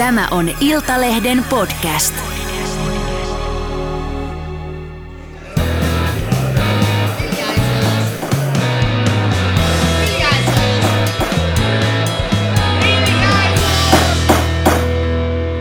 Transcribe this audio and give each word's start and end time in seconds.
Tämä 0.00 0.28
on 0.30 0.50
Iltalehden 0.60 1.44
podcast. 1.50 2.14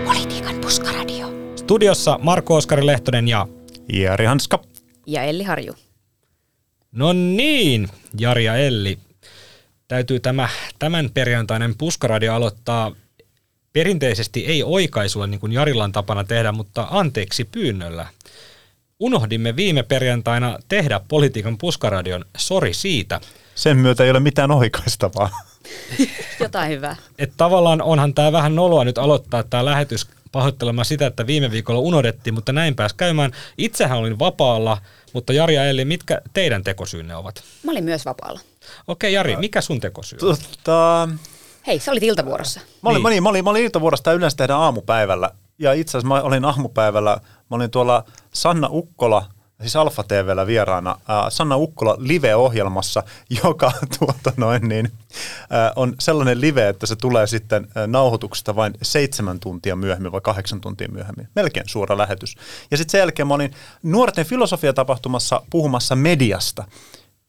Politiikan 0.06 0.56
puskaradio. 0.62 1.28
Studiossa 1.56 2.20
Marko 2.22 2.56
Oskari 2.56 2.86
Lehtonen 2.86 3.28
ja... 3.28 3.48
Jari 3.94 4.26
Hanska. 4.26 4.60
Ja 5.08 5.24
Elli 5.24 5.44
Harju. 5.44 5.74
No 6.92 7.14
niin, 7.14 7.88
Jari 8.20 8.46
ja 8.46 8.56
Elli. 8.56 8.98
Täytyy 9.88 10.20
tämä 10.20 10.50
tämän 10.80 11.10
perjantainen 11.14 11.78
puskaradio 11.78 12.34
aloittaa 12.34 12.92
perinteisesti 13.74 14.46
ei 14.46 14.64
oikaisulla 14.64 15.28
niin 15.28 15.40
kuin 15.40 15.52
Jarilla 15.52 15.84
on 15.84 15.92
tapana 15.92 16.24
tehdä, 16.24 16.52
mutta 16.52 16.88
anteeksi 16.90 17.44
pyynnöllä. 17.46 18.08
Unohdimme 19.00 19.56
viime 19.56 19.84
perjantaina 19.84 20.60
tehdä 20.68 21.02
politiikan 21.08 21.58
puskaradion. 21.58 22.26
Sori 22.38 22.74
siitä. 22.74 23.22
Sen 23.56 23.78
myötä 23.78 24.04
ei 24.04 24.12
ole 24.12 24.20
mitään 24.20 24.52
oikaistavaa. 24.52 25.30
Jotain 26.40 26.72
hyvää. 26.72 26.96
Että 27.18 27.36
tavallaan 27.38 27.82
onhan 27.82 28.14
tämä 28.14 28.32
vähän 28.32 28.56
noloa 28.56 28.84
nyt 28.84 28.98
aloittaa 28.98 29.44
tämä 29.44 29.66
lähetys 29.66 30.08
pahoittelemaan 30.32 30.86
sitä, 30.86 31.08
että 31.08 31.28
viime 31.28 31.52
viikolla 31.52 31.80
unohdettiin, 31.80 32.34
mutta 32.34 32.52
näin 32.52 32.76
pääs 32.76 32.94
käymään. 32.94 33.32
Itsehän 33.58 33.98
olin 33.98 34.20
vapaalla, 34.20 34.78
mutta 35.14 35.34
Jari 35.34 35.56
ja 35.56 35.66
Elli, 35.66 35.86
mitkä 35.86 36.22
teidän 36.34 36.64
tekosyynne 36.64 37.16
ovat? 37.16 37.44
Mä 37.64 37.72
olin 37.72 37.84
myös 37.84 38.06
vapaalla. 38.06 38.40
Okei 38.88 39.14
Jari, 39.14 39.36
mikä 39.36 39.62
sun 39.62 39.80
tekosyy 39.80 40.20
on? 40.22 40.38
Tota, 40.38 41.10
Hei, 41.68 41.80
sä 41.80 41.92
olit 41.92 42.04
iltavuorossa. 42.04 42.60
mä, 42.60 42.90
olin, 42.90 42.96
Niin. 42.96 43.04
mä, 43.04 43.08
olin, 43.10 43.24
mä, 43.24 43.30
olin, 43.30 43.44
mä 43.44 43.50
olin 43.50 43.64
iltavuorosta 43.64 44.14
yleensä 44.14 44.38
tehdä 44.38 44.56
aamupäivällä. 44.56 45.32
Ja 45.60 45.74
itse 45.74 45.98
asiassa 45.98 46.08
mä 46.08 46.22
olin 46.22 46.46
aamupäivällä, 46.46 47.18
mä 47.50 47.56
olin 47.56 47.72
tuolla 47.72 48.04
Sanna 48.34 48.68
Ukkola, 48.72 49.26
siis 49.62 49.76
Alfa 49.76 50.04
TVllä 50.04 50.48
vieraana, 50.48 50.92
äh, 50.92 51.26
Sanna 51.30 51.58
Ukkola 51.58 51.96
live-ohjelmassa, 52.00 53.04
joka 53.44 53.72
tuota 54.00 54.34
noin 54.38 54.70
niin, 54.70 54.86
äh, 55.42 55.72
on 55.76 55.96
sellainen 56.00 56.42
live, 56.42 56.70
että 56.70 56.86
se 56.86 56.96
tulee 56.96 57.28
sitten 57.28 57.68
äh, 57.78 57.88
nauhoituksesta 57.88 58.56
vain 58.56 58.74
seitsemän 58.82 59.40
tuntia 59.40 59.76
myöhemmin 59.76 60.12
vai 60.12 60.22
kahdeksan 60.22 60.62
tuntia 60.62 60.88
myöhemmin. 60.92 61.28
Melkein 61.36 61.70
suora 61.70 61.98
lähetys. 61.98 62.36
Ja 62.72 62.78
sitten 62.78 62.92
sen 62.92 63.00
jälkeen 63.00 63.28
mä 63.28 63.34
olin 63.34 63.54
nuorten 63.84 64.26
filosofiatapahtumassa 64.26 65.42
puhumassa 65.50 65.96
mediasta. 65.96 66.64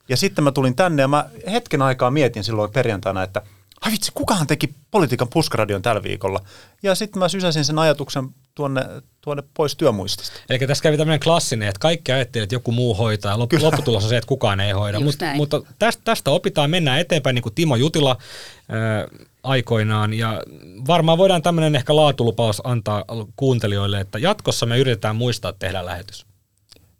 Ja 0.08 0.16
sitten 0.16 0.44
mä 0.44 0.52
tulin 0.52 0.76
tänne 0.76 1.02
ja 1.02 1.08
mä 1.08 1.28
hetken 1.52 1.82
aikaa 1.82 2.10
mietin 2.10 2.44
silloin 2.44 2.72
perjantaina, 2.72 3.22
että 3.22 3.42
ai 3.84 3.92
vitsi, 3.92 4.12
kukahan 4.14 4.46
teki 4.46 4.74
politiikan 4.90 5.28
puskaradion 5.28 5.82
tällä 5.82 6.02
viikolla? 6.02 6.40
Ja 6.82 6.94
sitten 6.94 7.18
mä 7.18 7.28
sysäsin 7.28 7.64
sen 7.64 7.78
ajatuksen 7.78 8.28
tuonne, 8.54 8.84
tuonne 9.20 9.42
pois 9.54 9.76
työmuistista. 9.76 10.40
Eli 10.50 10.58
tässä 10.58 10.82
kävi 10.82 10.96
tämmöinen 10.96 11.20
klassinen, 11.20 11.68
että 11.68 11.78
kaikki 11.78 12.12
ajattelivat, 12.12 12.44
että 12.44 12.54
joku 12.54 12.72
muu 12.72 12.94
hoitaa. 12.94 13.36
Lop- 13.36 13.46
Kyllä. 13.48 13.64
lopputulos 13.64 14.04
on 14.04 14.08
se, 14.08 14.16
että 14.16 14.28
kukaan 14.28 14.60
ei 14.60 14.72
hoida. 14.72 15.00
Mut, 15.00 15.16
näin. 15.20 15.36
mutta 15.36 15.62
tästä, 15.78 16.02
tästä 16.04 16.30
opitaan, 16.30 16.70
mennään 16.70 17.00
eteenpäin 17.00 17.34
niin 17.34 17.42
kuin 17.42 17.54
Timo 17.54 17.76
Jutila 17.76 18.10
äh, 18.10 19.26
aikoinaan. 19.42 20.14
Ja 20.14 20.42
varmaan 20.86 21.18
voidaan 21.18 21.42
tämmöinen 21.42 21.76
ehkä 21.76 21.96
laatulupaus 21.96 22.62
antaa 22.64 23.04
kuuntelijoille, 23.36 24.00
että 24.00 24.18
jatkossa 24.18 24.66
me 24.66 24.78
yritetään 24.78 25.16
muistaa 25.16 25.52
tehdä 25.52 25.84
lähetys. 25.84 26.26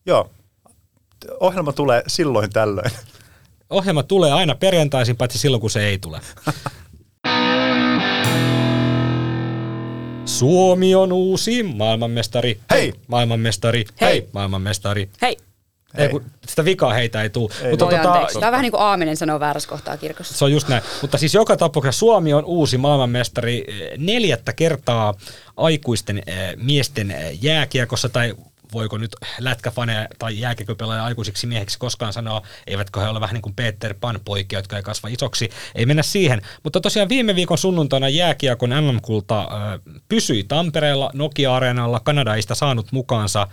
Joo, 0.06 0.30
ohjelma 1.40 1.72
tulee 1.72 2.02
silloin 2.06 2.50
tällöin. 2.50 2.90
Ohjelma 3.70 4.02
tulee 4.02 4.32
aina 4.32 4.54
perjantaisin, 4.54 5.16
paitsi 5.16 5.38
silloin 5.38 5.60
kun 5.60 5.70
se 5.70 5.86
ei 5.86 5.98
tule. 5.98 6.20
Suomi 10.24 10.94
on 10.94 11.12
uusi 11.12 11.62
maailmanmestari. 11.62 12.60
Hei! 12.70 12.92
Maailmanmestari. 13.06 13.84
Hei! 14.00 14.28
Maailmanmestari. 14.32 15.08
Hei, 15.22 15.36
Ei, 15.94 16.08
kun 16.08 16.24
sitä 16.46 16.64
vikaa 16.64 16.92
heitä 16.92 17.22
ei 17.22 17.30
tule. 17.30 17.50
Ei. 17.62 17.70
Mutta 17.70 17.84
tota, 17.84 18.12
anteeksi. 18.12 18.38
Tämä 18.38 18.48
on 18.48 18.52
vähän 18.52 18.62
niin 18.62 18.72
kuin 18.72 18.82
aaminen 18.82 19.16
sanoo 19.16 19.40
väärässä 19.40 19.68
kohtaa 19.68 19.96
kirkossa. 19.96 20.34
se 20.34 20.44
on 20.44 20.52
just 20.52 20.68
näin. 20.68 20.82
Mutta 21.02 21.18
siis 21.18 21.34
joka 21.34 21.56
tapauksessa 21.56 21.98
Suomi 21.98 22.32
on 22.32 22.44
uusi 22.44 22.78
maailmanmestari 22.78 23.64
eh, 23.68 23.98
neljättä 23.98 24.52
kertaa 24.52 25.14
aikuisten 25.56 26.22
eh, 26.26 26.56
miesten 26.56 27.10
eh, 27.10 27.38
jääkiekossa 27.42 28.08
tai 28.08 28.34
voiko 28.72 28.98
nyt 28.98 29.16
lätkäfaneja 29.38 30.08
tai 30.18 30.40
jääkiekopelaajia 30.40 31.04
aikuisiksi 31.04 31.46
miehiksi 31.46 31.78
koskaan 31.78 32.12
sanoa, 32.12 32.42
eivätkö 32.66 33.00
he 33.00 33.08
ole 33.08 33.20
vähän 33.20 33.34
niin 33.34 33.42
kuin 33.42 33.54
Peter 33.54 33.94
Pan 34.00 34.20
poikia, 34.24 34.58
jotka 34.58 34.76
ei 34.76 34.82
kasva 34.82 35.08
isoksi. 35.08 35.50
Ei 35.74 35.86
mennä 35.86 36.02
siihen. 36.02 36.42
Mutta 36.62 36.80
tosiaan 36.80 37.08
viime 37.08 37.34
viikon 37.34 37.58
sunnuntaina 37.58 38.08
jääkiekon 38.08 38.70
MM-kulta 38.70 39.40
äh, 39.40 39.80
pysyi 40.08 40.44
Tampereella, 40.44 41.10
Nokia-areenalla, 41.14 42.00
Kanada 42.00 42.34
ei 42.34 42.42
sitä 42.42 42.54
saanut 42.54 42.92
mukaansa. 42.92 43.46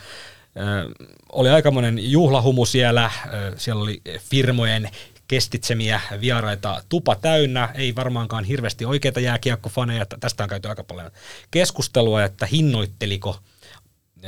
Ö, 0.58 0.90
oli 1.32 1.50
aikamoinen 1.50 2.12
juhlahumu 2.12 2.66
siellä, 2.66 3.12
Ö, 3.34 3.54
siellä 3.58 3.84
oli 3.84 4.02
firmojen 4.20 4.90
kestitsemiä 5.28 6.02
vieraita 6.22 6.84
tupa 6.90 7.16
täynnä, 7.16 7.70
ei 7.76 7.96
varmaankaan 7.96 8.44
hirveästi 8.44 8.86
oikeita 8.86 9.20
jääkiekkofaneja, 9.20 10.06
Tä- 10.06 10.18
tästä 10.20 10.44
on 10.44 10.50
käyty 10.50 10.68
aika 10.68 10.84
paljon 10.84 11.12
keskustelua, 11.52 12.24
että 12.24 12.46
hinnoitteliko 12.46 13.40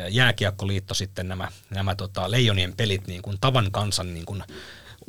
jääkiekkoliitto 0.10 0.94
sitten 0.94 1.28
nämä, 1.28 1.48
nämä 1.70 1.96
tota, 1.96 2.32
leijonien 2.32 2.74
pelit 2.78 3.08
niin 3.08 3.22
kuin 3.22 3.38
tavan 3.42 3.72
kansan 3.72 4.14
niin 4.14 4.26
kuin 4.26 4.44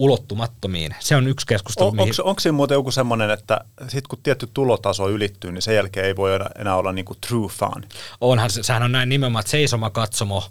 ulottumattomiin. 0.00 0.94
Se 1.00 1.16
on 1.16 1.28
yksi 1.28 1.46
keskustelu, 1.46 1.88
On, 1.88 1.96
mihin... 1.96 2.14
onko, 2.22 2.40
siinä 2.40 2.56
muuten 2.56 2.74
joku 2.74 2.90
semmoinen, 2.90 3.30
että 3.30 3.60
sit 3.88 4.06
kun 4.06 4.18
tietty 4.22 4.48
tulotaso 4.54 5.08
ylittyy, 5.08 5.52
niin 5.52 5.62
sen 5.62 5.74
jälkeen 5.74 6.06
ei 6.06 6.16
voi 6.16 6.30
enää- 6.58 6.76
olla 6.76 6.92
niinku 6.92 7.14
true 7.28 7.48
fan? 7.48 7.84
Onhan 8.20 8.50
se, 8.50 8.62
sehän 8.62 8.82
on 8.82 8.92
näin 8.92 9.08
nimenomaan, 9.08 9.40
että 9.40 9.50
seisoma 9.50 9.90
katsomo, 9.90 10.44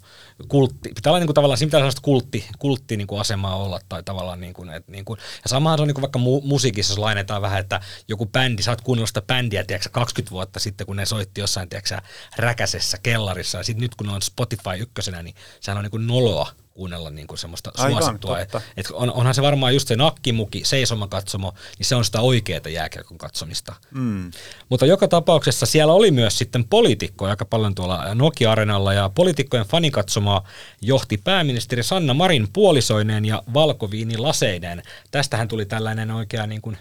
kultti, 0.47 0.89
pitää 0.95 1.11
olla 1.11 1.19
niin 1.19 1.27
kuin 1.27 1.35
tavallaan, 1.35 1.57
siinä 1.57 1.67
pitää 1.67 1.79
sellaista 1.79 2.01
kultti, 2.01 2.47
kultti 2.59 2.97
niin 2.97 3.07
kuin 3.07 3.21
asemaa 3.21 3.55
olla 3.55 3.79
tai 3.89 4.03
tavallaan 4.03 4.41
niin 4.41 4.53
kuin, 4.53 4.69
että 4.69 4.91
niin 4.91 5.05
kuin, 5.05 5.19
ja 5.43 5.49
samahan 5.49 5.77
se 5.77 5.81
on 5.81 5.87
niin 5.87 5.95
kuin 5.95 6.01
vaikka 6.01 6.19
mu- 6.19 6.47
musiikissa, 6.47 6.91
jos 6.91 6.99
lainetaan 6.99 7.41
vähän, 7.41 7.59
että 7.59 7.81
joku 8.07 8.25
bändi, 8.25 8.63
sä 8.63 8.71
oot 8.71 8.81
kuunnellut 8.81 9.09
sitä 9.09 9.21
bändiä, 9.21 9.63
tiedätkö, 9.63 9.89
20 9.89 10.31
vuotta 10.31 10.59
sitten, 10.59 10.87
kun 10.87 10.95
ne 10.95 11.05
soitti 11.05 11.41
jossain, 11.41 11.69
tiedätkö, 11.69 11.97
räkäsessä 12.37 12.97
kellarissa, 13.03 13.57
ja 13.57 13.63
sitten 13.63 13.81
nyt 13.81 13.95
kun 13.95 14.07
ne 14.07 14.13
on 14.13 14.21
Spotify 14.21 14.79
ykkösenä, 14.79 15.23
niin 15.23 15.35
sehän 15.59 15.77
on 15.77 15.83
niin 15.83 15.91
kuin 15.91 16.07
noloa 16.07 16.51
kuunnella 16.79 17.09
niin 17.09 17.27
kuin 17.27 17.37
semmoista 17.37 17.71
Aivan, 17.77 18.03
suosittua. 18.03 18.39
Et, 18.39 18.55
et 18.77 18.91
on, 18.93 19.11
onhan 19.11 19.35
se 19.35 19.41
varmaan 19.41 19.73
just 19.73 19.87
se 19.87 19.95
nakkimuki, 19.95 20.61
seisomakatsomo, 20.65 21.53
niin 21.77 21.85
se 21.85 21.95
on 21.95 22.05
sitä 22.05 22.21
oikeaa 22.21 22.69
jääkiekon 22.69 23.17
katsomista. 23.17 23.75
Mm. 23.91 24.31
Mutta 24.69 24.85
joka 24.85 25.07
tapauksessa 25.07 25.65
siellä 25.65 25.93
oli 25.93 26.11
myös 26.11 26.37
sitten 26.37 26.63
poliitikkoja 26.63 27.29
aika 27.29 27.45
paljon 27.45 27.75
tuolla 27.75 28.15
Nokia-arenalla 28.15 28.93
ja 28.93 29.09
poliitikkojen 29.15 29.65
fanikatsomaa 29.65 30.47
johti 30.81 31.17
pääministeri 31.17 31.83
Sanna 31.83 32.13
Marin 32.13 32.47
puolisoineen 32.53 33.25
ja 33.25 33.43
valkoviinilaseineen. 33.53 34.83
Tästähän 35.11 35.47
tuli 35.47 35.65
tällainen 35.65 36.11
oikea 36.11 36.47
niin 36.47 36.61
kuin 36.61 36.77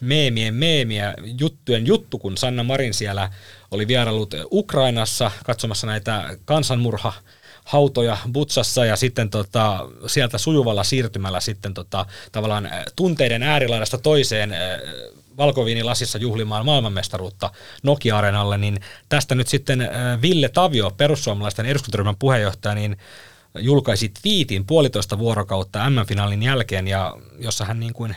meemien 0.00 0.54
meemiä, 0.54 1.14
juttujen 1.40 1.86
juttu, 1.86 2.18
kun 2.18 2.36
Sanna 2.36 2.62
Marin 2.62 2.94
siellä 2.94 3.30
oli 3.70 3.88
vierailut 3.88 4.34
Ukrainassa 4.52 5.30
katsomassa 5.44 5.86
näitä 5.86 6.36
kansanmurha 6.44 7.12
hautoja 7.70 8.16
Butsassa 8.32 8.84
ja 8.84 8.96
sitten 8.96 9.30
tota, 9.30 9.88
sieltä 10.06 10.38
sujuvalla 10.38 10.84
siirtymällä 10.84 11.40
sitten 11.40 11.74
tota, 11.74 12.06
tavallaan 12.32 12.66
äh, 12.66 12.84
tunteiden 12.96 13.42
äärilaidasta 13.42 13.98
toiseen 13.98 14.52
äh, 14.52 14.58
valkoviinilasissa 15.36 16.18
juhlimaan 16.18 16.66
maailmanmestaruutta 16.66 17.50
Nokia-areenalle, 17.82 18.58
niin 18.58 18.80
tästä 19.08 19.34
nyt 19.34 19.48
sitten 19.48 19.80
äh, 19.80 20.22
Ville 20.22 20.48
Tavio, 20.48 20.90
perussuomalaisten 20.90 21.66
eduskuntaryhmän 21.66 22.16
puheenjohtaja, 22.18 22.74
niin 22.74 22.96
julkaisi 23.58 24.08
twiitin 24.22 24.66
puolitoista 24.66 25.18
vuorokautta 25.18 25.90
M-finaalin 25.90 26.42
jälkeen, 26.42 26.88
ja 26.88 27.16
jossa 27.38 27.64
hän 27.64 27.80
niin 27.80 27.92
kuin 27.92 28.16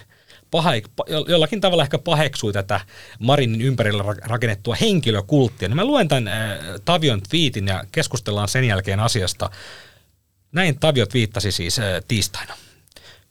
pahe, 0.53 0.81
pa- 1.01 1.11
jo- 1.11 1.25
jollakin 1.27 1.61
tavalla 1.61 1.83
ehkä 1.83 1.97
paheksui 1.97 2.53
tätä 2.53 2.79
Marinin 3.19 3.61
ympärillä 3.61 4.03
ra- 4.03 4.27
rakennettua 4.27 4.75
henkilökulttia. 4.81 5.67
Niin 5.67 5.75
mä 5.75 5.85
luen 5.85 6.07
tämän 6.07 6.27
äh, 6.27 6.57
Tavion 6.85 7.21
twiitin 7.21 7.67
ja 7.67 7.83
keskustellaan 7.91 8.47
sen 8.47 8.63
jälkeen 8.63 8.99
asiasta. 8.99 9.49
Näin 10.51 10.79
Tavio 10.79 11.05
twiittasi 11.05 11.51
siis 11.51 11.79
äh, 11.79 11.85
tiistaina. 12.07 12.53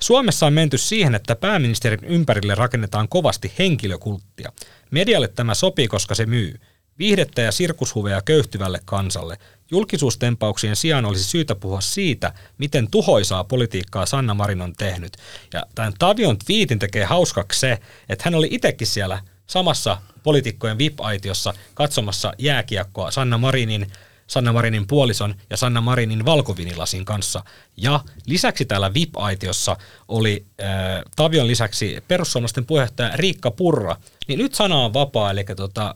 Suomessa 0.01 0.47
on 0.47 0.53
menty 0.53 0.79
siihen, 0.79 1.15
että 1.15 1.37
pääministerin 1.37 2.05
ympärille 2.05 2.55
rakennetaan 2.55 3.09
kovasti 3.09 3.53
henkilökulttia. 3.59 4.53
Medialle 4.91 5.29
tämä 5.29 5.55
sopii, 5.55 5.89
koska 5.89 6.15
se 6.15 6.27
myy. 6.27 6.61
Viihdettä 6.99 7.43
ja 7.43 7.53
sirkushuveja 7.53 8.23
köyhtyvälle 8.23 8.81
kansalle. 8.85 9.39
Julkisuustempauksien 9.73 10.77
sijaan 10.77 11.05
olisi 11.05 11.25
syytä 11.25 11.55
puhua 11.55 11.81
siitä, 11.81 12.33
miten 12.59 12.91
tuhoisaa 12.91 13.45
politiikkaa 13.45 14.07
Sanna 14.07 14.35
Marin 14.35 14.61
on 14.61 14.73
tehnyt. 14.73 15.17
Ja 15.53 15.63
tämän 15.75 15.93
Tavion 15.99 16.39
twiitin 16.39 16.79
tekee 16.79 17.05
hauskaksi 17.05 17.61
se, 17.61 17.79
että 18.09 18.23
hän 18.25 18.35
oli 18.35 18.49
itsekin 18.51 18.87
siellä 18.87 19.19
samassa 19.47 19.99
poliitikkojen 20.23 20.79
VIP-aitiossa 20.79 21.55
katsomassa 21.75 22.33
jääkiekkoa 22.39 23.11
Sanna 23.11 23.39
Marinin 23.39 23.87
Sanna 24.27 24.53
Marinin 24.53 24.87
puolison 24.87 25.35
ja 25.51 25.57
Sanna 25.57 25.81
Marinin 25.81 26.25
valkovinilasin 26.25 27.05
kanssa. 27.05 27.45
Ja 27.77 28.01
lisäksi 28.27 28.65
täällä 28.65 28.95
VIP-aitiossa 28.95 29.77
oli 30.09 30.47
äh, 30.61 30.69
Tavion 31.17 31.47
lisäksi 31.47 32.05
perussuomalaisten 32.09 32.67
puheenjohtaja 32.67 33.17
Riikka 33.17 33.51
Purra. 33.51 33.97
Niin 34.29 34.39
nyt 34.39 34.55
sana 34.55 34.77
on 34.77 34.95
vapaa, 34.95 35.31
eli 35.31 35.45
tota, 35.57 35.95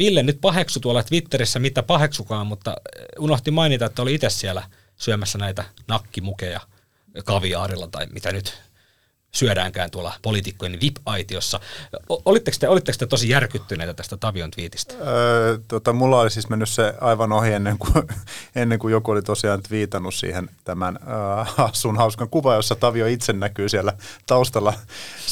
Ville 0.00 0.22
nyt 0.22 0.40
paheksu 0.40 0.80
tuolla 0.80 1.02
Twitterissä, 1.02 1.58
mitä 1.58 1.82
paheksukaan, 1.82 2.46
mutta 2.46 2.76
unohti 3.18 3.50
mainita, 3.50 3.84
että 3.84 4.02
oli 4.02 4.14
itse 4.14 4.30
siellä 4.30 4.62
syömässä 4.96 5.38
näitä 5.38 5.64
nakkimukeja 5.88 6.60
kaviaarilla 7.24 7.86
tai 7.86 8.06
mitä 8.06 8.32
nyt 8.32 8.60
syödäänkään 9.32 9.90
tuolla 9.90 10.12
poliitikkojen 10.22 10.80
VIP-aitiossa. 10.80 11.60
Olitteko 12.08 12.56
te, 12.60 12.68
olitteko 12.68 12.98
te 12.98 13.06
tosi 13.06 13.28
järkyttyneitä 13.28 13.94
tästä 13.94 14.16
Tavion 14.16 14.50
twiitistä? 14.50 14.94
Öö, 14.94 15.58
tota, 15.68 15.92
mulla 15.92 16.20
oli 16.20 16.30
siis 16.30 16.48
mennyt 16.48 16.68
se 16.68 16.94
aivan 17.00 17.32
ohi 17.32 17.52
ennen 17.52 17.78
kuin, 17.78 17.92
ennen 18.54 18.78
kuin 18.78 18.92
joku 18.92 19.10
oli 19.10 19.22
tosiaan 19.22 19.60
viitannut 19.70 20.14
siihen 20.14 20.50
tämän 20.64 20.98
äh, 21.58 21.70
sun 21.72 21.96
hauskan 21.96 22.28
kuva, 22.28 22.54
jossa 22.54 22.74
Tavio 22.74 23.06
itse 23.06 23.32
näkyy 23.32 23.68
siellä 23.68 23.92
taustalla 24.26 24.74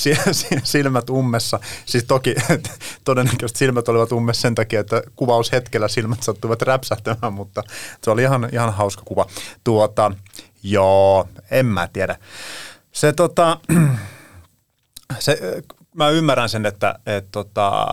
silmät 0.64 1.10
ummessa. 1.10 1.60
Siis 1.86 2.04
toki 2.04 2.34
todennäköisesti 3.04 3.58
silmät 3.58 3.88
olivat 3.88 4.12
ummessa 4.12 4.42
sen 4.42 4.54
takia, 4.54 4.80
että 4.80 5.02
kuvaushetkellä 5.16 5.88
silmät 5.88 6.22
sattuivat 6.22 6.62
räpsähtämään, 6.62 7.32
mutta 7.32 7.62
se 8.04 8.10
oli 8.10 8.22
ihan, 8.22 8.48
ihan 8.52 8.74
hauska 8.74 9.02
kuva. 9.04 9.26
Tuota, 9.64 10.12
joo, 10.62 11.28
en 11.50 11.66
mä 11.66 11.88
tiedä. 11.92 12.16
Se 12.92 13.12
tota, 13.12 13.60
se, 15.18 15.62
mä 15.94 16.08
ymmärrän 16.08 16.48
sen, 16.48 16.66
että 16.66 16.98
et, 17.06 17.28
tota, 17.32 17.86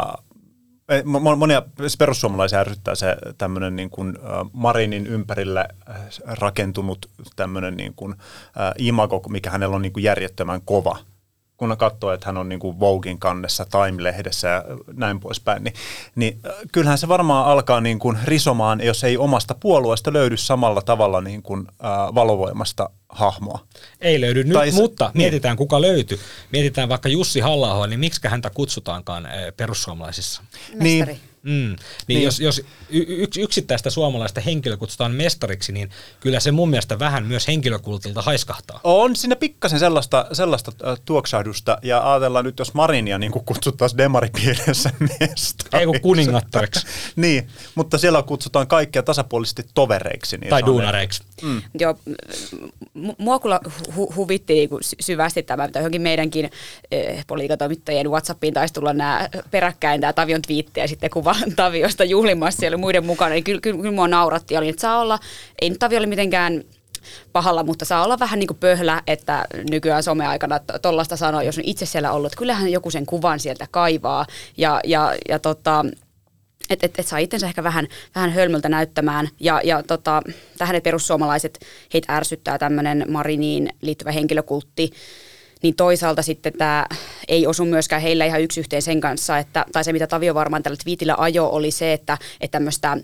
monia 1.37 1.61
perussuomalaisia 1.99 2.59
ärsyttää 2.59 2.95
se 2.95 3.17
tämmöinen 3.37 3.75
niin 3.75 3.89
kuin 3.89 4.17
Marinin 4.53 5.07
ympärille 5.07 5.67
rakentunut 6.25 7.09
tämmöinen 7.35 7.77
niin 7.77 7.93
kuin 7.95 8.15
imago, 8.77 9.21
mikä 9.29 9.49
hänellä 9.49 9.75
on 9.75 9.81
niin 9.81 9.93
kuin 9.93 10.03
järjettömän 10.03 10.61
kova– 10.61 10.97
kun 11.57 11.75
katsoo, 11.77 12.11
että 12.11 12.25
hän 12.25 12.37
on 12.37 12.49
niin 12.49 12.59
kuin 12.59 12.79
kannessa, 13.19 13.65
Time-lehdessä 13.65 14.47
ja 14.47 14.63
näin 14.93 15.19
poispäin, 15.19 15.63
niin, 15.63 15.73
niin 16.15 16.41
kyllähän 16.71 16.97
se 16.97 17.07
varmaan 17.07 17.45
alkaa 17.45 17.81
niin 17.81 17.99
kuin 17.99 18.17
risomaan, 18.23 18.81
jos 18.83 19.03
ei 19.03 19.17
omasta 19.17 19.55
puolueesta 19.59 20.13
löydy 20.13 20.37
samalla 20.37 20.81
tavalla 20.81 21.21
niin 21.21 21.43
kuin, 21.43 21.67
äh, 21.67 22.15
valovoimasta 22.15 22.89
hahmoa. 23.09 23.67
Ei 24.01 24.21
löydy 24.21 24.43
nyt, 24.43 24.53
tai 24.53 24.71
se, 24.71 24.77
mutta 24.77 25.05
niin. 25.05 25.17
mietitään 25.17 25.57
kuka 25.57 25.81
löytyy. 25.81 26.19
Mietitään 26.51 26.89
vaikka 26.89 27.09
Jussi 27.09 27.39
halla 27.39 27.87
niin 27.87 27.99
miksi 27.99 28.27
häntä 28.27 28.49
kutsutaankaan 28.49 29.27
perussuomalaisissa? 29.57 30.41
Mestari. 30.73 31.13
Niin. 31.13 31.35
Mm. 31.45 31.51
Niin, 31.51 31.77
niin 32.07 32.23
jos, 32.23 32.39
jos 32.39 32.61
yks, 32.89 33.37
yksittäistä 33.37 33.89
suomalaista 33.89 34.41
henkilöä 34.41 34.77
kutsutaan 34.77 35.11
mestariksi, 35.11 35.71
niin 35.71 35.89
kyllä 36.19 36.39
se 36.39 36.51
mun 36.51 36.69
mielestä 36.69 36.99
vähän 36.99 37.25
myös 37.25 37.47
henkilökultilta 37.47 38.21
haiskahtaa. 38.21 38.79
On 38.83 39.15
siinä 39.15 39.35
pikkasen 39.35 39.79
sellaista, 39.79 40.27
sellaista 40.33 40.71
tuoksahdusta, 41.05 41.77
ja 41.83 42.11
ajatellaan 42.11 42.45
nyt, 42.45 42.59
jos 42.59 42.73
Marinia 42.73 43.17
niin 43.17 43.31
kutsuttaisiin 43.31 43.97
demaripiirissä 43.97 44.91
mestariksi. 45.19 45.67
Ei 45.73 45.85
kun 45.85 46.01
kuningattariksi. 46.01 46.87
niin, 47.15 47.47
mutta 47.75 47.97
siellä 47.97 48.23
kutsutaan 48.23 48.67
kaikkia 48.67 49.03
tasapuolisesti 49.03 49.63
tovereiksi. 49.73 50.37
Niin 50.37 50.49
tai 50.49 50.65
duunareiksi. 50.65 51.23
Mm. 51.41 51.61
Joo, 51.79 51.99
mua 53.17 53.39
kyllä 53.39 53.59
hu- 53.67 54.15
huvitti 54.15 54.53
niin 54.53 54.69
syvästi 54.99 55.43
tämä, 55.43 55.65
mitä 55.65 55.79
johonkin 55.79 56.01
meidänkin 56.01 56.49
eh, 56.91 57.25
poliikatoimittajien 57.27 58.11
Whatsappiin 58.11 58.53
taisi 58.53 58.73
tulla 58.73 58.93
nämä 58.93 59.29
peräkkäin 59.51 60.01
tämä 60.01 60.13
Tavion 60.13 60.41
twiitti 60.41 60.79
ja 60.79 60.87
sitten 60.87 61.09
kuva 61.09 61.35
Taviosta 61.55 62.03
juhlimassa 62.03 62.59
siellä 62.59 62.77
muiden 62.77 63.05
mukana, 63.05 63.33
niin 63.33 63.43
kyllä, 63.43 63.61
kyllä, 63.61 63.77
kyllä 63.81 63.95
mua 63.95 64.07
nauratti. 64.07 64.57
Oli, 64.57 64.69
että 64.69 64.81
saa 64.81 64.99
olla, 64.99 65.19
ei 65.61 65.69
nyt 65.69 65.79
Tavio 65.79 65.99
oli 65.99 66.07
mitenkään 66.07 66.63
pahalla, 67.33 67.63
mutta 67.63 67.85
saa 67.85 68.03
olla 68.03 68.19
vähän 68.19 68.39
niin 68.39 68.47
kuin 68.47 68.57
pöhlä, 68.57 69.01
että 69.07 69.45
nykyään 69.69 70.03
someaikana 70.03 70.59
tuollaista 70.81 71.17
sanoa, 71.17 71.43
jos 71.43 71.57
on 71.57 71.63
itse 71.67 71.85
siellä 71.85 72.11
ollut. 72.11 72.35
Kyllähän 72.35 72.71
joku 72.71 72.91
sen 72.91 73.05
kuvan 73.05 73.39
sieltä 73.39 73.67
kaivaa 73.71 74.25
ja, 74.57 74.79
ja, 74.83 75.15
ja 75.29 75.39
tota, 75.39 75.85
että 76.69 76.85
et, 76.85 76.99
et 76.99 77.07
saa 77.07 77.19
itsensä 77.19 77.47
ehkä 77.47 77.63
vähän, 77.63 77.87
vähän 78.15 78.31
hölmöltä 78.31 78.69
näyttämään. 78.69 79.29
Ja, 79.39 79.61
ja 79.63 79.83
tota, 79.83 80.21
tähän 80.57 80.81
perussuomalaiset, 80.81 81.65
heitä 81.93 82.15
ärsyttää 82.15 82.57
tämmöinen 82.57 83.05
Mariniin 83.09 83.69
liittyvä 83.81 84.11
henkilökultti 84.11 84.91
niin 85.63 85.75
toisaalta 85.75 86.21
sitten 86.21 86.53
tämä 86.53 86.85
ei 87.27 87.47
osu 87.47 87.65
myöskään 87.65 88.01
heillä 88.01 88.25
ihan 88.25 88.41
yksi 88.41 88.59
yhteen 88.59 88.81
sen 88.81 89.01
kanssa, 89.01 89.37
että, 89.37 89.65
tai 89.71 89.83
se 89.83 89.93
mitä 89.93 90.07
Tavio 90.07 90.33
varmaan 90.33 90.63
tällä 90.63 90.77
twiitillä 90.83 91.15
ajo 91.17 91.47
oli 91.47 91.71
se, 91.71 91.93
että, 91.93 92.17
että 92.41 92.55
tämmöistä 92.55 92.97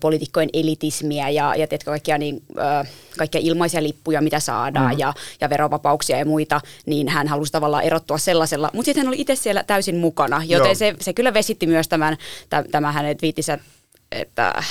poliitikkojen 0.00 0.48
elitismiä 0.52 1.28
ja, 1.28 1.54
ja 1.54 1.66
tiedätkö, 1.66 1.90
kaikkia, 1.90 2.18
niin, 2.18 2.42
ö, 2.56 2.86
kaikkia 3.18 3.40
ilmaisia 3.44 3.82
lippuja, 3.82 4.20
mitä 4.20 4.40
saadaan 4.40 4.94
mm. 4.94 4.98
ja, 4.98 5.14
ja 5.40 5.50
verovapauksia 5.50 6.18
ja 6.18 6.24
muita, 6.24 6.60
niin 6.86 7.08
hän 7.08 7.28
halusi 7.28 7.52
tavallaan 7.52 7.84
erottua 7.84 8.18
sellaisella, 8.18 8.70
mutta 8.72 8.84
sitten 8.84 9.04
hän 9.04 9.08
oli 9.08 9.20
itse 9.20 9.36
siellä 9.36 9.64
täysin 9.64 9.96
mukana, 9.96 10.42
joten 10.44 10.76
se, 10.76 10.94
se 11.00 11.12
kyllä 11.12 11.34
vesitti 11.34 11.66
myös 11.66 11.88
tämän, 11.88 12.16
tämän 12.70 12.94
hänen 12.94 13.16
twiitissä, 13.16 13.58
että 14.12 14.62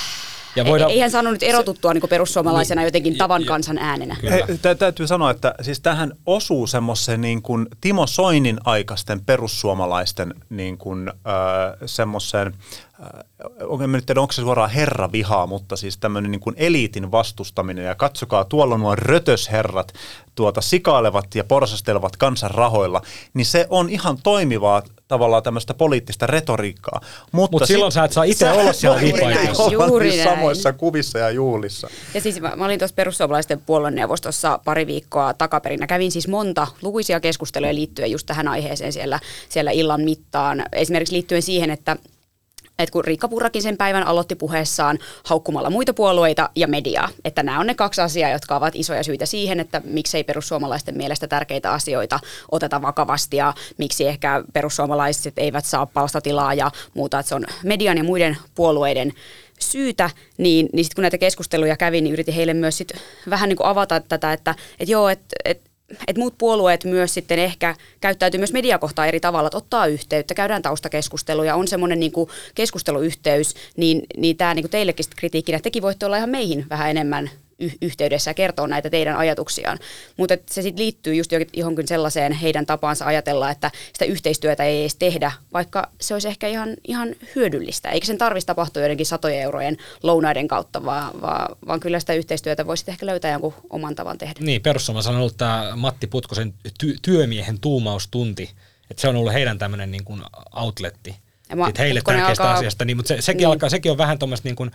ja 0.56 0.64
voidaan, 0.64 0.90
Eihän 0.90 1.10
saanut 1.10 1.32
nyt 1.32 1.42
erotuttua 1.42 1.94
niin 1.94 2.08
perussuomalaisena 2.08 2.80
niin, 2.80 2.86
jotenkin 2.86 3.16
tavan 3.16 3.44
kansan 3.44 3.78
äänenä. 3.78 4.16
Hei, 4.30 4.42
täytyy 4.78 5.06
sanoa, 5.06 5.30
että 5.30 5.54
siis 5.60 5.80
tähän 5.80 6.12
osuu 6.26 6.66
semmoisen 6.66 7.20
niin 7.20 7.42
kuin 7.42 7.66
Timo 7.80 8.06
Soinin 8.06 8.58
aikaisten 8.64 9.24
perussuomalaisten 9.24 10.34
niin 10.50 10.78
kuin, 10.78 11.08
äh, 11.08 11.78
semmoisen 11.86 12.54
en 13.84 13.92
nyt 13.92 14.06
tiedä, 14.06 14.20
onko 14.20 14.32
se 14.32 14.42
suoraan 14.42 14.70
herravihaa, 14.70 15.46
mutta 15.46 15.76
siis 15.76 15.98
tämmöinen 15.98 16.30
niin 16.30 16.40
kuin 16.40 16.56
eliitin 16.58 17.10
vastustaminen. 17.10 17.84
Ja 17.84 17.94
katsokaa, 17.94 18.44
tuolla 18.44 18.78
nuo 18.78 18.96
rötösherrat 18.96 19.92
tuota 20.34 20.60
sikailevat 20.60 21.34
ja 21.34 21.44
porsastelevat 21.44 22.16
kansan 22.16 22.50
rahoilla, 22.50 23.02
niin 23.34 23.46
se 23.46 23.66
on 23.70 23.90
ihan 23.90 24.18
toimivaa 24.22 24.82
tavallaan 25.10 25.42
tämmöistä 25.42 25.74
poliittista 25.74 26.26
retoriikkaa. 26.26 27.00
Mutta 27.32 27.58
Mut 27.58 27.66
silloin 27.66 27.92
sä 27.92 28.04
et 28.04 28.12
saa 28.12 28.24
itse 28.24 28.50
olla 28.50 28.72
siellä 28.72 29.00
vipaikossa. 29.00 29.70
Juuri 29.72 30.08
näin. 30.08 30.24
samoissa 30.24 30.72
kuvissa 30.72 31.18
ja 31.18 31.30
juhlissa. 31.30 31.88
Ja 32.14 32.20
siis 32.20 32.40
mä, 32.40 32.52
mä 32.56 32.64
olin 32.64 32.78
tuossa 32.78 32.94
perussuomalaisten 32.94 33.60
puolueneuvostossa 33.66 34.60
pari 34.64 34.86
viikkoa 34.86 35.34
takaperin. 35.34 35.86
Kävin 35.86 36.12
siis 36.12 36.28
monta 36.28 36.66
lukuisia 36.82 37.20
keskusteluja 37.20 37.74
liittyen 37.74 38.10
just 38.10 38.26
tähän 38.26 38.48
aiheeseen 38.48 38.92
siellä, 38.92 39.20
siellä 39.48 39.70
illan 39.70 40.00
mittaan. 40.00 40.64
Esimerkiksi 40.72 41.14
liittyen 41.14 41.42
siihen, 41.42 41.70
että 41.70 41.96
että 42.82 42.92
kun 42.92 43.04
Riikka 43.04 43.28
Purrakin 43.28 43.62
sen 43.62 43.76
päivän 43.76 44.06
aloitti 44.06 44.34
puheessaan 44.34 44.98
haukkumalla 45.24 45.70
muita 45.70 45.94
puolueita 45.94 46.50
ja 46.56 46.68
mediaa, 46.68 47.08
että 47.24 47.42
nämä 47.42 47.60
on 47.60 47.66
ne 47.66 47.74
kaksi 47.74 48.00
asiaa, 48.00 48.30
jotka 48.30 48.56
ovat 48.56 48.76
isoja 48.76 49.02
syitä 49.02 49.26
siihen, 49.26 49.60
että 49.60 49.82
miksei 49.84 50.24
perussuomalaisten 50.24 50.96
mielestä 50.96 51.28
tärkeitä 51.28 51.72
asioita 51.72 52.20
oteta 52.50 52.82
vakavasti 52.82 53.36
ja 53.36 53.54
miksi 53.78 54.06
ehkä 54.06 54.44
perussuomalaiset 54.52 55.38
eivät 55.38 55.64
saa 55.64 55.86
palstatilaa 55.86 56.54
ja 56.54 56.70
muuta, 56.94 57.18
että 57.18 57.28
se 57.28 57.34
on 57.34 57.44
median 57.64 57.98
ja 57.98 58.04
muiden 58.04 58.36
puolueiden 58.54 59.12
syytä, 59.58 60.10
niin, 60.38 60.68
niin 60.72 60.84
sitten 60.84 60.94
kun 60.94 61.02
näitä 61.02 61.18
keskusteluja 61.18 61.76
kävin, 61.76 62.04
niin 62.04 62.12
yritin 62.12 62.34
heille 62.34 62.54
myös 62.54 62.78
sit 62.78 62.92
vähän 63.30 63.48
niin 63.48 63.56
kuin 63.56 63.66
avata 63.66 64.00
tätä, 64.00 64.32
että, 64.32 64.54
että 64.78 64.92
joo, 64.92 65.08
että, 65.08 65.36
että 65.44 65.69
että 66.06 66.20
muut 66.20 66.38
puolueet 66.38 66.84
myös 66.84 67.14
sitten 67.14 67.38
ehkä 67.38 67.74
käyttäytyy 68.00 68.38
myös 68.38 68.52
mediakohtaa 68.52 69.06
eri 69.06 69.20
tavalla, 69.20 69.46
että 69.46 69.56
ottaa 69.56 69.86
yhteyttä, 69.86 70.34
käydään 70.34 70.62
taustakeskusteluja, 70.62 71.54
on 71.54 71.68
semmoinen 71.68 72.00
niin 72.00 72.12
keskusteluyhteys, 72.54 73.54
niin, 73.76 74.02
niin 74.16 74.36
tämä 74.36 74.54
niin 74.54 74.70
teillekin 74.70 75.04
kritiikkinä, 75.16 75.56
että 75.56 75.62
tekin 75.62 75.82
voitte 75.82 76.06
olla 76.06 76.16
ihan 76.16 76.30
meihin 76.30 76.66
vähän 76.70 76.90
enemmän 76.90 77.30
yhteydessä 77.82 78.30
ja 78.30 78.34
kertoo 78.34 78.66
näitä 78.66 78.90
teidän 78.90 79.16
ajatuksiaan. 79.16 79.78
Mutta 80.16 80.36
se 80.50 80.62
sitten 80.62 80.84
liittyy 80.84 81.14
just 81.14 81.30
johonkin 81.56 81.88
sellaiseen 81.88 82.32
heidän 82.32 82.66
tapaansa 82.66 83.04
ajatella, 83.04 83.50
että 83.50 83.70
sitä 83.92 84.04
yhteistyötä 84.04 84.64
ei 84.64 84.80
edes 84.80 84.96
tehdä, 84.96 85.32
vaikka 85.52 85.88
se 86.00 86.14
olisi 86.14 86.28
ehkä 86.28 86.48
ihan, 86.48 86.76
ihan 86.88 87.08
hyödyllistä. 87.36 87.88
Eikä 87.88 88.06
sen 88.06 88.18
tarvitsisi 88.18 88.46
tapahtua 88.46 88.82
joidenkin 88.82 89.06
satojen 89.06 89.42
eurojen 89.42 89.76
lounaiden 90.02 90.48
kautta, 90.48 90.84
vaan, 90.84 91.20
vaan, 91.20 91.56
vaan 91.66 91.80
kyllä 91.80 92.00
sitä 92.00 92.14
yhteistyötä 92.14 92.66
voisi 92.66 92.84
ehkä 92.88 93.06
löytää 93.06 93.32
jonkun 93.32 93.54
oman 93.70 93.94
tavan 93.94 94.18
tehdä. 94.18 94.34
Niin, 94.40 94.62
perussuomassa 94.62 95.10
on 95.10 95.16
ollut 95.16 95.36
tämä 95.36 95.72
Matti 95.76 96.06
Putkosen 96.06 96.54
ty- 96.68 96.98
työmiehen 97.02 97.60
tuumaustunti, 97.60 98.50
että 98.90 99.00
se 99.00 99.08
on 99.08 99.16
ollut 99.16 99.32
heidän 99.32 99.58
tämmöinen 99.58 99.90
niin 99.90 100.04
outletti– 100.54 101.16
mä, 101.56 101.70
heille 101.78 102.00
tärkeästä 102.04 102.44
alkaa, 102.44 102.58
asiasta, 102.58 102.84
niin, 102.84 102.96
mutta 102.96 103.08
se, 103.08 103.22
sekin, 103.22 103.38
niin. 103.38 103.48
alkaa, 103.48 103.68
sekin 103.68 103.92
on 103.92 103.98
vähän 103.98 104.18
tuommoista 104.18 104.48
niin 104.48 104.56
kuin, 104.56 104.70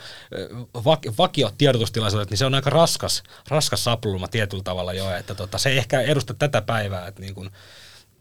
vak, 0.86 1.00
vakio 1.17 1.51
tiedotustilaisuudet, 1.58 2.29
niin 2.29 2.38
se 2.38 2.46
on 2.46 2.55
aika 2.55 2.70
raskas, 2.70 3.24
raskas 3.48 3.84
sapluma 3.84 4.27
tietyllä 4.27 4.63
tavalla 4.63 4.94
jo, 4.94 5.15
että 5.15 5.36
tota, 5.36 5.58
se 5.58 5.70
ei 5.70 5.77
ehkä 5.77 6.01
edusta 6.01 6.34
tätä 6.34 6.62
päivää. 6.62 7.08
Että 7.08 7.22
niin 7.22 7.36
kuin, 7.36 7.50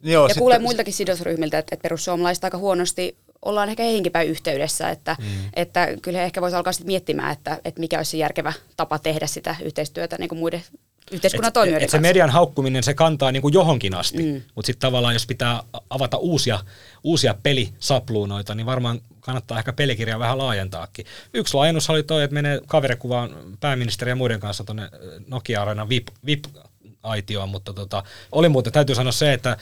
Joo, 0.03 0.29
ja 0.29 0.35
kuulee 0.35 0.59
muiltakin 0.59 0.95
sidosryhmiltä, 0.95 1.59
että, 1.59 1.75
että 1.75 1.83
perussuomalaiset 1.83 2.45
aika 2.45 2.59
huonosti 2.59 3.17
ollaan 3.45 3.69
ehkä 3.69 3.83
heihinkin 3.83 4.13
päin 4.13 4.29
yhteydessä, 4.29 4.91
että, 4.91 5.17
mm. 5.21 5.27
että 5.55 5.89
kyllä 6.03 6.19
he 6.19 6.25
ehkä 6.25 6.41
voisi 6.41 6.57
alkaa 6.57 6.73
sitten 6.73 6.87
miettimään, 6.87 7.33
että, 7.33 7.61
että 7.65 7.81
mikä 7.81 7.97
olisi 7.97 8.11
se 8.11 8.17
järkevä 8.17 8.53
tapa 8.77 8.99
tehdä 8.99 9.27
sitä 9.27 9.57
yhteistyötä 9.63 10.17
niin 10.19 10.29
kuin 10.29 10.39
muiden 10.39 10.63
yhteiskunnan 11.13 11.49
et, 11.49 11.55
toimijoiden 11.55 11.85
et 11.85 11.91
se 11.91 11.99
median 11.99 12.31
haukkuminen, 12.31 12.83
se 12.83 12.95
kantaa 12.95 13.33
niin 13.33 13.43
kuin 13.43 13.55
johonkin 13.55 13.95
asti, 13.95 14.23
mm. 14.23 14.43
mutta 14.55 14.67
sitten 14.67 14.89
tavallaan 14.89 15.15
jos 15.15 15.27
pitää 15.27 15.63
avata 15.91 16.17
uusia, 16.17 16.61
uusia 17.05 17.35
pelisapluunoita, 17.43 18.55
niin 18.55 18.67
varmaan 18.67 19.01
kannattaa 19.21 19.59
ehkä 19.59 19.73
pelikirjaa 19.73 20.19
vähän 20.19 20.39
laajentaakin. 20.39 21.07
Yksi 21.35 21.55
laajennus 21.55 21.91
oli 21.91 22.03
toi, 22.03 22.23
että 22.23 22.35
menee 22.35 22.61
kaverikuvaan 22.67 23.31
pääministeri 23.61 24.11
ja 24.11 24.17
muiden 24.17 24.41
kanssa 24.41 24.65
tuonne 24.65 24.91
Nokia-areenan 25.27 25.89
VIP, 25.89 26.09
VIP-aitioon, 26.27 27.49
mutta 27.49 27.73
tota, 27.73 28.03
oli 28.33 28.49
muuten, 28.49 28.73
täytyy 28.73 28.95
sanoa 28.95 29.13
se, 29.13 29.33
että 29.33 29.57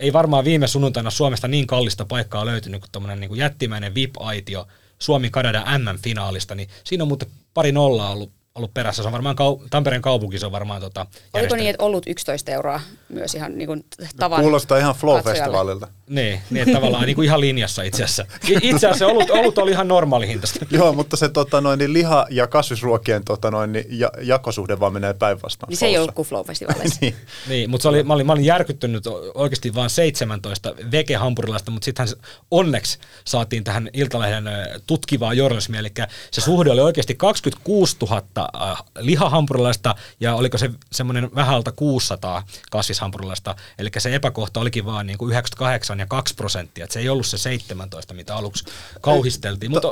ei 0.00 0.12
varmaan 0.12 0.44
viime 0.44 0.66
sunnuntaina 0.66 1.10
Suomesta 1.10 1.48
niin 1.48 1.66
kallista 1.66 2.04
paikkaa 2.04 2.46
löytynyt 2.46 2.80
kuin 2.80 2.90
tuommoinen 2.92 3.20
niin 3.20 3.36
jättimäinen 3.36 3.94
VIP-aitio 3.94 4.66
Suomi-Kanada 4.98 5.64
MM-finaalista, 5.78 6.54
niin 6.54 6.68
siinä 6.84 7.04
on 7.04 7.08
muuten 7.08 7.28
pari 7.54 7.72
nollaa 7.72 8.12
ollut 8.12 8.32
ollut 8.54 8.74
perässä. 8.74 9.02
Se 9.02 9.08
on 9.08 9.12
varmaan 9.12 9.36
kau- 9.36 9.66
Tampereen 9.70 10.02
kaupunki, 10.02 10.38
se 10.38 10.46
on 10.46 10.52
varmaan 10.52 10.80
tota, 10.80 11.06
Oliko 11.32 11.56
niin, 11.56 11.70
että 11.70 11.84
ollut 11.84 12.06
11 12.06 12.50
euroa 12.50 12.80
myös 13.08 13.34
ihan 13.34 13.58
niin 13.58 13.66
kuin 13.66 13.84
tavan 14.16 14.40
Kuulostaa 14.40 14.78
ihan? 14.78 14.94
Flow-festivaalilta. 14.94 15.88
Niin, 16.08 16.40
niin 16.50 16.62
että 16.62 16.74
tavallaan 16.74 17.06
niin 17.06 17.14
kuin 17.16 17.24
ihan 17.26 17.40
linjassa 17.40 17.82
itse 17.82 18.04
asiassa. 18.04 18.26
Itse 18.48 18.86
asiassa 18.86 19.06
olut, 19.06 19.30
olut 19.30 19.58
oli 19.58 19.70
ihan 19.70 19.88
normaali 19.88 20.28
hintaista. 20.28 20.66
Joo, 20.70 20.92
mutta 20.92 21.16
se 21.16 21.28
tota, 21.28 21.60
noin, 21.60 21.78
niin 21.78 21.92
liha- 21.92 22.26
ja 22.30 22.46
kasvisruokien 22.46 23.24
tota, 23.24 23.50
noin, 23.50 23.72
niin, 23.72 23.84
ja, 23.88 24.10
jakosuhde 24.22 24.80
vaan 24.80 24.92
menee 24.92 25.14
päinvastoin. 25.14 25.68
Niin 25.68 25.76
se 25.76 25.86
ei 25.86 25.98
ollut 25.98 26.14
kuin 26.14 26.28
Flow-festivaaleissa. 26.28 26.98
niin. 27.00 27.14
Niin, 27.48 27.70
mutta 27.70 27.82
se 27.82 27.88
oli, 27.88 28.02
mä, 28.02 28.14
olin, 28.14 28.26
mä 28.26 28.32
olin 28.32 28.44
järkyttynyt 28.44 29.04
oikeasti 29.34 29.74
vain 29.74 29.90
17 29.90 30.74
vegehampurilaista, 30.90 31.70
mutta 31.70 31.84
sittenhän 31.84 32.14
onneksi 32.50 32.98
saatiin 33.24 33.64
tähän 33.64 33.90
Iltalehden 33.92 34.44
tutkivaa 34.86 35.34
journalismia, 35.34 35.80
eli 35.80 35.92
se 36.30 36.40
suhde 36.40 36.70
oli 36.70 36.80
oikeasti 36.80 37.14
26 37.14 37.96
000 38.00 38.41
äh, 38.62 38.82
lihahampurilaista 38.98 39.94
ja 40.20 40.34
oliko 40.34 40.58
se 40.58 40.70
semmoinen 40.92 41.30
vähän 41.34 41.54
alta 41.54 41.72
600 41.72 42.42
kasvishampurilaista, 42.70 43.54
eli 43.78 43.90
se 43.98 44.14
epäkohta 44.14 44.60
olikin 44.60 44.84
vaan 44.84 45.06
niin 45.06 45.18
kuin 45.18 45.30
98 45.30 45.98
ja 45.98 46.06
2 46.06 46.34
prosenttia, 46.34 46.86
se 46.90 47.00
ei 47.00 47.08
ollut 47.08 47.26
se 47.26 47.38
17, 47.38 48.14
mitä 48.14 48.36
aluksi 48.36 48.64
kauhisteltiin, 49.00 49.70
mutta 49.70 49.88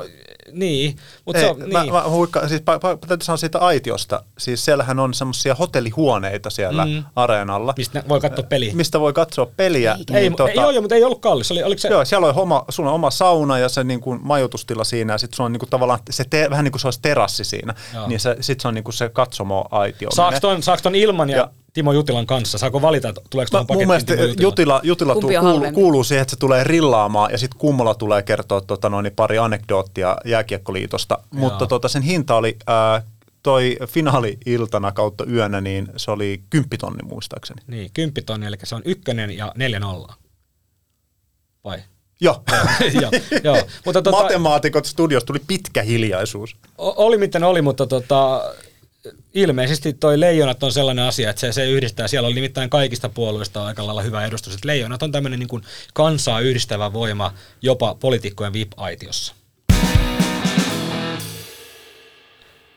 niin, 0.52 0.96
mutta 1.24 1.38
Ei, 1.38 1.44
se 1.44 1.50
on, 1.50 1.58
mä, 1.72 1.82
niin. 1.82 1.92
mä 1.92 2.08
huikka, 2.08 2.48
siis 2.48 2.60
pa, 2.60 2.78
pa, 2.78 2.96
täytyy 2.96 3.24
sanoa 3.24 3.36
siitä 3.36 3.58
aitiosta. 3.58 4.22
Siis 4.38 4.64
siellähän 4.64 4.98
on 4.98 5.14
semmoisia 5.14 5.54
hotellihuoneita 5.54 6.50
siellä 6.50 6.84
Mm. 6.84 7.04
areenalla, 7.16 7.74
mistä 7.76 8.02
voi 8.08 8.20
katsoa 8.20 8.44
peliä. 8.44 8.74
mistä 8.74 9.00
voi 9.00 9.12
katsoa 9.12 9.46
peliä. 9.46 9.96
Ei, 10.14 10.16
ei, 10.16 10.30
tota, 10.30 10.50
joo, 10.50 10.70
joo, 10.70 10.82
mutta 10.82 10.94
ei 10.94 11.04
ollut 11.04 11.20
kallis. 11.20 11.50
Oli, 11.50 11.62
oliko 11.62 11.78
se, 11.78 11.88
Joo, 11.88 12.04
siellä 12.04 12.26
on 12.26 12.34
oma, 12.36 12.64
on 12.78 12.86
oma 12.86 13.10
sauna 13.10 13.58
ja 13.58 13.68
se 13.68 13.84
niin 13.84 14.00
kuin 14.00 14.20
majoitustila 14.22 14.84
siinä 14.84 15.14
ja 15.14 15.18
sitten 15.18 15.36
sulla 15.36 15.46
on 15.46 15.52
niin 15.52 15.60
kuin 15.60 15.70
tavallaan 15.70 16.00
se 16.10 16.24
te, 16.30 16.50
vähän 16.50 16.64
niin 16.64 16.72
kuin 16.72 16.80
se 16.80 16.86
olisi 16.86 17.00
terassi 17.02 17.44
siinä. 17.44 17.74
Joo. 17.94 18.08
Niin 18.08 18.20
se, 18.20 18.36
sitten 18.40 18.62
se 18.62 18.68
on 18.68 18.74
niin 18.74 18.84
kuin 18.84 18.94
se 18.94 19.08
katsomo 19.08 19.64
aitio. 19.70 20.10
Saako 20.10 20.40
ton, 20.40 20.62
saako 20.62 20.82
ton 20.82 20.94
ilman 20.94 21.30
ja, 21.30 21.36
Ja- 21.36 21.50
Timo 21.72 21.92
Jutilan 21.92 22.26
kanssa? 22.26 22.58
Saako 22.58 22.82
valita, 22.82 23.08
että 23.08 23.20
tuleeko 23.30 23.50
tuohon 23.50 23.62
mun 23.62 23.66
pakettiin 23.66 23.88
mielestä 23.88 24.12
Timo 24.16 24.26
Jutila? 24.26 24.42
Jutila, 24.42 24.80
Jutila 24.82 25.14
Kumpi 25.14 25.34
tu, 25.34 25.38
on 25.46 25.52
kuuluu, 25.52 25.72
kuuluu 25.72 26.04
siihen, 26.04 26.22
että 26.22 26.30
se 26.30 26.38
tulee 26.38 26.64
rillaamaan 26.64 27.32
ja 27.32 27.38
sitten 27.38 27.58
Kummola 27.58 27.94
tulee 27.94 28.22
kertoa 28.22 28.60
tota, 28.60 28.88
noin, 28.88 29.10
pari 29.16 29.38
anekdoottia 29.38 30.16
Jääkiekkoliitosta. 30.24 31.18
Mutta 31.34 31.66
tota, 31.66 31.88
sen 31.88 32.02
hinta 32.02 32.34
oli 32.36 32.56
ää, 32.66 33.02
toi 33.42 33.76
finaali-iltana 33.86 34.92
kautta 34.92 35.24
yönä, 35.24 35.60
niin 35.60 35.88
se 35.96 36.10
oli 36.10 36.42
kymppitonni 36.50 37.02
muistaakseni. 37.02 37.62
Niin, 37.66 37.90
10 37.94 38.24
tonnia, 38.26 38.48
eli 38.48 38.56
se 38.64 38.74
on 38.74 38.82
ykkönen 38.84 39.30
ja 39.36 39.52
neljä 39.56 39.80
nollaa. 39.80 40.14
Vai? 41.64 41.78
Joo. 42.20 42.42
joo, 43.02 43.10
joo. 43.44 43.56
Mutta 43.84 44.02
tota, 44.02 44.22
Matemaatikot 44.22 44.84
studiossa 44.84 45.26
tuli 45.26 45.40
pitkä 45.46 45.82
hiljaisuus. 45.82 46.56
oli 46.78 47.18
miten 47.18 47.44
oli, 47.44 47.62
mutta 47.62 47.86
tota, 47.86 48.44
ilmeisesti 49.34 49.92
toi 49.92 50.20
Leijonat 50.20 50.62
on 50.62 50.72
sellainen 50.72 51.04
asia, 51.04 51.30
että 51.30 51.40
se, 51.40 51.52
se 51.52 51.70
yhdistää. 51.70 52.08
Siellä 52.08 52.26
on 52.28 52.34
nimittäin 52.34 52.70
kaikista 52.70 53.08
puolueista 53.08 53.64
aika 53.64 53.86
lailla 53.86 54.02
hyvä 54.02 54.26
edustus. 54.26 54.54
Että 54.54 54.68
Leijonat 54.68 55.02
on 55.02 55.12
tämmöinen 55.12 55.38
niin 55.38 55.48
kuin 55.48 55.62
kansaa 55.94 56.40
yhdistävä 56.40 56.92
voima 56.92 57.34
jopa 57.62 57.94
poliitikkojen 57.94 58.52
VIP-aitiossa. 58.52 59.34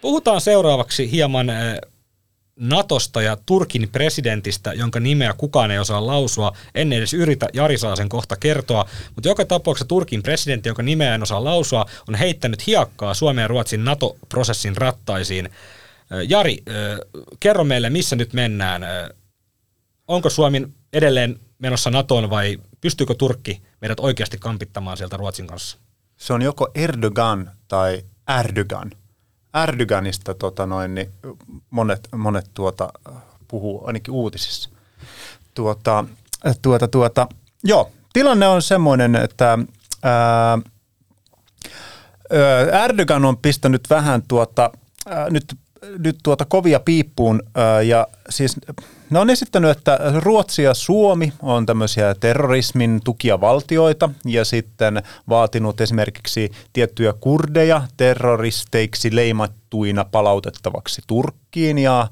Puhutaan 0.01 0.41
seuraavaksi 0.41 1.11
hieman 1.11 1.49
eh, 1.49 1.77
Natosta 2.59 3.21
ja 3.21 3.37
Turkin 3.45 3.89
presidentistä, 3.89 4.73
jonka 4.73 4.99
nimeä 4.99 5.33
kukaan 5.37 5.71
ei 5.71 5.79
osaa 5.79 6.07
lausua. 6.07 6.51
En 6.75 6.93
edes 6.93 7.13
yritä, 7.13 7.47
Jari 7.53 7.77
saa 7.77 7.95
sen 7.95 8.09
kohta 8.09 8.35
kertoa. 8.35 8.85
Mutta 9.15 9.29
joka 9.29 9.45
tapauksessa 9.45 9.87
Turkin 9.87 10.23
presidentti, 10.23 10.69
jonka 10.69 10.83
nimeä 10.83 11.15
en 11.15 11.23
osaa 11.23 11.43
lausua, 11.43 11.85
on 12.07 12.15
heittänyt 12.15 12.67
hiakkaa 12.67 13.13
Suomen 13.13 13.41
ja 13.41 13.47
Ruotsin 13.47 13.85
NATO-prosessin 13.85 14.77
rattaisiin. 14.77 15.49
Jari, 16.27 16.57
kerro 17.39 17.63
meille, 17.63 17.89
missä 17.89 18.15
nyt 18.15 18.33
mennään. 18.33 18.81
Onko 20.07 20.29
Suomi 20.29 20.67
edelleen 20.93 21.39
menossa 21.59 21.89
NATOon 21.89 22.29
vai 22.29 22.57
pystyykö 22.81 23.15
Turkki 23.15 23.61
meidät 23.81 23.99
oikeasti 23.99 24.37
kampittamaan 24.37 24.97
sieltä 24.97 25.17
Ruotsin 25.17 25.47
kanssa? 25.47 25.77
Se 26.17 26.33
on 26.33 26.41
joko 26.41 26.71
Erdogan 26.75 27.51
tai 27.67 28.03
Erdogan. 28.39 28.91
Erdoganista 29.63 30.33
tota 30.33 30.65
noin, 30.65 30.95
niin 30.95 31.11
monet, 31.69 32.07
monet 32.15 32.49
tuota, 32.53 32.89
puhuu 33.47 33.87
ainakin 33.87 34.13
uutisissa. 34.13 34.69
Tuota, 35.53 36.05
tuota, 36.61 36.87
tuota, 36.87 37.27
joo, 37.63 37.91
tilanne 38.13 38.47
on 38.47 38.61
semmoinen, 38.61 39.15
että 39.15 39.57
ää, 40.03 40.59
Erdogan 42.83 43.25
on 43.25 43.37
pistänyt 43.37 43.89
vähän 43.89 44.23
tuota, 44.27 44.71
ää, 45.07 45.29
nyt, 45.29 45.45
nyt 45.97 46.17
tuota 46.23 46.45
kovia 46.45 46.79
piippuun 46.79 47.43
ja 47.85 48.07
siis 48.29 48.55
ne 49.09 49.19
on 49.19 49.29
esittänyt, 49.29 49.77
että 49.77 49.99
Ruotsi 50.19 50.63
ja 50.63 50.73
Suomi 50.73 51.33
on 51.41 51.65
tämmöisiä 51.65 52.15
terrorismin 52.15 53.01
tukia 53.03 53.41
valtioita 53.41 54.09
ja 54.25 54.45
sitten 54.45 55.03
vaatinut 55.29 55.81
esimerkiksi 55.81 56.51
tiettyjä 56.73 57.13
kurdeja 57.13 57.81
terroristeiksi 57.97 59.15
leimattuina 59.15 60.05
palautettavaksi 60.05 61.01
Turkkiin 61.07 61.77
ja 61.77 62.07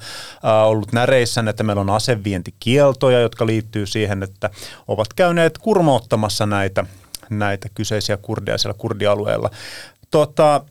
ollut 0.65 0.93
näreissä, 0.93 1.43
että 1.49 1.63
meillä 1.63 1.81
on 1.81 1.89
asevientikieltoja, 1.89 3.19
jotka 3.19 3.45
liittyy 3.45 3.85
siihen, 3.85 4.23
että 4.23 4.49
ovat 4.87 5.13
käyneet 5.13 5.57
kurmoottamassa 5.57 6.45
näitä, 6.45 6.85
näitä 7.29 7.69
kyseisiä 7.75 8.17
kurdeja 8.17 8.57
siellä 8.57 8.77
kurdialueella. 8.77 9.49
Tota, 10.11 10.65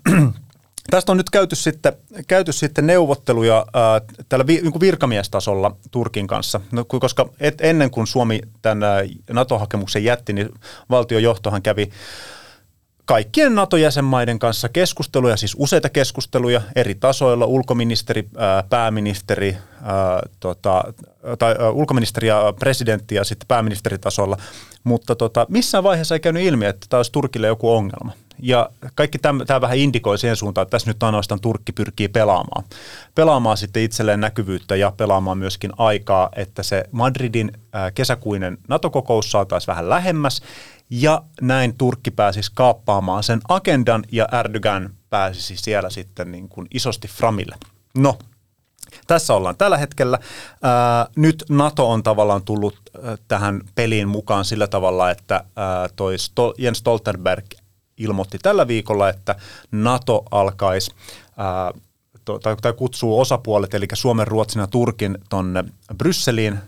Tästä 0.90 1.12
on 1.12 1.18
nyt 1.18 1.30
käyty 1.30 1.56
sitten, 1.56 1.92
käyty 2.26 2.52
sitten 2.52 2.86
neuvotteluja 2.86 3.66
ää, 3.74 4.00
tällä 4.28 4.46
vi, 4.46 4.60
niin 4.60 4.80
virkamiestasolla 4.80 5.76
Turkin 5.90 6.26
kanssa, 6.26 6.60
no, 6.72 6.84
koska 6.84 7.28
et, 7.40 7.60
ennen 7.60 7.90
kuin 7.90 8.06
Suomi 8.06 8.40
tämän 8.62 8.82
ää, 8.82 9.02
NATO-hakemuksen 9.30 10.04
jätti, 10.04 10.32
niin 10.32 10.48
valtiojohtohan 10.90 11.62
kävi 11.62 11.90
kaikkien 13.10 13.54
NATO-jäsenmaiden 13.54 14.38
kanssa 14.38 14.68
keskusteluja, 14.68 15.36
siis 15.36 15.56
useita 15.58 15.88
keskusteluja 15.88 16.60
eri 16.76 16.94
tasoilla, 16.94 17.46
ulkoministeri, 17.46 18.28
ää, 18.36 18.62
pääministeri, 18.62 19.56
ää, 19.82 20.22
tota, 20.40 20.84
tai 21.38 21.54
ulkoministeri 21.72 22.28
ja 22.28 22.54
presidentti 22.60 23.14
ja 23.14 23.24
sitten 23.24 23.48
pääministeritasolla, 23.48 24.36
mutta 24.84 25.14
tota, 25.14 25.46
missään 25.48 25.84
vaiheessa 25.84 26.14
ei 26.14 26.20
käynyt 26.20 26.42
ilmi, 26.42 26.66
että 26.66 26.86
tämä 26.90 26.98
olisi 26.98 27.12
Turkille 27.12 27.46
joku 27.46 27.74
ongelma. 27.74 28.12
Ja 28.42 28.70
kaikki 28.94 29.18
tämä 29.18 29.60
vähän 29.60 29.78
indikoi 29.78 30.18
siihen 30.18 30.36
suuntaan, 30.36 30.62
että 30.62 30.70
tässä 30.70 30.90
nyt 30.90 31.02
ainoastaan 31.02 31.40
Turkki 31.40 31.72
pyrkii 31.72 32.08
pelaamaan. 32.08 32.64
Pelaamaan 33.14 33.56
sitten 33.56 33.82
itselleen 33.82 34.20
näkyvyyttä 34.20 34.76
ja 34.76 34.92
pelaamaan 34.96 35.38
myöskin 35.38 35.72
aikaa, 35.78 36.28
että 36.36 36.62
se 36.62 36.84
Madridin 36.92 37.52
kesäkuinen 37.94 38.58
NATO-kokous 38.68 39.30
saataisiin 39.30 39.66
vähän 39.66 39.88
lähemmäs. 39.88 40.42
Ja 40.90 41.22
näin 41.40 41.76
Turkki 41.78 42.10
pääsisi 42.10 42.50
kaappaamaan 42.54 43.22
sen 43.22 43.40
agendan 43.48 44.04
ja 44.12 44.28
Erdogan 44.40 44.90
pääsisi 45.10 45.56
siellä 45.56 45.90
sitten 45.90 46.32
niin 46.32 46.48
kuin 46.48 46.66
isosti 46.74 47.08
framille. 47.08 47.56
No, 47.98 48.18
tässä 49.06 49.34
ollaan 49.34 49.56
tällä 49.56 49.78
hetkellä. 49.78 50.18
Ää, 50.62 51.06
nyt 51.16 51.44
NATO 51.48 51.90
on 51.90 52.02
tavallaan 52.02 52.44
tullut 52.44 52.76
ää, 53.02 53.16
tähän 53.28 53.60
peliin 53.74 54.08
mukaan 54.08 54.44
sillä 54.44 54.66
tavalla, 54.66 55.10
että 55.10 55.44
ää, 55.56 55.88
toi 55.96 56.16
Stol- 56.16 56.54
Jens 56.58 56.78
Stoltenberg 56.78 57.44
ilmoitti 57.96 58.38
tällä 58.38 58.66
viikolla, 58.66 59.08
että 59.08 59.34
NATO 59.72 60.22
alkaisi 60.30 60.90
ää, 61.36 61.72
tai, 62.42 62.56
tai 62.62 62.72
kutsuu 62.72 63.20
osapuolet, 63.20 63.74
eli 63.74 63.86
Suomen, 63.94 64.26
Ruotsin 64.26 64.60
ja 64.60 64.66
Turkin 64.66 65.18
tonne 65.28 65.64
Brysseliin, 65.98 66.58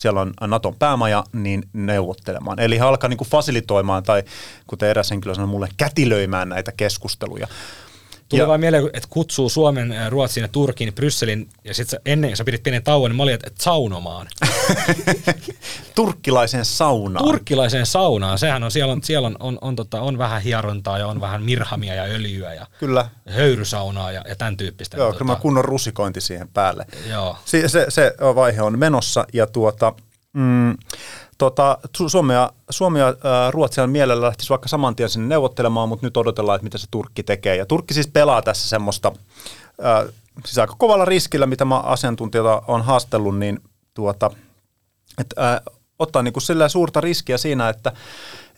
siellä 0.00 0.20
on 0.20 0.34
Naton 0.46 0.74
päämaja, 0.78 1.24
niin 1.32 1.62
neuvottelemaan. 1.72 2.60
Eli 2.60 2.78
he 2.78 2.84
alkaa 2.84 3.08
niin 3.08 3.18
kuin 3.18 3.28
fasilitoimaan 3.28 4.02
tai 4.02 4.22
kuten 4.66 4.88
eräs 4.88 5.10
henkilö 5.10 5.34
sanoi 5.34 5.48
mulle, 5.48 5.68
kätilöimään 5.76 6.48
näitä 6.48 6.72
keskusteluja. 6.72 7.48
Tuli 8.30 8.42
Ja- 8.42 8.48
vaan 8.48 8.60
mieleen, 8.60 8.90
että 8.92 9.08
kutsuu 9.10 9.48
Suomen, 9.48 9.92
ää, 9.92 10.10
Ruotsin 10.10 10.40
ja 10.40 10.48
Turkin, 10.48 10.94
Brysselin, 10.94 11.48
ja 11.64 11.74
sitten 11.74 12.00
ennen, 12.06 12.36
sä 12.36 12.44
pidit 12.44 12.62
pienen 12.62 12.82
tauon, 12.82 13.10
niin 13.10 13.16
mä 13.16 13.22
olin, 13.22 13.34
että 13.34 13.46
et 13.46 13.60
saunomaan. 13.60 14.26
Turkkilaisen 15.94 16.64
saunaan. 16.64 17.24
Turkkilaiseen 17.24 17.86
saunaan, 17.86 18.38
sehän 18.38 18.62
on, 18.62 18.70
siellä 18.70 18.92
on, 18.92 19.02
siellä 19.02 19.26
on, 19.26 19.36
on, 19.40 19.58
on, 19.60 19.76
tota, 19.76 20.00
on 20.00 20.18
vähän 20.18 20.42
hierontaa 20.42 20.98
ja 20.98 21.06
on 21.06 21.20
vähän 21.20 21.42
mirhamia 21.42 21.94
ja 21.94 22.02
öljyä 22.02 22.54
ja 22.54 22.66
Kyllä. 22.78 23.08
höyrysaunaa 23.28 24.12
ja, 24.12 24.24
ja 24.28 24.36
tämän 24.36 24.56
tyyppistä. 24.56 24.96
Joo, 24.96 25.10
Niin 25.10 25.18
kyllä 25.18 25.32
mä 25.32 25.36
kunnon 25.40 25.64
rusikointi 25.64 26.20
siihen 26.20 26.48
päälle. 26.48 26.86
Joo. 27.08 27.36
Se, 27.44 27.68
se, 27.68 27.86
se 27.88 28.14
vaihe 28.34 28.62
on 28.62 28.78
menossa 28.78 29.26
ja 29.32 29.46
tuota, 29.46 29.92
mm, 30.32 30.76
tota, 31.40 31.78
Su- 31.98 32.08
Suomi 32.08 32.32
ja, 32.32 32.52
Suomi 32.70 32.98
ja 32.98 33.06
ää, 33.06 33.50
Ruotsi 33.50 33.80
on 33.80 33.90
mielellä 33.90 34.26
lähtisi 34.26 34.50
vaikka 34.50 34.68
saman 34.68 34.96
tien 34.96 35.08
sinne 35.08 35.28
neuvottelemaan, 35.28 35.88
mutta 35.88 36.06
nyt 36.06 36.16
odotellaan, 36.16 36.56
että 36.56 36.64
mitä 36.64 36.78
se 36.78 36.86
Turkki 36.90 37.22
tekee. 37.22 37.56
Ja 37.56 37.66
Turkki 37.66 37.94
siis 37.94 38.08
pelaa 38.08 38.42
tässä 38.42 38.68
semmoista, 38.68 39.12
ää, 39.82 40.06
siis 40.44 40.58
aika 40.58 40.74
kovalla 40.78 41.04
riskillä, 41.04 41.46
mitä 41.46 41.64
mä 41.64 41.78
asiantuntijoita 41.78 42.62
on 42.68 42.82
haastellut, 42.82 43.38
niin 43.38 43.60
tuota, 43.94 44.30
että 45.18 45.46
ää, 45.46 45.60
ottaa 45.98 46.22
niin 46.22 46.32
kuin 46.32 46.42
sillä 46.42 46.68
suurta 46.68 47.00
riskiä 47.00 47.38
siinä, 47.38 47.68
että, 47.68 47.92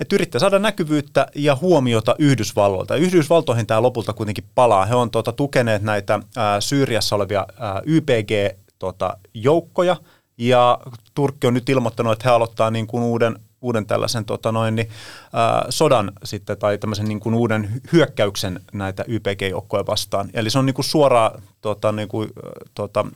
että 0.00 0.16
yrittää 0.16 0.38
saada 0.38 0.58
näkyvyyttä 0.58 1.26
ja 1.34 1.56
huomiota 1.60 2.16
Yhdysvalloilta. 2.18 2.96
Yhdysvaltoihin 2.96 3.66
tämä 3.66 3.82
lopulta 3.82 4.12
kuitenkin 4.12 4.44
palaa. 4.54 4.86
He 4.86 4.94
on 4.94 5.10
tuota, 5.10 5.32
tukeneet 5.32 5.82
näitä 5.82 6.20
ää, 6.36 6.60
Syyriassa 6.60 7.16
olevia 7.16 7.46
ää, 7.58 7.82
YPG-joukkoja, 7.84 9.96
tota, 9.96 10.12
ja 10.38 10.78
Turkki 11.14 11.46
on 11.46 11.54
nyt 11.54 11.68
ilmoittanut, 11.68 12.12
että 12.12 12.28
he 12.28 12.34
aloittaa 12.34 12.70
niin 12.70 12.86
kuin 12.86 13.02
uuden 13.02 13.38
uuden 13.62 13.86
tällaisen 13.86 14.24
tota 14.24 14.52
noin, 14.52 14.76
niin, 14.76 14.88
ää, 15.32 15.66
sodan 15.68 16.12
sitten, 16.24 16.58
tai 16.58 16.78
tämmöisen 16.78 17.06
niin 17.06 17.20
kuin 17.20 17.34
uuden 17.34 17.82
hyökkäyksen 17.92 18.60
näitä 18.72 19.04
YPG-joukkoja 19.08 19.86
vastaan. 19.86 20.30
Eli 20.34 20.50
se 20.50 20.58
on 20.58 20.66
niin 20.66 20.74
kuin 20.74 20.84
suoraan, 20.84 21.42
tota, 21.60 21.92
niin 21.92 22.08
kuin, 22.08 22.30
tota, 22.74 23.06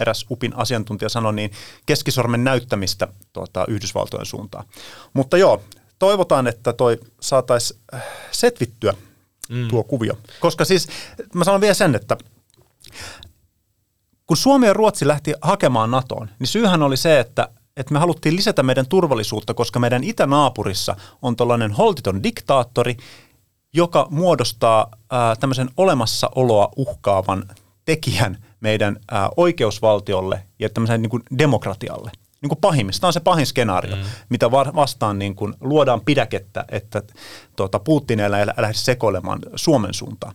eräs 0.00 0.26
UPin 0.30 0.56
asiantuntija 0.56 1.08
sanoi, 1.08 1.34
niin 1.34 1.50
keskisormen 1.86 2.44
näyttämistä 2.44 3.08
tota, 3.32 3.64
Yhdysvaltojen 3.68 4.26
suuntaan. 4.26 4.64
Mutta 5.12 5.36
joo, 5.36 5.62
toivotaan, 5.98 6.46
että 6.46 6.72
toi 6.72 6.98
saataisiin 7.20 7.80
setvittyä 8.30 8.94
mm. 9.48 9.68
tuo 9.68 9.84
kuvio. 9.84 10.18
Koska 10.40 10.64
siis, 10.64 10.88
mä 11.34 11.44
sanon 11.44 11.60
vielä 11.60 11.74
sen, 11.74 11.94
että 11.94 12.16
kun 14.30 14.36
Suomi 14.36 14.66
ja 14.66 14.72
Ruotsi 14.72 15.06
lähti 15.06 15.34
hakemaan 15.42 15.90
NATOon, 15.90 16.30
niin 16.38 16.46
syyhän 16.46 16.82
oli 16.82 16.96
se, 16.96 17.20
että 17.20 17.48
että 17.76 17.92
me 17.92 17.98
haluttiin 17.98 18.36
lisätä 18.36 18.62
meidän 18.62 18.86
turvallisuutta, 18.86 19.54
koska 19.54 19.78
meidän 19.78 20.04
itänaapurissa 20.04 20.96
on 21.22 21.36
tällainen 21.36 21.72
holtiton 21.72 22.22
diktaattori, 22.22 22.96
joka 23.72 24.06
muodostaa 24.10 24.86
ää, 25.10 25.36
tämmöisen 25.36 25.70
olemassaoloa 25.76 26.68
uhkaavan 26.76 27.44
tekijän 27.84 28.44
meidän 28.60 28.96
ää, 29.10 29.28
oikeusvaltiolle 29.36 30.42
ja 30.58 30.68
tämmöisen 30.68 31.02
niin 31.02 31.10
kuin 31.10 31.22
demokratialle. 31.38 32.10
Niin 32.42 32.48
kuin 32.48 32.60
pahimmista 32.60 33.06
on 33.06 33.12
se 33.12 33.20
pahin 33.20 33.46
skenaario, 33.46 33.96
mm. 33.96 34.02
mitä 34.28 34.50
vastaan 34.50 35.18
niin 35.18 35.34
kuin 35.34 35.54
luodaan 35.60 36.00
pidäkettä, 36.00 36.64
että 36.68 37.02
tuota, 37.56 37.78
Putin 37.78 38.20
ei 38.20 38.30
lähde 38.30 38.72
sekoilemaan 38.72 39.38
Suomen 39.56 39.94
suuntaan 39.94 40.34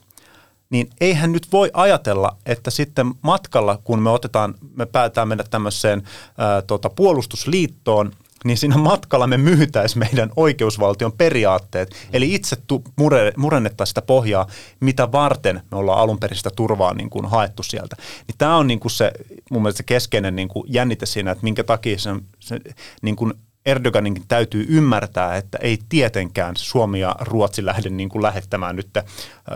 niin 0.69 0.89
eihän 1.01 1.31
nyt 1.31 1.47
voi 1.51 1.71
ajatella, 1.73 2.37
että 2.45 2.71
sitten 2.71 3.13
matkalla, 3.21 3.79
kun 3.83 4.01
me 4.01 4.09
otetaan, 4.09 4.55
me 4.75 4.85
päätään 4.85 5.27
mennä 5.27 5.43
tämmöiseen 5.49 6.03
ää, 6.37 6.61
tota, 6.61 6.89
puolustusliittoon, 6.89 8.11
niin 8.45 8.57
siinä 8.57 8.77
matkalla 8.77 9.27
me 9.27 9.37
myytäisiin 9.37 9.99
meidän 9.99 10.31
oikeusvaltion 10.35 11.11
periaatteet, 11.11 11.95
eli 12.13 12.33
itse 12.33 12.55
tu- 12.67 12.83
mure, 12.95 13.33
murennettaisiin 13.37 13.91
sitä 13.91 14.01
pohjaa, 14.01 14.47
mitä 14.79 15.11
varten 15.11 15.61
me 15.71 15.77
ollaan 15.77 15.99
alun 15.99 16.19
perin 16.19 16.37
sitä 16.37 16.49
turvaa 16.55 16.93
niin 16.93 17.09
kuin 17.09 17.25
haettu 17.25 17.63
sieltä. 17.63 17.95
Niin 18.27 18.35
tämä 18.37 18.57
on 18.57 18.67
niin 18.67 18.79
kuin 18.79 18.91
se 18.91 19.11
mun 19.51 19.61
mielestä 19.61 19.77
se 19.77 19.83
keskeinen 19.83 20.35
niin 20.35 20.47
kuin 20.47 20.65
jännite 20.69 21.05
siinä, 21.05 21.31
että 21.31 21.43
minkä 21.43 21.63
takia 21.63 21.99
se, 21.99 22.09
se 22.39 22.59
niin 23.01 23.15
kuin 23.15 23.33
Erdoganinkin 23.65 24.23
täytyy 24.27 24.65
ymmärtää, 24.69 25.35
että 25.35 25.57
ei 25.61 25.79
tietenkään 25.89 26.55
Suomi 26.57 26.99
ja 26.99 27.15
Ruotsi 27.19 27.65
lähde 27.65 27.89
niin 27.89 28.09
kuin 28.09 28.23
lähettämään 28.23 28.75
nyt 28.75 28.97
äh, 28.97 29.03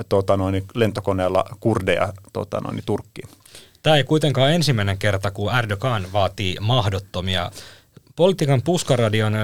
tota 0.09 0.37
noin, 0.37 0.63
lentokoneella 0.75 1.43
kurdeja 1.59 2.13
tota 2.33 2.61
noin, 2.61 2.81
Turkkiin. 2.85 3.29
Tämä 3.83 3.95
ei 3.95 4.03
kuitenkaan 4.03 4.51
ensimmäinen 4.51 4.97
kerta, 4.97 5.31
kun 5.31 5.55
Erdogan 5.55 6.07
vaatii 6.13 6.57
mahdottomia. 6.61 7.51
Politiikan 8.15 8.61
puskaradion 8.61 9.35
äh, 9.35 9.41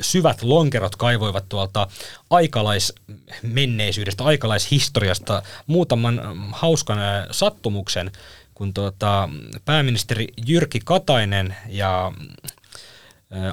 syvät 0.00 0.42
lonkerot 0.42 0.96
kaivoivat 0.96 1.48
tuolta 1.48 1.88
aikalaismenneisyydestä, 2.30 4.24
aikalaishistoriasta 4.24 5.42
muutaman 5.66 6.20
hauskan 6.52 6.98
äh, 6.98 7.26
sattumuksen, 7.30 8.10
kun 8.54 8.74
tuota, 8.74 9.28
pääministeri 9.64 10.26
Jyrki 10.46 10.80
Katainen 10.84 11.56
ja 11.68 12.12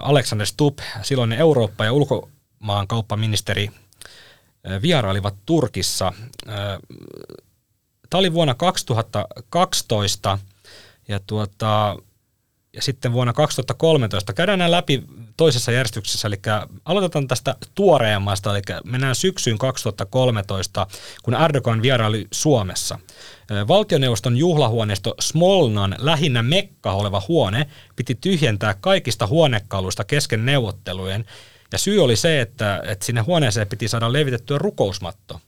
Alexander 0.01 0.48
Stubb, 0.48 0.80
silloinen 1.01 1.39
Eurooppa- 1.39 1.86
ja 1.86 1.94
ulkomaankauppaministeri, 1.94 3.70
vierailivat 4.82 5.36
Turkissa. 5.46 6.13
Tämä 8.10 8.20
oli 8.20 8.34
vuonna 8.34 8.53
2012 8.53 10.40
ja, 11.07 11.20
tuota, 11.27 11.98
ja 12.74 12.81
sitten 12.81 13.14
vuonna 13.14 13.33
2013. 13.33 14.33
Käydään 14.33 14.59
nämä 14.59 14.72
läpi 14.72 15.03
toisessa 15.38 15.72
järjestyksessä, 15.72 16.27
eli 16.27 16.40
aloitetaan 16.86 17.27
tästä 17.27 17.55
tuoreemmasta, 17.75 18.51
eli 18.51 18.62
mennään 18.83 19.16
syksyyn 19.16 19.57
2013, 19.57 20.88
kun 21.24 21.33
Erdogan 21.33 21.81
vieraili 21.81 22.27
Suomessa. 22.31 23.00
Valtioneuvoston 23.68 24.38
juhlahuoneisto 24.38 25.16
Smolnan 25.20 25.96
lähinnä 26.00 26.44
mekka 26.44 26.92
oleva 26.92 27.22
huone 27.27 27.68
piti 27.96 28.16
tyhjentää 28.16 28.74
kaikista 28.74 29.27
huonekaluista 29.27 30.03
kesken 30.03 30.46
neuvottelujen, 30.46 31.25
ja 31.72 31.77
syy 31.77 32.03
oli 32.03 32.16
se, 32.16 32.42
että, 32.42 32.84
että 32.88 33.06
sinne 33.06 33.22
huoneeseen 33.22 33.68
piti 33.68 33.88
saada 33.88 34.14
levitettyä 34.14 34.58
rukousmatto 34.58 35.42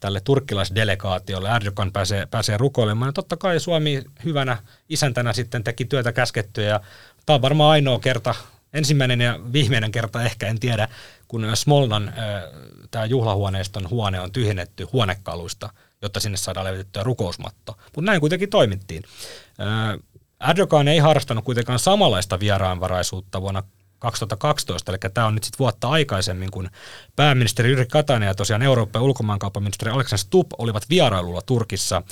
tälle 0.00 0.20
turkkilaisdelegaatiolle. 0.20 1.56
Erdogan 1.56 1.92
pääsee, 1.92 2.26
pääsee 2.26 2.56
rukoilemaan. 2.58 3.08
Ja 3.08 3.12
totta 3.12 3.36
kai 3.36 3.60
Suomi 3.60 4.02
hyvänä 4.24 4.58
isäntänä 4.88 5.32
sitten 5.32 5.64
teki 5.64 5.84
työtä 5.84 6.12
käskettyä 6.12 6.64
ja 6.64 6.80
tämä 7.26 7.34
on 7.34 7.42
varmaan 7.42 7.70
ainoa 7.70 7.98
kerta, 7.98 8.34
ensimmäinen 8.72 9.20
ja 9.20 9.40
viimeinen 9.52 9.92
kerta 9.92 10.22
ehkä, 10.22 10.48
en 10.48 10.60
tiedä, 10.60 10.88
kun 11.28 11.50
Smolnan 11.54 12.14
tämä 12.90 13.04
juhlahuoneiston 13.04 13.90
huone 13.90 14.20
on 14.20 14.32
tyhjennetty 14.32 14.86
huonekaluista, 14.92 15.70
jotta 16.04 16.20
sinne 16.20 16.36
saadaan 16.36 16.66
levitettyä 16.66 17.02
rukousmatto. 17.02 17.76
Mutta 17.84 18.10
näin 18.10 18.20
kuitenkin 18.20 18.50
toimittiin. 18.50 19.02
Erdogan 20.50 20.88
ei 20.88 20.98
harrastanut 20.98 21.44
kuitenkaan 21.44 21.78
samanlaista 21.78 22.40
vieraanvaraisuutta 22.40 23.40
vuonna 23.40 23.62
2012, 23.98 24.92
eli 24.92 24.98
tämä 25.14 25.26
on 25.26 25.34
nyt 25.34 25.44
sitten 25.44 25.58
vuotta 25.58 25.88
aikaisemmin, 25.88 26.50
kun 26.50 26.70
pääministeri 27.16 27.70
Jyrki 27.70 27.90
Katainen 27.90 28.26
ja 28.26 28.34
tosiaan 28.34 28.62
ja 28.62 29.00
ulkomaankauppaministeri 29.00 29.90
Alexander 29.92 30.18
Stubb 30.18 30.52
olivat 30.58 30.90
vierailulla 30.90 31.42
Turkissa 31.42 32.02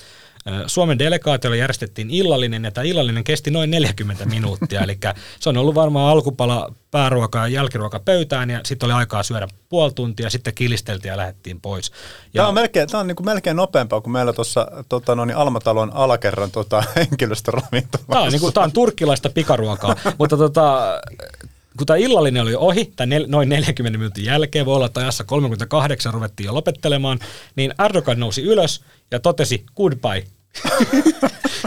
Suomen 0.66 0.98
delegaatiolle 0.98 1.56
järjestettiin 1.56 2.10
illallinen, 2.10 2.64
ja 2.64 2.70
tämä 2.70 2.84
illallinen 2.84 3.24
kesti 3.24 3.50
noin 3.50 3.70
40 3.70 4.26
minuuttia, 4.26 4.80
eli 4.84 4.98
se 5.40 5.48
on 5.48 5.56
ollut 5.56 5.74
varmaan 5.74 6.12
alkupala 6.12 6.74
pääruoka 6.90 7.38
ja 7.38 7.48
jälkiruoka 7.48 8.00
pöytään, 8.00 8.50
ja 8.50 8.60
sitten 8.64 8.86
oli 8.86 8.92
aikaa 8.92 9.22
syödä 9.22 9.48
puoli 9.68 9.92
tuntia, 9.92 10.30
sitten 10.30 10.54
kilisteltiin 10.54 11.10
ja 11.10 11.16
lähdettiin 11.16 11.60
pois. 11.60 11.90
Ja 12.34 12.40
tämä 12.40 12.48
on 12.48 12.54
melkein, 12.54 12.88
tämä 12.88 13.00
on 13.00 13.06
niin 13.06 13.16
kuin 13.16 13.26
melkein 13.26 13.56
nopeampaa 13.56 14.00
kuin 14.00 14.12
meillä 14.12 14.32
tuossa 14.32 14.66
tota, 14.88 15.14
no 15.14 15.24
niin 15.24 15.36
Almatalon 15.36 15.90
alakerran 15.94 16.50
tota, 16.50 16.84
henkilöstöravintolassa. 16.96 18.12
Tämä 18.12 18.22
on, 18.22 18.32
niin 18.32 18.40
kuin, 18.40 18.54
tämä 18.54 18.64
on 18.64 18.72
turkkilaista 18.72 19.30
pikaruokaa, 19.30 19.96
mutta 20.18 20.36
tota, 20.36 21.00
kun 21.76 21.86
tämä 21.86 21.96
illallinen 21.96 22.42
oli 22.42 22.54
ohi, 22.54 22.92
tai 22.96 23.06
nel, 23.06 23.24
noin 23.28 23.48
40 23.48 23.98
minuutin 23.98 24.24
jälkeen, 24.24 24.66
voi 24.66 24.76
olla, 24.76 24.86
että 24.86 25.00
ajassa 25.00 25.24
38 25.24 26.14
ruvettiin 26.14 26.44
jo 26.44 26.54
lopettelemaan, 26.54 27.18
niin 27.56 27.74
Erdogan 27.84 28.20
nousi 28.20 28.42
ylös 28.42 28.84
ja 29.12 29.20
totesi 29.20 29.64
goodbye. 29.76 30.24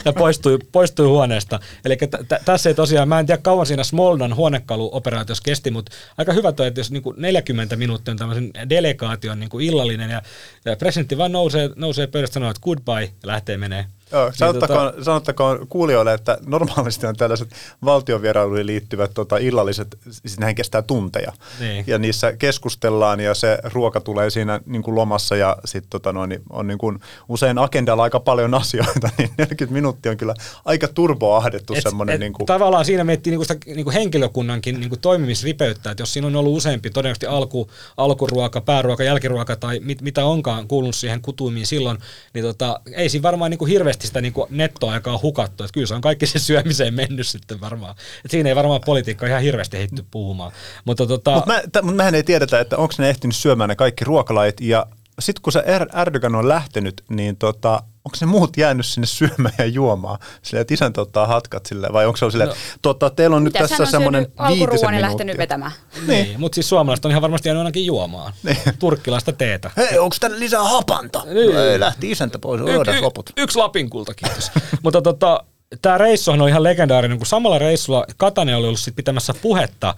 ja 0.06 0.14
poistui, 0.14 0.60
poistui 0.72 1.08
huoneesta. 1.08 1.60
Eli 1.86 1.98
t- 1.98 2.28
t- 2.28 2.46
tässä 2.46 2.70
ei 2.70 2.76
tosiaan, 2.76 3.10
mä 3.10 3.20
en 3.20 3.26
tiedä 3.26 3.42
kauan 3.42 3.66
siinä 3.66 3.84
Smoldan 3.84 4.36
huonekaluoperaatiossa 4.36 5.44
kesti, 5.44 5.72
mutta 5.72 5.92
aika 6.18 6.34
hyvä 6.34 6.52
toi, 6.52 6.68
että 6.68 6.80
jos 6.80 6.92
niinku 6.92 7.14
40 7.18 7.76
minuuttia 7.76 8.12
on 8.12 8.18
tämmöisen 8.18 8.52
delegaation 8.70 9.40
niinku 9.40 9.60
illallinen 9.60 10.10
ja, 10.10 10.22
ja 10.66 10.76
presidentti 10.76 11.18
vaan 11.18 11.32
nousee, 11.32 11.70
nousee 11.76 12.08
pöydästä 12.08 12.34
sanoo, 12.34 12.50
että 12.50 12.62
goodbye 12.62 13.04
ja 13.04 13.10
lähtee 13.24 13.58
menee. 13.58 13.86
Joo, 14.12 14.26
niin 14.26 14.38
sanottakoon, 14.38 14.92
tota... 14.92 15.04
sanottakoon 15.04 15.68
kuulijoille, 15.68 16.14
että 16.14 16.38
normaalisti 16.46 17.06
on 17.06 17.16
tällaiset 17.16 17.50
valtiovierailuihin 17.86 18.66
liittyvät 18.66 19.12
tota, 19.14 19.38
illalliset, 19.38 19.98
siis 20.10 20.40
näin 20.40 20.56
kestää 20.56 20.82
tunteja. 20.82 21.32
Niin. 21.60 21.84
Ja 21.88 21.98
niissä 21.98 22.34
keskustellaan 22.34 23.20
ja 23.20 23.34
se 23.34 23.58
ruoka 23.64 24.02
tulee 24.02 24.30
siinä 24.30 24.60
niin 24.66 24.84
kuin 24.84 24.96
lomassa 24.96 25.36
ja 25.36 25.58
sitten 25.66 25.90
tota, 25.90 26.28
niin 26.28 26.42
on 26.50 26.68
niin 26.68 26.78
kuin, 26.78 27.00
usein 27.30 27.58
agendalla 27.58 28.04
aika 28.04 28.20
paljon 28.20 28.54
asioita, 28.62 29.10
niin 29.18 29.30
40 29.38 29.74
minuuttia 29.74 30.12
on 30.12 30.18
kyllä 30.18 30.34
aika 30.66 30.88
turboahdettu 30.88 31.74
et, 31.74 31.84
semmoinen. 31.84 32.20
niin 32.20 32.34
kuin... 32.34 32.46
Tavallaan 32.46 32.86
siinä 32.86 33.04
miettii 33.04 33.32
niin 33.32 33.38
kuin 33.38 33.48
sitä 33.48 33.60
niin 33.66 33.84
kuin 33.84 33.94
henkilökunnankin 33.94 34.80
niin 34.80 34.90
kuin 34.90 35.02
toimimisripeyttä, 35.02 35.92
että 35.92 36.02
jos 36.02 36.14
siinä 36.14 36.28
on 36.28 36.36
ollut 36.36 36.58
useampi 36.58 36.90
todennäköisesti 36.90 37.26
alku, 37.26 37.72
alkuruoka, 37.98 38.62
pääruoka, 38.62 39.04
jälkiruoka 39.04 39.56
tai 39.56 39.80
mit, 39.80 40.02
mitä 40.02 40.26
onkaan 40.26 40.68
kuulunut 40.68 40.96
siihen 40.96 41.22
kutuimiin 41.22 41.68
silloin, 41.68 41.98
niin 42.34 42.46
tota, 42.46 42.80
ei 42.94 43.10
siinä 43.10 43.24
varmaan 43.24 43.52
niin 43.52 43.60
kuin 43.60 43.72
hirveästi 43.72 43.95
hirveästi 43.96 44.08
sitä 44.08 44.22
niin 44.22 44.34
kuin 44.34 44.48
nettoaikaa 44.50 45.20
hukattu. 45.22 45.64
Että 45.64 45.74
kyllä 45.74 45.88
se 45.88 45.94
on 45.94 46.02
kaikki 46.02 46.28
se 46.28 46.40
syömiseen 46.40 46.94
mennyt 46.94 47.28
sitten 47.28 47.62
varmaan. 47.62 47.96
Et 48.26 48.32
siinä 48.32 48.50
ei 48.50 48.56
varmaan 48.56 48.82
politiikka 48.86 49.28
ihan 49.28 49.42
hirveästi 49.42 49.78
hitty 49.78 50.06
puhumaan. 50.12 50.52
Mutta 50.86 51.08
tota... 51.08 51.36
Mut 51.36 51.46
mä, 51.46 51.62
t- 51.72 51.84
mut 51.84 51.96
mehän 51.96 52.16
ei 52.16 52.24
tiedetä, 52.24 52.60
että 52.60 52.78
onko 52.78 52.94
ne 52.98 53.10
ehtinyt 53.10 53.36
syömään 53.36 53.70
ne 53.70 53.76
kaikki 53.76 54.06
ruokalajit. 54.06 54.62
Ja 54.62 54.86
sitten 55.20 55.42
kun 55.42 55.54
se 55.54 55.60
er- 55.60 56.00
Erdogan 56.02 56.36
on 56.36 56.48
lähtenyt, 56.48 57.04
niin 57.10 57.38
tota, 57.38 57.74
onko 58.06 58.18
ne 58.22 58.28
muut 58.28 58.58
jäänyt 58.58 58.86
sinne 58.86 59.08
syömään 59.08 59.54
ja 59.58 59.66
juomaan? 59.66 60.20
Sille, 60.42 60.62
että 60.62 60.74
isäntä 60.74 61.02
ottaa 61.02 61.28
hatkat 61.28 61.66
sille, 61.66 61.88
vai 61.94 62.06
onko 62.06 62.18
se 62.18 62.32
sille, 62.32 62.46
no. 62.46 62.54
tota, 62.82 63.10
teillä 63.10 63.36
on 63.36 63.44
nyt 63.44 63.54
Mitä 63.54 63.68
tässä 63.68 63.86
semmoinen 63.86 64.28
viitisen 64.48 64.70
minuuttia. 64.70 65.02
lähtenyt 65.02 65.38
vetämään. 65.38 65.72
Niin, 65.96 66.08
niin 66.08 66.40
mutta 66.40 66.56
siis 66.56 66.70
suomalaiset 66.70 67.06
on 67.06 67.12
ihan 67.12 67.22
varmasti 67.22 67.50
jäänyt 67.50 67.60
ainakin 67.60 67.86
juomaan. 67.86 68.34
Niin. 68.44 68.58
Turkkilaista 68.80 69.32
teetä. 69.34 69.72
Hei, 69.78 69.98
onko 70.00 70.16
tänne 70.20 70.40
lisää 70.40 70.64
hapanta? 70.64 71.24
Niin. 71.26 71.54
No, 71.56 71.60
ei, 71.64 71.80
lähti 71.80 72.12
isäntä 72.12 72.40
pois, 72.40 72.62
y- 72.62 72.94
y- 72.98 73.02
loput. 73.02 73.30
Yksi 73.38 73.58
lapinkulta, 73.58 74.14
kiitos. 74.14 74.52
mutta 74.84 75.02
tota, 75.02 75.44
tämä 75.82 75.98
reissuhan 75.98 76.42
on 76.42 76.50
ihan 76.50 76.64
legendaarinen, 76.64 77.18
kun 77.18 77.28
samalla 77.28 77.60
reissulla 77.60 78.06
Katainen 78.18 78.56
oli 78.56 78.68
ollut 78.68 78.80
sit 78.80 78.96
pitämässä 78.96 79.34
puhetta 79.42 79.90
äh, 79.90 79.96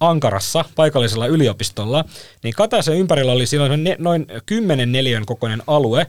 Ankarassa, 0.00 0.64
paikallisella 0.76 1.26
yliopistolla, 1.26 2.04
niin 2.42 2.54
Kataisen 2.54 2.96
ympärillä 2.96 3.32
oli 3.32 3.46
silloin 3.46 3.84
ne, 3.84 3.96
noin 3.98 4.26
10 4.46 4.92
neliön 4.92 5.26
kokoinen 5.26 5.62
alue, 5.66 6.06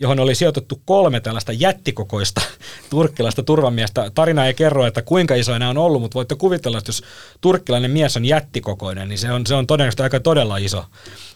johon 0.00 0.20
oli 0.20 0.34
sijoitettu 0.34 0.82
kolme 0.84 1.20
tällaista 1.20 1.52
jättikokoista 1.52 2.40
turkkilaista 2.90 3.42
turvamiestä. 3.42 4.10
Tarina 4.14 4.46
ei 4.46 4.54
kerro, 4.54 4.86
että 4.86 5.02
kuinka 5.02 5.34
iso 5.34 5.58
nämä 5.58 5.70
on 5.70 5.78
ollut, 5.78 6.02
mutta 6.02 6.14
voitte 6.14 6.34
kuvitella, 6.34 6.78
että 6.78 6.88
jos 6.88 7.02
turkkilainen 7.40 7.90
mies 7.90 8.16
on 8.16 8.24
jättikokoinen, 8.24 9.08
niin 9.08 9.18
se 9.18 9.32
on, 9.32 9.46
se 9.46 9.54
on 9.54 9.66
todennäköisesti 9.66 10.02
aika 10.02 10.20
todella 10.20 10.56
iso. 10.56 10.84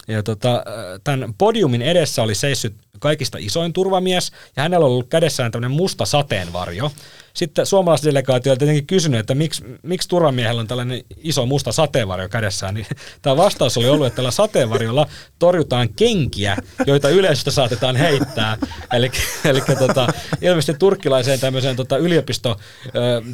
Ja 0.08 0.22
tota, 0.22 0.64
tämän 1.04 1.34
podiumin 1.38 1.82
edessä 1.82 2.22
oli 2.22 2.34
seissyt 2.34 2.74
kaikista 2.98 3.38
isoin 3.40 3.72
turvamies, 3.72 4.32
ja 4.56 4.62
hänellä 4.62 4.86
on 4.86 4.92
ollut 4.92 5.08
kädessään 5.08 5.52
tämmöinen 5.52 5.76
musta 5.76 6.06
sateenvarjo. 6.06 6.90
Sitten 7.34 7.66
suomalaisdelegaatio 7.66 8.52
oli 8.52 8.58
tietenkin 8.58 8.86
kysynyt, 8.86 9.20
että 9.20 9.34
miksi, 9.34 9.64
miksi 9.82 10.08
turvamiehellä 10.08 10.60
on 10.60 10.66
tällainen 10.66 11.02
iso 11.16 11.46
musta 11.46 11.72
sateenvarjo 11.72 12.28
kädessään, 12.28 12.74
niin 12.74 12.86
tämä 13.22 13.36
vastaus 13.36 13.76
oli 13.76 13.88
ollut, 13.88 14.06
että 14.06 14.16
tällä 14.16 14.30
sateenvarjolla 14.30 15.06
torjutaan 15.38 15.88
kenkiä, 15.88 16.56
joita 16.86 17.08
yleisöstä 17.08 17.50
saatetaan 17.50 17.96
heittää. 17.96 18.56
Eli, 18.92 19.10
eli 19.44 19.60
tota, 19.78 20.12
ilmeisesti 20.40 20.74
turkkilaiseen 20.78 21.40
tämmöiseen 21.40 21.76
tota, 21.76 21.96
yliopisto 21.96 22.56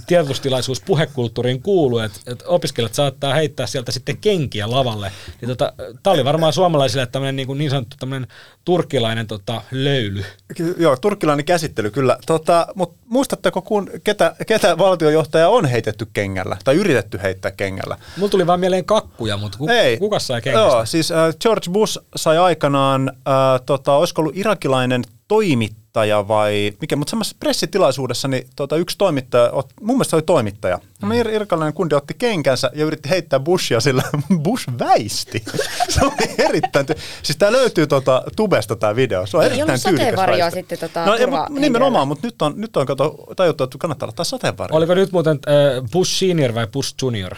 tiedotustilaisuus 0.06 0.80
puhekulttuuriin 0.80 1.62
kuuluu, 1.62 1.98
että, 1.98 2.20
että 2.26 2.44
opiskelijat 2.48 2.94
saattaa 2.94 3.34
heittää 3.34 3.66
sieltä 3.66 3.92
sitten 3.92 4.16
kenkiä 4.16 4.70
lavalle. 4.70 5.12
Niin 5.40 5.48
tota, 5.48 5.72
tämä 6.02 6.14
oli 6.14 6.24
varmaan 6.24 6.52
suomalaisille 6.64 7.06
tämmöinen 7.06 7.36
niin, 7.36 7.58
niin 7.58 7.70
sanottu 7.70 7.96
tämmöinen 8.00 8.28
turkkilainen 8.64 9.26
tota, 9.26 9.62
löyly. 9.70 10.24
Ky- 10.56 10.74
joo, 10.78 10.96
turkkilainen 10.96 11.44
käsittely 11.44 11.90
kyllä. 11.90 12.18
Tota, 12.26 12.66
Mutta 12.74 12.98
muistatteko, 13.06 13.62
kun 13.62 13.90
ketä, 14.04 14.36
ketä 14.46 14.78
valtiojohtaja 14.78 15.48
on 15.48 15.64
heitetty 15.66 16.06
kengällä 16.12 16.56
tai 16.64 16.74
yritetty 16.74 17.20
heittää 17.22 17.50
kengällä? 17.50 17.98
Mulla 18.16 18.30
tuli 18.30 18.46
vaan 18.46 18.60
mieleen 18.60 18.84
kakkuja, 18.84 19.36
mutta 19.36 19.58
ku, 19.58 19.68
Ei. 19.68 19.96
kuka 19.98 20.18
sai 20.18 20.42
kengästä? 20.42 20.66
Joo, 20.66 20.86
siis 20.86 21.12
äh, 21.12 21.34
George 21.40 21.70
Bush 21.70 21.98
sai 22.16 22.38
aikanaan, 22.38 23.08
äh, 23.08 23.60
tota, 23.66 23.92
olisiko 23.92 24.22
ollut 24.22 24.36
irakilainen 24.36 25.02
toimittaja 25.28 25.83
vai 26.28 26.72
mikä, 26.80 26.96
mutta 26.96 27.10
samassa 27.10 27.36
pressitilaisuudessa 27.40 28.28
niin, 28.28 28.46
tota, 28.56 28.76
yksi 28.76 28.98
toimittaja, 28.98 29.50
ot, 29.50 29.66
mun 29.80 29.96
mielestä 29.96 30.10
se 30.10 30.16
oli 30.16 30.22
toimittaja, 30.22 30.78
mm. 31.02 31.10
ir- 31.10 31.72
kundi 31.74 31.94
otti 31.94 32.14
kenkänsä 32.18 32.70
ja 32.74 32.84
yritti 32.84 33.10
heittää 33.10 33.40
Bushia, 33.40 33.80
sillä 33.80 34.02
Bush 34.42 34.66
väisti. 34.78 35.44
se 35.94 36.04
oli 36.04 36.34
erittäin, 36.38 36.86
ty- 36.86 36.98
siis 37.22 37.36
tämä 37.36 37.52
löytyy 37.52 37.86
tota, 37.86 38.22
tubesta 38.36 38.76
tämä 38.76 38.96
video, 38.96 39.26
se 39.26 39.36
on 39.36 39.42
Ei 39.42 39.46
erittäin 39.50 39.80
tyylikäs 39.82 40.04
sateenvarjoa 40.04 40.38
väistö. 40.38 40.58
sitten 40.60 40.78
tota, 40.78 41.06
No, 41.06 41.14
ja, 41.14 41.26
mut 41.26 41.60
nimenomaan, 41.60 42.08
mutta 42.08 42.26
nyt 42.26 42.42
on, 42.42 42.52
nyt 42.56 42.76
on 42.76 42.86
kato, 42.86 43.26
tajuttu, 43.36 43.64
että 43.64 43.78
kannattaa 43.78 44.08
ottaa 44.08 44.24
sateenvarjo. 44.24 44.76
Oliko 44.76 44.94
nyt 44.94 45.12
muuten 45.12 45.38
äh, 45.48 45.90
Bush 45.92 46.18
Senior 46.18 46.54
vai 46.54 46.66
Bush 46.66 46.94
Junior? 47.02 47.34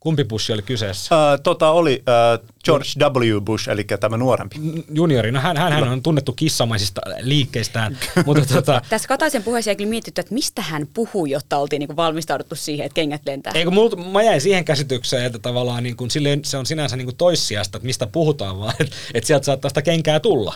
Kumpi 0.00 0.24
Bush 0.24 0.52
oli 0.52 0.62
kyseessä? 0.62 1.32
Äh, 1.32 1.40
tota 1.42 1.70
oli 1.70 2.02
äh, 2.08 2.48
George 2.64 2.88
W. 2.98 3.40
Bush, 3.40 3.68
eli 3.68 3.84
tämä 3.84 4.16
nuorempi. 4.16 4.56
Juniori, 4.94 5.32
no 5.32 5.40
hän, 5.40 5.56
hän, 5.56 5.72
hän 5.72 5.88
on 5.88 6.02
tunnettu 6.02 6.32
kissamaisista 6.32 7.00
liikkeistään, 7.20 7.98
mutta 8.26 8.54
tota, 8.54 8.82
Tässä 8.88 9.08
Kataisen 9.08 9.42
puheessa 9.42 9.70
ei 9.70 9.76
kyllä 9.76 9.90
mietitty, 9.90 10.20
että 10.20 10.34
mistä 10.34 10.62
hän 10.62 10.86
puhuu, 10.94 11.26
jotta 11.26 11.56
oltiin 11.56 11.80
niin 11.80 11.96
valmistauduttu 11.96 12.54
siihen, 12.54 12.86
että 12.86 12.94
kengät 12.94 13.22
lentää. 13.26 13.52
Eikö 13.56 13.70
multa, 13.70 13.96
mä 13.96 14.22
jäin 14.22 14.40
siihen 14.40 14.64
käsitykseen, 14.64 15.24
että 15.24 15.38
tavallaan 15.38 15.82
niin 15.82 15.96
kuin, 15.96 16.10
silleen, 16.10 16.44
se 16.44 16.56
on 16.56 16.66
sinänsä 16.66 16.96
niin 16.96 17.06
kuin 17.06 17.16
toissijasta, 17.16 17.78
että 17.78 17.86
mistä 17.86 18.06
puhutaan, 18.06 18.58
vaan 18.58 18.74
että, 18.80 18.96
että 19.14 19.26
sieltä 19.26 19.44
saattaa 19.44 19.68
sitä 19.68 19.82
kenkää 19.82 20.20
tulla. 20.20 20.54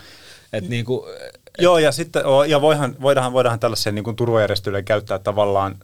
Että 0.52 0.70
niin 0.70 0.85
kuin, 0.85 1.00
Joo, 1.59 1.78
ja 1.78 1.92
sitten 1.92 2.22
ja 2.48 2.61
voihan, 2.61 2.96
voidaan, 3.00 3.33
voidaan 3.33 3.61
tällaisia 3.61 3.92
niin 3.92 4.05
kuin 4.05 4.16
turvajärjestelyjä 4.16 4.83
käyttää 4.83 5.18
tavallaan 5.18 5.78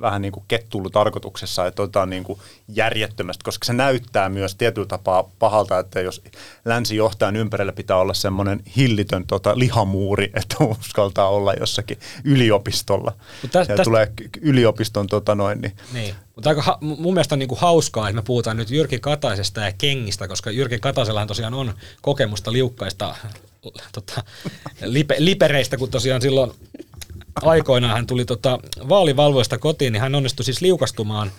vähän 0.00 0.22
niin 0.22 0.32
kuin 0.32 0.44
kettulu-tarkoituksessa, 0.48 1.66
että 1.66 1.82
otetaan 1.82 2.10
niin 2.10 2.24
kuin 2.24 2.38
järjettömästi, 2.68 3.44
koska 3.44 3.64
se 3.64 3.72
näyttää 3.72 4.28
myös 4.28 4.54
tietyllä 4.54 4.86
tapaa 4.86 5.30
pahalta, 5.38 5.78
että 5.78 6.00
jos 6.00 6.22
länsijohtajan 6.64 7.36
ympärillä 7.36 7.72
pitää 7.72 7.96
olla 7.96 8.14
semmoinen 8.14 8.62
hillitön 8.76 9.26
tota, 9.26 9.58
lihamuuri, 9.58 10.30
että 10.40 10.56
uskaltaa 10.64 11.28
olla 11.28 11.54
jossakin 11.54 11.98
yliopistolla. 12.24 13.12
Mut 13.42 13.50
täs- 13.52 13.68
ja 13.68 13.76
täs- 13.76 13.84
tulee 13.84 14.12
yliopiston 14.40 15.06
tota 15.06 15.34
noin, 15.34 15.60
niin 15.60 15.72
Niin. 15.92 16.14
Mutta 16.34 16.48
aika 16.50 16.62
ha- 16.62 16.78
mun 16.80 17.14
mielestä 17.14 17.34
on 17.34 17.38
niinku 17.38 17.54
hauskaa, 17.54 18.08
että 18.08 18.16
me 18.16 18.22
puhutaan 18.22 18.56
nyt 18.56 18.70
Jyrki 18.70 18.98
Kataisesta 18.98 19.60
ja 19.60 19.72
kengistä, 19.78 20.28
koska 20.28 20.50
Jyrki 20.50 20.78
Kataisellahan 20.78 21.28
tosiaan 21.28 21.54
on 21.54 21.74
kokemusta 22.02 22.52
liukkaista 22.52 23.16
tota, 23.92 24.22
lipe, 24.84 25.16
lipereistä, 25.18 25.76
kun 25.76 25.90
tosiaan 25.90 26.22
silloin 26.22 26.52
aikoinaan 27.42 27.94
hän 27.94 28.06
tuli 28.06 28.24
tota, 28.24 28.58
vaalivalvoista 28.88 29.58
kotiin, 29.58 29.92
niin 29.92 30.00
hän 30.00 30.14
onnistui 30.14 30.44
siis 30.44 30.60
liukastumaan 30.60 31.30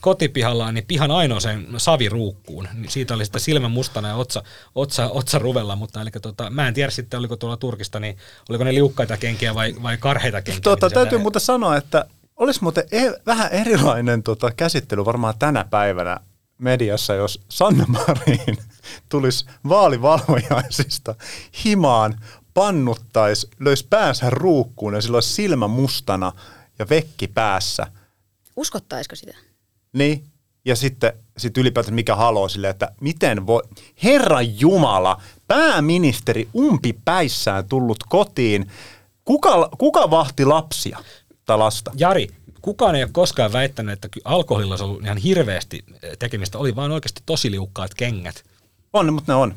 kotipihallaan 0.00 0.74
niin 0.74 0.84
pihan 0.88 1.10
ainoaseen 1.10 1.66
saviruukkuun. 1.76 2.68
Niin 2.74 2.90
siitä 2.90 3.14
oli 3.14 3.24
sitten 3.24 3.40
silmä 3.40 3.68
mustana 3.68 4.08
ja 4.08 4.14
otsa, 4.16 4.42
otsa, 4.74 5.08
otsa 5.08 5.38
ruvella, 5.38 5.76
mutta 5.76 6.00
eli 6.02 6.10
tota, 6.22 6.50
mä 6.50 6.68
en 6.68 6.74
tiedä 6.74 6.90
sitten, 6.90 7.18
oliko 7.18 7.36
tuolla 7.36 7.56
Turkista, 7.56 8.00
niin 8.00 8.16
oliko 8.48 8.64
ne 8.64 8.74
liukkaita 8.74 9.16
kenkiä 9.16 9.54
vai, 9.54 9.74
vai 9.82 9.96
karheita 9.96 10.42
kenkiä. 10.42 10.60
Tota, 10.60 10.88
sieltä- 10.88 10.94
täytyy 10.94 11.18
muuten 11.18 11.40
sanoa, 11.40 11.76
että 11.76 12.04
olisi 12.36 12.62
muuten 12.62 12.84
e- 12.92 13.20
vähän 13.26 13.52
erilainen 13.52 14.22
tota, 14.22 14.50
käsittely 14.56 15.04
varmaan 15.04 15.34
tänä 15.38 15.64
päivänä 15.70 16.20
mediassa, 16.58 17.14
jos 17.14 17.40
Sanna 17.48 17.84
Marin 17.88 18.58
tulisi 19.08 19.46
vaalivalvojaisista 19.68 21.14
himaan, 21.64 22.20
pannuttaisi, 22.56 23.48
löisi 23.60 23.86
päänsä 23.90 24.30
ruukkuun 24.30 24.94
ja 24.94 25.00
sillä 25.00 25.16
olisi 25.16 25.34
silmä 25.34 25.68
mustana 25.68 26.32
ja 26.78 26.86
vekki 26.90 27.28
päässä. 27.28 27.86
Uskottaisiko 28.56 29.16
sitä? 29.16 29.34
Niin, 29.92 30.24
ja 30.64 30.76
sitten 30.76 31.12
sit 31.38 31.58
ylipäätään 31.58 31.94
mikä 31.94 32.16
haloo 32.16 32.48
sille, 32.48 32.68
että 32.68 32.92
miten 33.00 33.46
voi, 33.46 33.62
Herra 34.04 34.42
Jumala, 34.42 35.22
pääministeri 35.48 36.48
umpipäissään 36.56 37.68
tullut 37.68 38.04
kotiin, 38.08 38.70
kuka, 39.24 39.68
kuka 39.78 40.10
vahti 40.10 40.44
lapsia 40.44 40.98
tai 41.44 41.58
lasta? 41.58 41.90
Jari, 41.96 42.28
kukaan 42.62 42.94
ei 42.94 43.02
ole 43.02 43.10
koskaan 43.12 43.52
väittänyt, 43.52 43.92
että 43.92 44.08
alkoholilla 44.24 44.72
olisi 44.72 44.84
ollut 44.84 45.04
ihan 45.04 45.16
hirveästi 45.16 45.84
tekemistä. 46.18 46.58
Oli 46.58 46.76
vaan 46.76 46.92
oikeasti 46.92 47.22
tosi 47.26 47.50
liukkaat 47.50 47.94
kengät. 47.94 48.44
On, 48.92 49.14
mutta 49.14 49.32
ne 49.32 49.36
on. 49.36 49.54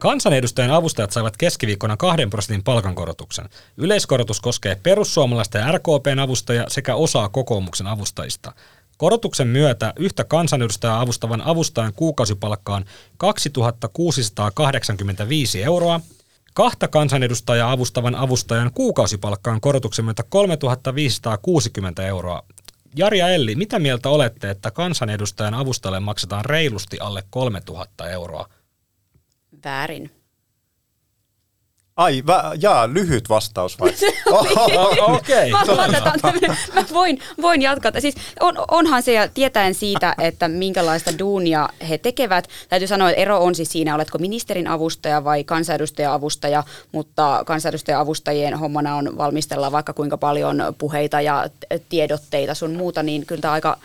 Kansanedustajan 0.00 0.70
avustajat 0.70 1.12
saivat 1.12 1.36
keskiviikkona 1.36 1.96
kahden 1.96 2.30
prosentin 2.30 2.64
palkankorotuksen. 2.64 3.48
Yleiskorotus 3.76 4.40
koskee 4.40 4.74
perussuomalaisten 4.82 5.60
ja 5.60 5.72
RKPn 5.72 6.18
avustajia 6.18 6.64
sekä 6.68 6.94
osaa 6.94 7.28
kokoomuksen 7.28 7.86
avustajista. 7.86 8.52
Korotuksen 8.96 9.48
myötä 9.48 9.92
yhtä 9.96 10.24
kansanedustajaa 10.24 11.00
avustavan 11.00 11.42
avustajan 11.42 11.92
kuukausipalkka 11.92 12.74
on 12.74 12.84
2685 13.16 15.62
euroa, 15.62 16.00
kahta 16.54 16.88
kansanedustajaa 16.88 17.72
avustavan 17.72 18.14
avustajan 18.14 18.70
kuukausipalkka 18.74 19.50
on 19.50 19.60
korotuksen 19.60 20.04
myötä 20.04 20.22
3560 20.22 22.06
euroa. 22.06 22.42
Jari 22.96 23.18
ja 23.18 23.28
Elli, 23.28 23.54
mitä 23.54 23.78
mieltä 23.78 24.08
olette, 24.08 24.50
että 24.50 24.70
kansanedustajan 24.70 25.54
avustajalle 25.54 26.00
maksetaan 26.00 26.44
reilusti 26.44 26.98
alle 27.00 27.24
3000 27.30 28.10
euroa? 28.10 28.48
Väärin. 29.64 30.10
Ai, 31.96 32.22
vä, 32.26 32.52
jaa, 32.60 32.88
lyhyt 32.88 33.28
vastaus 33.28 33.80
vai? 33.80 33.92
Okei. 35.00 35.50
Mä, 36.74 36.84
voin, 36.92 37.18
voin 37.42 37.62
jatkaa. 37.62 37.92
Siis 37.98 38.14
on, 38.40 38.54
onhan 38.70 39.02
se, 39.02 39.12
ja 39.12 39.28
tietäen 39.28 39.74
siitä, 39.74 40.14
että 40.20 40.48
minkälaista 40.48 41.18
duunia 41.18 41.68
he 41.88 41.98
tekevät. 41.98 42.48
Täytyy 42.68 42.88
sanoa, 42.88 43.10
että 43.10 43.22
ero 43.22 43.44
on 43.44 43.54
siis 43.54 43.72
siinä, 43.72 43.94
oletko 43.94 44.18
ministerin 44.18 44.68
avustaja 44.68 45.24
vai 45.24 45.44
kansanedustajan 45.44 46.12
avustaja, 46.12 46.64
mutta 46.92 47.42
kansanedustajan 47.46 48.00
avustajien 48.00 48.58
hommana 48.58 48.96
on 48.96 49.18
valmistella 49.18 49.72
vaikka 49.72 49.92
kuinka 49.92 50.18
paljon 50.18 50.62
puheita 50.78 51.20
ja 51.20 51.48
tiedotteita 51.88 52.54
sun 52.54 52.72
muuta, 52.72 53.02
niin 53.02 53.26
kyllä 53.26 53.40
tämä 53.40 53.54
aika 53.54 53.78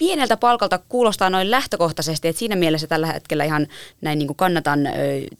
pieneltä 0.00 0.36
palkalta 0.36 0.80
kuulostaa 0.88 1.30
noin 1.30 1.50
lähtökohtaisesti, 1.50 2.28
että 2.28 2.38
siinä 2.38 2.56
mielessä 2.56 2.86
tällä 2.86 3.06
hetkellä 3.06 3.44
ihan 3.44 3.66
näin 4.00 4.18
niin 4.18 4.26
kuin 4.26 4.36
kannatan 4.36 4.86
ö, 4.86 4.90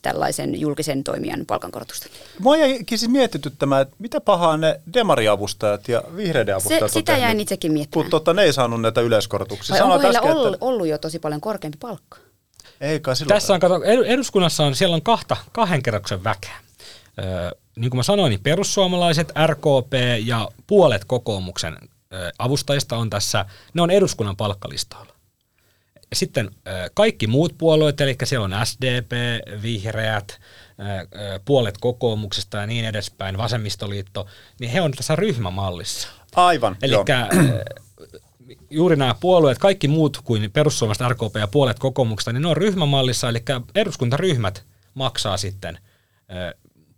tällaisen 0.02 0.60
julkisen 0.60 1.04
toimijan 1.04 1.44
palkankorotusta. 1.46 2.08
Mua 2.38 2.56
jäikin 2.56 2.98
siis 2.98 3.10
mietityttämään, 3.12 3.82
että 3.82 3.96
mitä 3.98 4.20
pahaa 4.20 4.56
ne 4.56 4.80
demariavustajat 4.94 5.88
ja 5.88 6.02
vihreiden 6.16 6.54
avustajat 6.54 6.78
Se, 6.78 6.84
on 6.84 6.90
sitä 6.90 7.12
jäin 7.12 7.22
tehnyt, 7.22 7.42
itsekin 7.42 7.72
miettimään. 7.72 8.04
Kun 8.04 8.10
tota, 8.10 8.34
ne 8.34 8.42
ei 8.42 8.52
saanut 8.52 8.80
näitä 8.80 9.00
yleiskorotuksia. 9.00 9.74
Vai 9.74 9.82
onko 9.82 10.00
heillä 10.00 10.18
äsken, 10.18 10.32
ollut, 10.32 10.54
että 10.54 10.66
ollut 10.66 10.86
jo 10.86 10.98
tosi 10.98 11.18
paljon 11.18 11.40
korkeampi 11.40 11.78
palkka? 11.80 12.18
ei 12.80 13.00
kai 13.00 13.16
silloin. 13.16 13.34
Tässä 13.34 13.54
on, 13.54 13.60
kato, 13.60 13.74
ed- 13.84 14.06
eduskunnassa 14.06 14.64
on, 14.64 14.74
siellä 14.74 14.94
on 14.94 15.02
kahta, 15.02 15.36
kahden 15.52 15.82
kerroksen 15.82 16.24
väkeä. 16.24 16.56
Öö, 17.18 17.50
niin 17.76 17.90
kuin 17.90 17.98
mä 17.98 18.02
sanoin, 18.02 18.30
niin 18.30 18.40
perussuomalaiset, 18.42 19.32
RKP 19.46 19.92
ja 20.24 20.48
puolet 20.66 21.04
kokoomuksen 21.04 21.76
avustajista 22.38 22.96
on 22.96 23.10
tässä, 23.10 23.44
ne 23.74 23.82
on 23.82 23.90
eduskunnan 23.90 24.36
palkkalistoilla. 24.36 25.12
sitten 26.12 26.50
kaikki 26.94 27.26
muut 27.26 27.58
puolueet, 27.58 28.00
eli 28.00 28.16
siellä 28.24 28.44
on 28.44 28.66
SDP, 28.66 29.12
Vihreät, 29.62 30.40
puolet 31.44 31.78
kokoomuksesta 31.78 32.58
ja 32.58 32.66
niin 32.66 32.84
edespäin, 32.84 33.38
vasemmistoliitto, 33.38 34.26
niin 34.60 34.70
he 34.70 34.80
on 34.80 34.92
tässä 34.92 35.16
ryhmämallissa. 35.16 36.08
Aivan, 36.34 36.76
Eli 36.82 36.94
juuri 38.70 38.96
nämä 38.96 39.14
puolueet, 39.20 39.58
kaikki 39.58 39.88
muut 39.88 40.20
kuin 40.24 40.50
perussuomalaiset, 40.50 41.08
RKP 41.08 41.36
ja 41.36 41.48
puolet 41.48 41.78
kokoomuksesta, 41.78 42.32
niin 42.32 42.42
ne 42.42 42.48
on 42.48 42.56
ryhmämallissa, 42.56 43.28
eli 43.28 43.42
eduskuntaryhmät 43.74 44.64
maksaa 44.94 45.36
sitten 45.36 45.78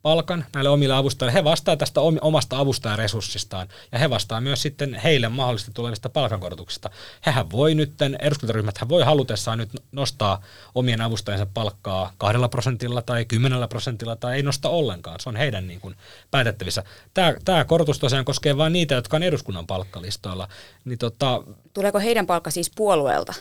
palkan 0.02 0.44
näille 0.54 0.70
omille 0.70 0.94
avustajille. 0.94 1.34
He 1.34 1.44
vastaa 1.44 1.76
tästä 1.76 2.00
omasta 2.20 2.58
avustajaresurssistaan 2.58 3.68
ja 3.92 3.98
he 3.98 4.10
vastaa 4.10 4.40
myös 4.40 4.62
sitten 4.62 4.94
heille 4.94 5.28
mahdollisesti 5.28 5.72
tulevista 5.74 6.08
palkankorotuksista. 6.08 6.90
Hehän 7.26 7.50
voi 7.50 7.74
nyt, 7.74 7.92
eduskuntaryhmät 8.18 8.78
voi 8.88 9.02
halutessaan 9.02 9.58
nyt 9.58 9.70
nostaa 9.92 10.42
omien 10.74 11.00
avustajansa 11.00 11.46
palkkaa 11.54 12.12
kahdella 12.18 12.48
prosentilla 12.48 13.02
tai 13.02 13.24
kymmenellä 13.24 13.68
prosentilla 13.68 14.16
tai 14.16 14.36
ei 14.36 14.42
nosta 14.42 14.68
ollenkaan. 14.68 15.20
Se 15.20 15.28
on 15.28 15.36
heidän 15.36 15.66
niin 15.66 15.80
kuin 15.80 15.96
päätettävissä. 16.30 16.84
Tämä, 17.14 17.34
tämä 17.44 17.64
korotus 17.64 17.98
tosiaan 17.98 18.24
koskee 18.24 18.56
vain 18.56 18.72
niitä, 18.72 18.94
jotka 18.94 19.16
on 19.16 19.22
eduskunnan 19.22 19.66
palkkalistoilla. 19.66 20.48
Niin 20.84 20.98
tota, 20.98 21.42
Tuleeko 21.72 21.98
heidän 21.98 22.26
palkka 22.26 22.50
siis 22.50 22.70
puolueelta? 22.76 23.34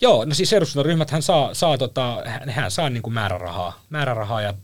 Joo, 0.00 0.24
no 0.24 0.34
siis 0.34 0.52
eduskuntaryhmät 0.52 1.10
hän 1.10 1.22
saa, 1.22 1.54
saa, 1.54 1.78
tota, 1.78 2.22
hän 2.48 2.70
saa 2.70 2.90
niin 2.90 3.02
kuin 3.02 3.14
määrärahaa, 3.14 3.80
määrärahaa 3.90 4.42
ja 4.42 4.54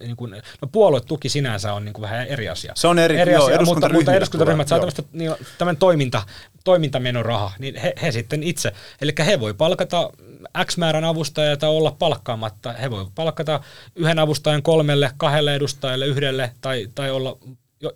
niin 0.00 0.16
kuin, 0.16 0.30
no 0.62 0.68
puoluetuki 0.72 1.28
sinänsä 1.28 1.74
on 1.74 1.84
niin 1.84 1.92
kuin 1.92 2.02
vähän 2.02 2.26
eri 2.26 2.48
asia. 2.48 2.72
Se 2.76 2.88
on 2.88 2.98
eri, 2.98 3.20
eri 3.20 3.32
joo, 3.32 3.44
asia, 3.44 3.62
mutta, 3.62 3.92
mutta 3.92 4.14
eduskuntaryhmät 4.14 4.68
saa 4.68 4.78
tämmöistä, 4.78 5.02
niin, 5.12 5.34
tämän 5.58 5.76
toiminta, 5.76 6.22
toimintamenoraha, 6.64 7.52
niin 7.58 7.76
he, 7.76 7.92
he 8.02 8.12
sitten 8.12 8.42
itse, 8.42 8.72
eli 9.00 9.12
he 9.26 9.40
voi 9.40 9.54
palkata 9.54 10.10
X 10.64 10.76
määrän 10.76 11.04
avustajia 11.04 11.56
tai 11.56 11.70
olla 11.70 11.96
palkkaamatta, 11.98 12.72
he 12.72 12.90
voi 12.90 13.06
palkata 13.14 13.60
yhden 13.96 14.18
avustajan 14.18 14.62
kolmelle, 14.62 15.10
kahdelle 15.16 15.54
edustajalle, 15.54 16.06
yhdelle 16.06 16.52
tai, 16.60 16.88
tai 16.94 17.10
olla 17.10 17.38
jo, 17.82 17.92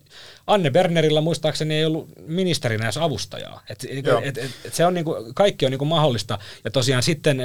Anne 0.46 0.70
Bernerillä 0.70 1.20
muistaakseni 1.20 1.74
ei 1.74 1.84
ollut 1.84 2.08
ministerinä 2.26 2.84
edes 2.84 2.96
avustajaa. 2.96 3.62
Et, 3.70 3.86
et, 4.22 4.38
et, 4.38 4.50
et 4.64 4.74
se 4.74 4.86
on 4.86 4.94
niinku, 4.94 5.16
kaikki 5.34 5.64
on 5.64 5.70
niinku 5.70 5.84
mahdollista. 5.84 6.38
Ja 6.64 6.70
tosiaan 6.70 7.02
sitten 7.02 7.40
ä, 7.40 7.44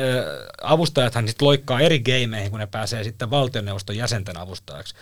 avustajathan 0.62 1.28
sit 1.28 1.42
loikkaa 1.42 1.80
eri 1.80 2.00
gameihin, 2.00 2.52
kun 2.52 2.60
ne 2.60 2.68
pääsee 2.68 3.04
sitten 3.04 3.30
valtioneuvoston 3.30 3.98
jäsenten 3.98 4.38
avustajaksi. 4.38 4.96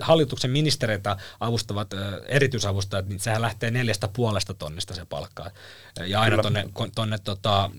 Hallituksen 0.00 0.50
ministereitä 0.50 1.16
avustavat 1.40 1.92
ä, 1.92 1.96
erityisavustajat, 2.26 3.08
niin 3.08 3.20
sehän 3.20 3.42
lähtee 3.42 3.70
neljästä 3.70 4.08
puolesta 4.08 4.54
tonnista 4.54 4.94
se 4.94 5.04
palkkaa. 5.04 5.50
Ja 6.06 6.20
aina 6.20 6.30
Kyllä. 6.30 6.42
tonne, 6.42 6.90
tonne 6.94 7.18
tota, 7.18 7.70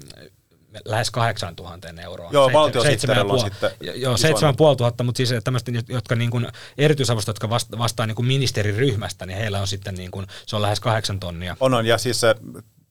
lähes 0.86 1.12
8000 1.12 1.88
euroa. 2.02 2.30
Joo, 2.32 2.54
valtiosihteerillä 2.54 3.34
on 3.34 3.40
sitten 3.40 3.72
Joo, 3.82 4.18
7500, 4.18 5.06
mutta 5.06 5.18
siis 5.18 5.34
tämmöistä, 5.44 5.72
jotka 5.88 6.16
niin 6.16 6.32
kuin, 6.32 6.48
erityisavustajat, 6.78 7.36
jotka 7.36 7.50
vasta, 7.50 7.78
vastaa 7.78 8.06
niin 8.06 8.16
kuin 8.16 8.26
ministeriryhmästä, 8.26 9.26
niin 9.26 9.38
heillä 9.38 9.60
on 9.60 9.68
sitten 9.68 9.96
niin 9.96 10.12
kuin, 10.12 10.28
se 10.46 10.56
on 10.56 10.62
lähes 10.62 10.80
kahdeksan 10.80 11.20
tonnia. 11.20 11.58
On, 11.60 11.74
on, 11.74 11.86
ja 11.86 11.98
siis 11.98 12.20
se 12.20 12.36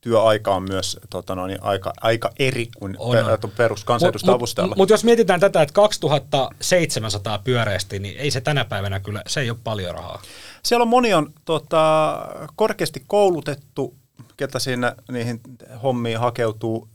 työaika 0.03 0.55
on 0.55 0.63
myös 0.63 0.99
tota 1.11 1.35
no, 1.35 1.47
niin 1.47 1.63
aika, 1.63 1.93
aika 2.01 2.31
eri 2.39 2.69
kuin 2.79 2.97
on, 2.99 3.17
on. 3.19 3.51
peruskansanedustajavustajalla. 3.57 4.69
Mutta 4.69 4.81
mut, 4.81 4.89
mut 4.89 4.91
jos 4.91 5.05
mietitään 5.05 5.41
tätä, 5.41 5.63
että 5.63 5.73
2700 5.73 7.39
pyöreästi, 7.39 7.99
niin 7.99 8.19
ei 8.19 8.31
se 8.31 8.41
tänä 8.41 8.65
päivänä 8.65 9.01
kyllä, 9.01 9.23
se 9.27 9.41
ei 9.41 9.51
ole 9.51 9.59
paljon 9.65 9.95
rahaa. 9.95 10.23
Siellä 10.63 10.83
on 10.83 10.89
moni 10.89 11.15
on 11.15 11.33
tota, 11.45 12.19
korkeasti 12.57 13.05
koulutettu, 13.07 14.02
ketä 14.37 14.59
siinä 14.59 14.95
niihin 15.11 15.41
hommiin 15.83 16.19
hakeutuu. 16.19 16.89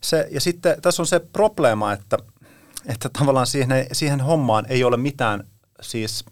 se, 0.00 0.28
ja 0.30 0.40
sitten 0.40 0.82
tässä 0.82 1.02
on 1.02 1.06
se 1.06 1.20
probleema, 1.20 1.92
että, 1.92 2.18
että 2.86 3.08
tavallaan 3.18 3.46
siihen, 3.46 3.86
siihen 3.92 4.20
hommaan 4.20 4.66
ei 4.68 4.84
ole 4.84 4.96
mitään 4.96 5.44
siis 5.80 6.24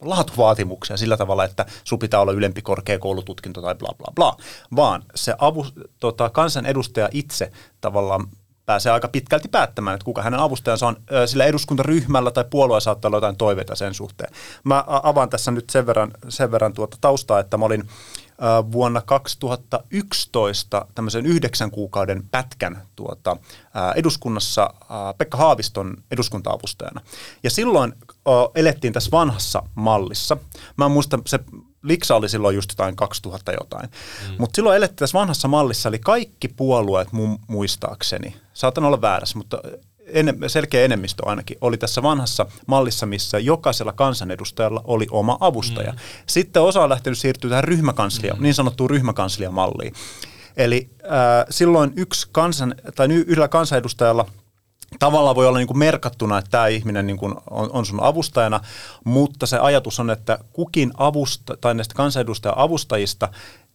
laatuvaatimuksia 0.00 0.96
sillä 0.96 1.16
tavalla, 1.16 1.44
että 1.44 1.66
sun 1.84 1.98
pitää 1.98 2.20
olla 2.20 2.32
ylempi 2.32 2.62
korkeakoulututkinto 2.62 3.62
tai 3.62 3.74
bla 3.74 3.92
bla 3.98 4.12
bla, 4.14 4.36
vaan 4.76 5.02
se 5.14 5.34
avu, 5.38 5.66
tota, 6.00 6.30
kansanedustaja 6.30 7.08
itse 7.12 7.52
tavallaan 7.80 8.28
pääsee 8.66 8.92
aika 8.92 9.08
pitkälti 9.08 9.48
päättämään, 9.48 9.94
että 9.94 10.04
kuka 10.04 10.22
hänen 10.22 10.40
avustajansa 10.40 10.86
on. 10.86 10.96
Sillä 11.26 11.44
eduskuntaryhmällä 11.44 12.30
tai 12.30 12.44
puolueella 12.50 12.80
saattaa 12.80 13.08
olla 13.08 13.16
jotain 13.16 13.36
toiveita 13.36 13.74
sen 13.74 13.94
suhteen. 13.94 14.32
Mä 14.64 14.84
avaan 14.86 15.30
tässä 15.30 15.50
nyt 15.50 15.70
sen 15.70 15.86
verran, 15.86 16.10
sen 16.28 16.50
verran 16.50 16.72
tuota 16.72 16.96
taustaa, 17.00 17.40
että 17.40 17.56
mä 17.56 17.64
olin 17.64 17.88
vuonna 18.72 19.00
2011 19.00 20.86
tämmöisen 20.94 21.26
yhdeksän 21.26 21.70
kuukauden 21.70 22.22
pätkän 22.30 22.82
tuota, 22.96 23.36
eduskunnassa 23.96 24.74
Pekka 25.18 25.38
Haaviston 25.38 25.96
eduskuntaavustajana. 26.10 27.00
Ja 27.42 27.50
silloin 27.50 27.92
elettiin 28.54 28.92
tässä 28.92 29.10
vanhassa 29.10 29.62
mallissa. 29.74 30.36
Mä 30.76 30.88
muistan, 30.88 31.22
se 31.26 31.38
Liksa 31.82 32.16
oli 32.16 32.28
silloin 32.28 32.56
just 32.56 32.70
jotain 32.70 32.96
2000 32.96 33.52
jotain. 33.52 33.90
Mm. 34.28 34.34
Mutta 34.38 34.56
silloin 34.56 34.76
elettiin 34.76 34.96
tässä 34.96 35.18
vanhassa 35.18 35.48
mallissa, 35.48 35.88
eli 35.88 35.98
kaikki 35.98 36.48
puolueet 36.48 37.12
mun 37.12 37.38
muistaakseni, 37.46 38.36
saatan 38.54 38.84
olla 38.84 39.00
väärässä, 39.00 39.38
mutta 39.38 39.58
enem, 40.12 40.36
selkeä 40.46 40.84
enemmistö 40.84 41.22
ainakin, 41.26 41.58
oli 41.60 41.78
tässä 41.78 42.02
vanhassa 42.02 42.46
mallissa, 42.66 43.06
missä 43.06 43.38
jokaisella 43.38 43.92
kansanedustajalla 43.92 44.80
oli 44.84 45.06
oma 45.10 45.36
avustaja. 45.40 45.92
Mm. 45.92 45.98
Sitten 46.26 46.62
osa 46.62 46.82
on 46.82 46.88
lähtenyt 46.88 47.18
siirtyä 47.18 47.50
tähän 47.50 47.64
ryhmäkanslia, 47.64 48.34
mm. 48.34 48.42
niin 48.42 48.54
sanottuun 48.54 48.90
ryhmäkansliamalliin. 48.90 49.94
Eli 50.56 50.90
äh, 51.04 51.10
silloin 51.50 51.92
yksi 51.96 52.28
kansan, 52.32 52.74
tai 52.94 53.08
yhdellä 53.08 53.48
kansanedustajalla 53.48 54.26
tavallaan 54.98 55.36
voi 55.36 55.46
olla 55.46 55.58
niin 55.58 55.66
kuin 55.66 55.78
merkattuna, 55.78 56.38
että 56.38 56.50
tämä 56.50 56.66
ihminen 56.66 57.06
niin 57.06 57.16
kuin 57.16 57.34
on, 57.50 57.70
on 57.72 57.86
sun 57.86 58.02
avustajana, 58.02 58.60
mutta 59.04 59.46
se 59.46 59.58
ajatus 59.58 60.00
on, 60.00 60.10
että 60.10 60.38
kukin 60.52 60.92
avusta, 60.96 61.56
tai 61.60 61.74
näistä 61.74 61.94
kansanedustajan 61.94 62.58
avustajista 62.58 63.28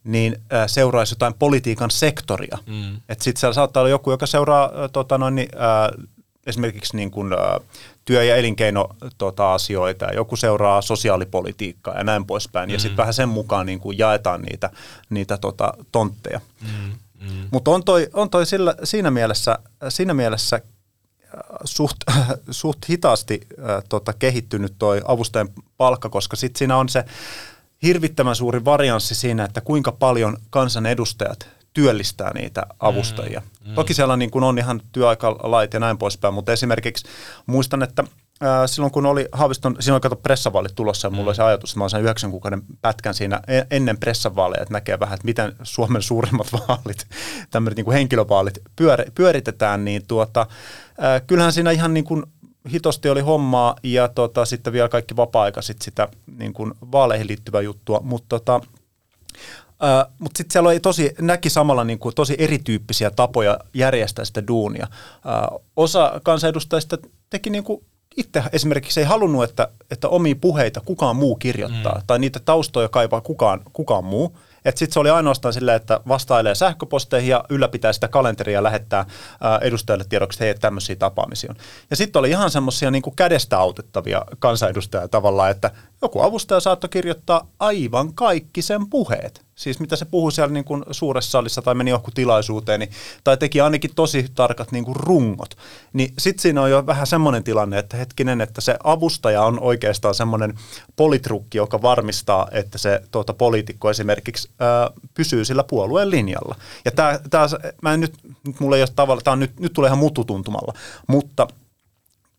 niin 0.03 0.41
äh, 0.53 0.67
seuraisi 0.67 1.13
jotain 1.13 1.33
politiikan 1.33 1.91
sektoria. 1.91 2.57
Mm. 2.65 2.95
Että 3.09 3.23
sitten 3.23 3.39
siellä 3.39 3.53
saattaa 3.53 3.81
olla 3.81 3.89
joku, 3.89 4.11
joka 4.11 4.25
seuraa 4.25 4.63
äh, 4.65 4.89
tota 4.93 5.17
noin, 5.17 5.39
äh, 5.39 6.07
esimerkiksi 6.47 6.95
niin 6.95 7.11
kuin, 7.11 7.31
työ- 8.05 8.23
ja 8.23 8.35
elinkeino-asioita, 8.35 10.05
tota, 10.05 10.15
joku 10.15 10.35
seuraa 10.35 10.81
sosiaalipolitiikkaa 10.81 11.97
ja 11.97 12.03
näin 12.03 12.25
poispäin. 12.25 12.69
Mm. 12.69 12.73
Ja 12.73 12.79
sitten 12.79 12.97
vähän 12.97 13.13
sen 13.13 13.29
mukaan 13.29 13.65
niin 13.65 13.79
kuin 13.79 13.97
jaetaan 13.97 14.41
niitä, 14.41 14.69
niitä 15.09 15.37
tota, 15.37 15.73
tontteja. 15.91 16.41
Mm. 16.61 16.91
Mm. 17.19 17.47
Mutta 17.51 17.71
on 17.71 17.83
toi, 17.83 18.09
on 18.13 18.29
toi 18.29 18.45
sillä, 18.45 18.75
siinä 18.83 19.11
mielessä, 19.11 19.59
siinä 19.89 20.13
mielessä 20.13 20.61
suht, 21.63 21.97
suht 22.49 22.89
hitaasti 22.89 23.41
äh, 23.59 23.83
tota, 23.89 24.13
kehittynyt 24.13 24.73
toi 24.79 25.01
avustajan 25.05 25.49
palkka, 25.77 26.09
koska 26.09 26.35
sitten 26.35 26.59
siinä 26.59 26.77
on 26.77 26.89
se 26.89 27.05
hirvittävän 27.83 28.35
suuri 28.35 28.65
varianssi 28.65 29.15
siinä, 29.15 29.45
että 29.45 29.61
kuinka 29.61 29.91
paljon 29.91 30.37
kansanedustajat 30.49 31.47
työllistää 31.73 32.31
niitä 32.33 32.63
avustajia. 32.79 33.41
Mm, 33.41 33.69
mm. 33.69 33.75
Toki 33.75 33.93
siellä 33.93 34.17
niin 34.17 34.31
kuin 34.31 34.43
on 34.43 34.57
ihan 34.57 34.81
työaikalait 34.91 35.73
ja 35.73 35.79
näin 35.79 35.97
poispäin, 35.97 36.33
mutta 36.33 36.51
esimerkiksi 36.51 37.05
muistan, 37.45 37.83
että 37.83 38.03
ää, 38.41 38.67
silloin 38.67 38.91
kun 38.91 39.05
oli 39.05 39.27
Haaviston, 39.31 39.75
siinä 39.79 39.95
oli 39.95 40.01
kato 40.01 40.15
pressavaalit 40.15 40.75
tulossa 40.75 41.07
ja 41.07 41.09
mulla 41.09 41.23
mm. 41.23 41.27
oli 41.27 41.35
se 41.35 41.43
ajatus, 41.43 41.69
että 41.69 41.79
mä 41.79 41.85
olen 41.93 42.03
yhdeksän 42.03 42.31
kuukauden 42.31 42.61
pätkän 42.81 43.13
siinä 43.13 43.39
e, 43.47 43.61
ennen 43.71 43.97
pressavaaleja, 43.97 44.61
että 44.61 44.73
näkee 44.73 44.99
vähän, 44.99 45.13
että 45.13 45.25
miten 45.25 45.55
Suomen 45.63 46.01
suurimmat 46.01 46.47
vaalit, 46.67 47.07
tämmöiset 47.51 47.77
niin 47.77 47.85
kuin 47.85 47.95
henkilövaalit 47.95 48.59
pyör, 48.75 49.11
pyöritetään, 49.15 49.85
niin 49.85 50.07
tuota, 50.07 50.47
ää, 50.97 51.19
kyllähän 51.19 51.53
siinä 51.53 51.71
ihan 51.71 51.93
niin 51.93 52.05
kuin 52.05 52.23
hitosti 52.71 53.09
oli 53.09 53.21
hommaa 53.21 53.75
ja 53.83 54.07
tota, 54.07 54.45
sitten 54.45 54.73
vielä 54.73 54.89
kaikki 54.89 55.15
vapaa-aika 55.15 55.61
sit 55.61 55.81
sitä 55.81 56.07
niin 56.37 56.53
kuin 56.53 56.73
vaaleihin 56.91 57.27
liittyvää 57.27 57.61
juttua, 57.61 57.99
mutta 58.03 58.39
tota, 58.39 58.61
Uh, 59.83 60.13
mutta 60.19 60.37
sitten 60.37 60.53
siellä 60.53 60.69
oli 60.69 60.79
tosi, 60.79 61.13
näki 61.21 61.49
samalla 61.49 61.83
niin 61.83 61.99
kuin 61.99 62.15
tosi 62.15 62.35
erityyppisiä 62.37 63.11
tapoja 63.11 63.59
järjestää 63.73 64.25
sitä 64.25 64.47
duunia. 64.47 64.87
Uh, 65.51 65.61
osa 65.75 66.19
kansanedustajista 66.23 66.97
teki 67.29 67.49
niin 67.49 67.63
kuin 67.63 67.85
itse 68.17 68.43
esimerkiksi 68.51 68.99
ei 68.99 69.05
halunnut, 69.05 69.43
että, 69.43 69.67
että 69.91 70.07
omia 70.09 70.35
puheita 70.41 70.81
kukaan 70.85 71.15
muu 71.15 71.35
kirjoittaa, 71.35 71.95
mm. 71.95 72.01
tai 72.07 72.19
niitä 72.19 72.39
taustoja 72.39 72.89
kaipaa 72.89 73.21
kukaan, 73.21 73.61
kukaan 73.73 74.05
muu. 74.05 74.37
Sitten 74.75 74.91
se 74.91 74.99
oli 74.99 75.09
ainoastaan 75.09 75.53
silleen, 75.53 75.75
että 75.75 75.99
vastailee 76.07 76.55
sähköposteihin 76.55 77.29
ja 77.29 77.43
ylläpitää 77.49 77.93
sitä 77.93 78.07
kalenteria 78.07 78.53
ja 78.53 78.63
lähettää 78.63 79.05
ää, 79.41 79.57
edustajille 79.57 80.05
tiedoksi, 80.09 80.35
että 80.35 80.45
hei, 80.45 80.55
tämmöisiä 80.55 80.95
tapaamisia 80.95 81.51
on. 81.51 81.55
Ja 81.89 81.95
sitten 81.95 82.19
oli 82.19 82.29
ihan 82.29 82.51
semmoisia 82.51 82.91
niin 82.91 83.03
kädestä 83.15 83.57
autettavia 83.59 84.21
kansanedustajia 84.39 85.07
tavallaan, 85.07 85.51
että 85.51 85.71
joku 86.03 86.21
avustaja 86.21 86.59
saattoi 86.59 86.89
kirjoittaa 86.89 87.47
aivan 87.59 88.13
kaikki 88.13 88.61
sen 88.61 88.89
puheet. 88.89 89.41
Siis 89.55 89.79
mitä 89.79 89.95
se 89.95 90.05
puhui 90.05 90.31
siellä 90.31 90.53
niin 90.53 90.65
kuin 90.65 90.83
suuressa 90.91 91.31
salissa 91.31 91.61
tai 91.61 91.75
meni 91.75 91.91
johonkin 91.91 92.13
tilaisuuteen, 92.13 92.79
niin, 92.79 92.91
tai 93.23 93.37
teki 93.37 93.61
ainakin 93.61 93.95
tosi 93.95 94.25
tarkat 94.35 94.71
niin 94.71 94.85
kuin 94.85 94.95
rungot. 94.95 95.57
Niin 95.93 96.13
sitten 96.17 96.41
siinä 96.41 96.61
on 96.61 96.71
jo 96.71 96.85
vähän 96.85 97.07
semmoinen 97.07 97.43
tilanne, 97.43 97.79
että 97.79 97.97
hetkinen, 97.97 98.41
että 98.41 98.61
se 98.61 98.77
avustaja 98.83 99.43
on 99.43 99.59
oikeastaan 99.59 100.15
semmoinen 100.15 100.53
politrukki, 100.95 101.57
joka 101.57 101.81
varmistaa, 101.81 102.47
että 102.51 102.77
se 102.77 103.01
tuota, 103.11 103.33
poliitikko 103.33 103.89
esimerkiksi 103.89 104.49
ää, 104.59 104.91
pysyy 105.13 105.45
sillä 105.45 105.63
puolueen 105.63 106.11
linjalla. 106.11 106.55
Ja 106.85 106.91
tämä, 107.29 107.47
mä 107.81 107.93
en 107.93 107.99
nyt, 107.99 108.13
nyt 108.47 108.59
mulla 108.59 108.75
ei 108.75 108.81
ole 108.81 108.89
tavalla, 108.95 109.21
tämä 109.21 109.35
nyt, 109.35 109.59
nyt 109.59 109.73
tulee 109.73 109.87
ihan 109.87 109.99
mututuntumalla, 109.99 110.73
mutta– 111.07 111.47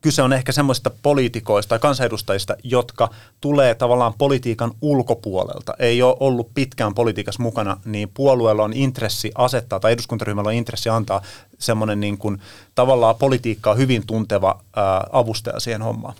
kyse 0.04 0.22
on 0.22 0.32
ehkä 0.32 0.52
semmoisista 0.52 0.90
poliitikoista 1.02 1.68
tai 1.68 1.78
kansanedustajista, 1.78 2.56
jotka 2.62 3.10
tulee 3.40 3.74
tavallaan 3.74 4.14
politiikan 4.18 4.72
ulkopuolelta. 4.82 5.74
Ei 5.78 6.02
ole 6.02 6.16
ollut 6.20 6.54
pitkään 6.54 6.94
politiikassa 6.94 7.42
mukana, 7.42 7.76
niin 7.84 8.08
puolueella 8.14 8.64
on 8.64 8.72
intressi 8.72 9.32
asettaa 9.34 9.80
tai 9.80 9.92
eduskuntaryhmällä 9.92 10.48
on 10.48 10.54
intressi 10.54 10.88
antaa 10.88 11.22
semmoinen 11.58 12.00
niin 12.00 12.18
kuin, 12.18 12.40
tavallaan 12.74 13.16
politiikkaa 13.16 13.74
hyvin 13.74 14.06
tunteva 14.06 14.60
ää, 14.76 15.06
avustaja 15.12 15.60
siihen 15.60 15.82
hommaan. 15.82 16.14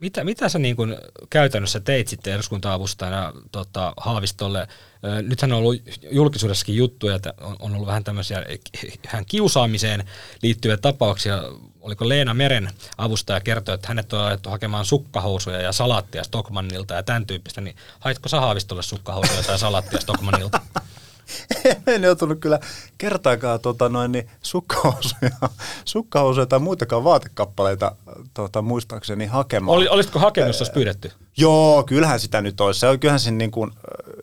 Mitä, 0.00 0.24
mitä 0.24 0.48
sä 0.48 0.58
niin 0.58 0.76
kuin 0.76 0.96
käytännössä 1.30 1.80
teit 1.80 2.08
sitten 2.08 2.34
eduskunta-avustajana 2.34 3.32
tota, 3.52 3.92
Haavistolle? 3.96 4.68
Nythän 5.22 5.52
on 5.52 5.58
ollut 5.58 5.76
julkisuudessakin 6.10 6.76
juttuja, 6.76 7.16
että 7.16 7.34
on, 7.40 7.56
on 7.58 7.72
ollut 7.74 7.86
vähän 7.86 8.04
tämmöisiä 8.04 8.44
hän 9.06 9.24
kiusaamiseen 9.26 10.04
liittyviä 10.42 10.76
tapauksia. 10.76 11.42
Oliko 11.86 12.08
Leena 12.08 12.34
Meren 12.34 12.70
avustaja 12.98 13.40
kertoi, 13.40 13.74
että 13.74 13.88
hänet 13.88 14.12
on 14.12 14.24
ajettu 14.24 14.50
hakemaan 14.50 14.84
sukkahousuja 14.84 15.60
ja 15.60 15.72
salaattia 15.72 16.24
Stockmannilta 16.24 16.94
ja 16.94 17.02
tämän 17.02 17.26
tyyppistä, 17.26 17.60
niin 17.60 17.76
haitko 18.00 18.28
sä 18.28 18.40
Haavistolle 18.40 18.82
sukkahousuja 18.82 19.42
tai 19.42 19.58
salaattia 19.58 20.00
Stockmannilta? 20.00 20.60
en 21.86 22.02
joutunut 22.02 22.40
kyllä 22.40 22.58
kertaakaan 22.98 23.60
tota, 23.60 23.88
noin, 23.88 24.12
niin 24.12 24.30
sukkahousuja, 24.42 25.30
sukkahousuja 25.84 26.46
tai 26.46 26.58
muitakaan 26.58 27.04
vaatekappaleita 27.04 27.96
tota, 28.34 28.62
muistaakseni 28.62 29.26
hakemaan. 29.26 29.76
Oli, 29.76 29.88
olisitko 29.88 30.18
hakenut, 30.18 30.60
jos 30.60 30.70
pyydetty? 30.70 31.12
Joo, 31.36 31.82
kyllähän 31.82 32.20
sitä 32.20 32.42
nyt 32.42 32.60
olisi. 32.60 32.80
Se 32.80 32.88
on, 32.88 33.00
kyllähän 33.00 33.20
siinä 33.20 33.38
niin 33.38 33.50
kuin, 33.50 33.70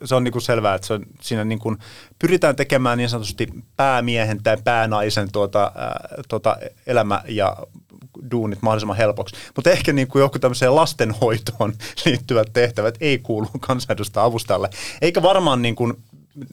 se 0.05 0.15
on 0.15 0.23
niin 0.23 0.31
kuin 0.31 0.41
selvää, 0.41 0.75
että 0.75 0.87
se 0.87 0.93
on, 0.93 1.05
siinä 1.21 1.43
niin 1.43 1.59
kuin, 1.59 1.77
pyritään 2.19 2.55
tekemään 2.55 2.97
niin 2.97 3.09
sanotusti 3.09 3.47
päämiehen 3.75 4.43
tai 4.43 4.57
päänaisen 4.63 5.31
tuota, 5.31 5.71
ää, 5.75 6.07
tuota 6.29 6.57
elämä 6.87 7.23
ja 7.27 7.57
duunit 8.31 8.61
mahdollisimman 8.61 8.97
helpoksi. 8.97 9.35
Mutta 9.55 9.69
ehkä 9.71 9.93
niin 9.93 10.07
kuin 10.07 10.19
joku 10.19 10.39
tämmöiseen 10.39 10.75
lastenhoitoon 10.75 11.73
liittyvät 12.05 12.47
tehtävät 12.53 12.95
ei 13.01 13.17
kuulu 13.17 13.47
kansanedustajan 13.59 14.27
avustajalle. 14.27 14.69
Eikä 15.01 15.21
varmaan 15.21 15.61
niin 15.61 15.75
kuin 15.75 15.93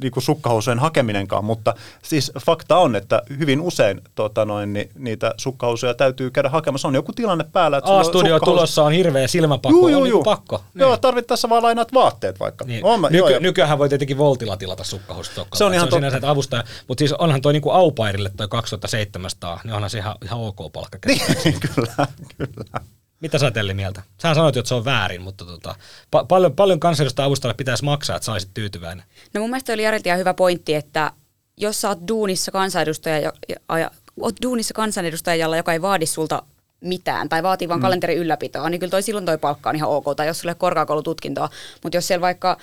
niin 0.00 0.12
kuin 0.12 0.22
sukkahousujen 0.24 0.78
hakeminenkaan, 0.78 1.44
mutta 1.44 1.74
siis 2.02 2.32
fakta 2.46 2.78
on, 2.78 2.96
että 2.96 3.22
hyvin 3.38 3.60
usein 3.60 4.00
tota 4.14 4.44
noin, 4.44 4.72
niin, 4.72 4.90
niitä 4.94 5.34
sukkahousuja 5.36 5.94
täytyy 5.94 6.30
käydä 6.30 6.48
hakemassa. 6.48 6.88
On 6.88 6.94
joku 6.94 7.12
tilanne 7.12 7.44
päällä. 7.52 7.76
Että 7.76 7.98
A-studio 7.98 8.34
sukkahous... 8.34 8.56
tulossa 8.56 8.82
on 8.84 8.92
hirveä 8.92 9.26
silmäpakko, 9.28 9.78
juu, 9.78 9.88
juu, 9.88 10.02
on 10.02 10.08
niin 10.08 10.24
pakko. 10.24 10.58
Niin. 10.74 10.80
Joo, 10.80 10.96
tarvittaessa 10.96 11.48
vaan 11.48 11.62
lainaat 11.62 11.94
vaatteet 11.94 12.40
vaikka. 12.40 12.64
Niin. 12.64 12.84
On, 12.84 13.02
Nyky- 13.02 13.16
joo, 13.16 13.28
ja... 13.28 13.40
Nykyään 13.40 13.78
voi 13.78 13.88
tietenkin 13.88 14.18
Voltilla 14.18 14.56
tilata 14.56 14.84
sukkahousut 14.84 15.48
Se 15.54 15.64
on 15.64 15.74
ihan 15.74 15.88
se 15.90 15.94
on 15.96 16.02
totta. 16.02 16.30
avustaja, 16.30 16.64
mutta 16.88 17.00
siis 17.00 17.12
onhan 17.12 17.40
toi 17.40 17.52
niinku 17.52 17.70
aupairille 17.70 18.30
toi 18.36 18.48
2700, 18.48 19.60
niin 19.64 19.74
onhan 19.74 19.90
se 19.90 19.98
ihan, 19.98 20.14
ihan 20.24 20.40
ok 20.40 20.72
palkka. 20.72 20.98
Niin, 21.06 21.20
kyllä, 21.74 22.06
kyllä. 22.38 22.80
Mitä 23.20 23.38
sä 23.38 23.50
Telli 23.50 23.74
mieltä? 23.74 24.02
Sä 24.22 24.34
sanoit, 24.34 24.56
että 24.56 24.68
se 24.68 24.74
on 24.74 24.84
väärin, 24.84 25.22
mutta 25.22 25.44
tota, 25.44 25.74
pa- 26.16 26.26
paljon, 26.28 26.56
paljon 26.56 26.80
kansanedustajan 26.80 27.26
avustajalle 27.26 27.56
pitäisi 27.56 27.84
maksaa, 27.84 28.16
että 28.16 28.26
saisit 28.26 28.50
tyytyväinen. 28.54 29.04
No 29.34 29.40
mun 29.40 29.50
mielestä 29.50 29.72
oli 29.72 29.82
Jarilta 29.82 30.16
hyvä 30.16 30.34
pointti, 30.34 30.74
että 30.74 31.12
jos 31.56 31.80
sä 31.80 31.88
oot 31.88 31.98
duunissa 32.08 32.52
kansanedustaja, 32.52 33.18
ja, 33.18 33.32
ja, 33.48 33.78
ja, 33.78 33.90
oot 34.20 34.34
duunissa 34.42 34.74
kansanedustajalla, 34.74 35.56
joka 35.56 35.72
ei 35.72 35.82
vaadi 35.82 36.06
sulta 36.06 36.42
mitään 36.80 37.28
tai 37.28 37.42
vaatii 37.42 37.68
vain 37.68 37.80
mm. 37.80 37.82
kalenterin 37.82 38.18
ylläpitoa, 38.18 38.70
niin 38.70 38.80
kyllä 38.80 38.90
toi 38.90 39.02
silloin 39.02 39.26
toi 39.26 39.38
palkka 39.38 39.70
on 39.70 39.76
ihan 39.76 39.90
ok, 39.90 40.04
tai 40.16 40.26
jos 40.26 40.40
sulle 40.40 40.54
korkeakoulututkintoa, 40.54 41.48
mutta 41.82 41.96
jos 41.96 42.06
siellä 42.06 42.20
vaikka 42.20 42.56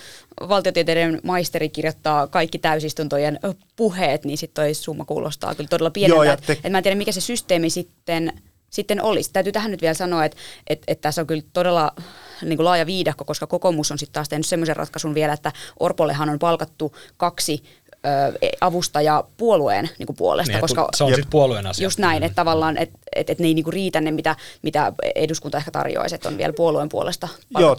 valtiotieteiden 0.49 1.19
maisteri 1.23 1.69
kirjoittaa 1.69 2.27
kaikki 2.27 2.59
täysistuntojen 2.59 3.39
puheet, 3.75 4.25
niin 4.25 4.37
sitten 4.37 4.63
toi 4.63 4.73
summa 4.73 5.05
kuulostaa 5.05 5.55
kyllä 5.55 5.67
todella 5.67 5.91
pieneltä. 5.91 6.37
te... 6.37 6.53
et, 6.53 6.59
et 6.63 6.71
mä 6.71 6.77
en 6.77 6.83
tiedä, 6.83 6.95
mikä 6.97 7.11
se 7.11 7.21
systeemi 7.21 7.69
sitten 7.69 8.33
sitten 8.69 9.03
olisi. 9.03 9.29
Täytyy 9.33 9.51
tähän 9.51 9.71
nyt 9.71 9.81
vielä 9.81 9.93
sanoa, 9.93 10.25
että, 10.25 10.37
että, 10.67 10.83
että 10.87 11.01
tässä 11.01 11.21
on 11.21 11.27
kyllä 11.27 11.43
todella 11.53 11.91
niin 12.41 12.57
kuin 12.57 12.65
laaja 12.65 12.85
viidakko, 12.85 13.25
koska 13.25 13.47
kokoomus 13.47 13.91
on 13.91 13.99
sitten 13.99 14.13
taas 14.13 14.29
tehnyt 14.29 14.45
semmoisen 14.45 14.75
ratkaisun 14.75 15.15
vielä, 15.15 15.33
että 15.33 15.51
Orpollehan 15.79 16.29
on 16.29 16.39
palkattu 16.39 16.95
kaksi 17.17 17.63
avustaja 18.61 19.23
puolueen 19.37 19.89
niin 19.99 20.07
kuin 20.07 20.17
puolesta. 20.17 20.51
Niin, 20.51 20.61
koska 20.61 20.87
se 20.95 21.03
on 21.03 21.09
sitten 21.09 21.29
puolueen 21.29 21.67
asia. 21.67 21.85
Just 21.85 21.99
näin, 21.99 22.23
että 22.23 22.35
tavallaan, 22.35 22.77
että 22.77 22.99
et, 23.15 23.29
et 23.29 23.39
ne 23.39 23.47
ei 23.47 23.53
niin 23.53 23.63
kuin 23.63 23.73
riitä 23.73 24.01
ne, 24.01 24.11
mitä, 24.11 24.35
mitä 24.61 24.93
eduskunta 25.15 25.57
ehkä 25.57 25.71
tarjoaisi, 25.71 26.15
että 26.15 26.29
on 26.29 26.37
vielä 26.37 26.53
puolueen 26.53 26.89
puolesta 26.89 27.27
Joo, 27.59 27.75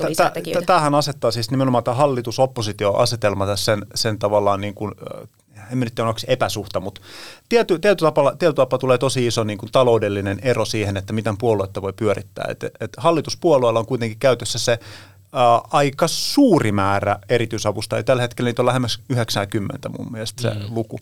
tämähän 0.67 0.95
asettaa 0.95 1.31
siis 1.31 1.51
nimenomaan 1.51 1.85
tämä 1.85 1.95
hallitus-oppositio-asetelma 1.95 3.47
tässä 3.47 3.65
sen, 3.65 3.87
sen 3.95 4.19
tavallaan 4.19 4.61
niin 4.61 4.75
kuin, 4.75 4.93
en 5.73 5.81
nyt 5.81 5.95
tiedä 5.95 6.09
onko 6.09 6.21
epäsuhta, 6.27 6.81
mutta 6.81 7.01
tietyllä 7.49 7.81
tiety 7.81 8.05
tapa, 8.05 8.37
tiety 8.39 8.55
tapa 8.55 8.79
tulee 8.79 8.99
tosi 8.99 9.27
iso 9.27 9.45
niin 9.45 9.59
kuin 9.59 9.73
taloudellinen 9.73 10.39
ero 10.43 10.65
siihen, 10.65 10.97
että 10.97 11.13
miten 11.13 11.39
puoluetta 11.39 11.83
voi 11.83 11.93
pyörittää. 11.93 12.45
Et, 12.49 12.65
et 12.81 12.93
hallituspuolueella 12.97 13.79
on 13.79 13.87
kuitenkin 13.87 14.19
käytössä 14.19 14.59
se 14.59 14.79
ää, 15.33 15.61
aika 15.71 16.09
suuri 16.09 16.73
määrä 16.73 17.19
erityisavustajia. 17.29 18.03
Tällä 18.03 18.23
hetkellä 18.23 18.49
niitä 18.49 18.63
on 18.63 18.67
lähemmäs 18.67 19.01
90 19.09 19.89
mun 19.89 20.13
mielestä 20.13 20.43
se 20.43 20.51
mm. 20.51 20.75
luku. 20.75 20.99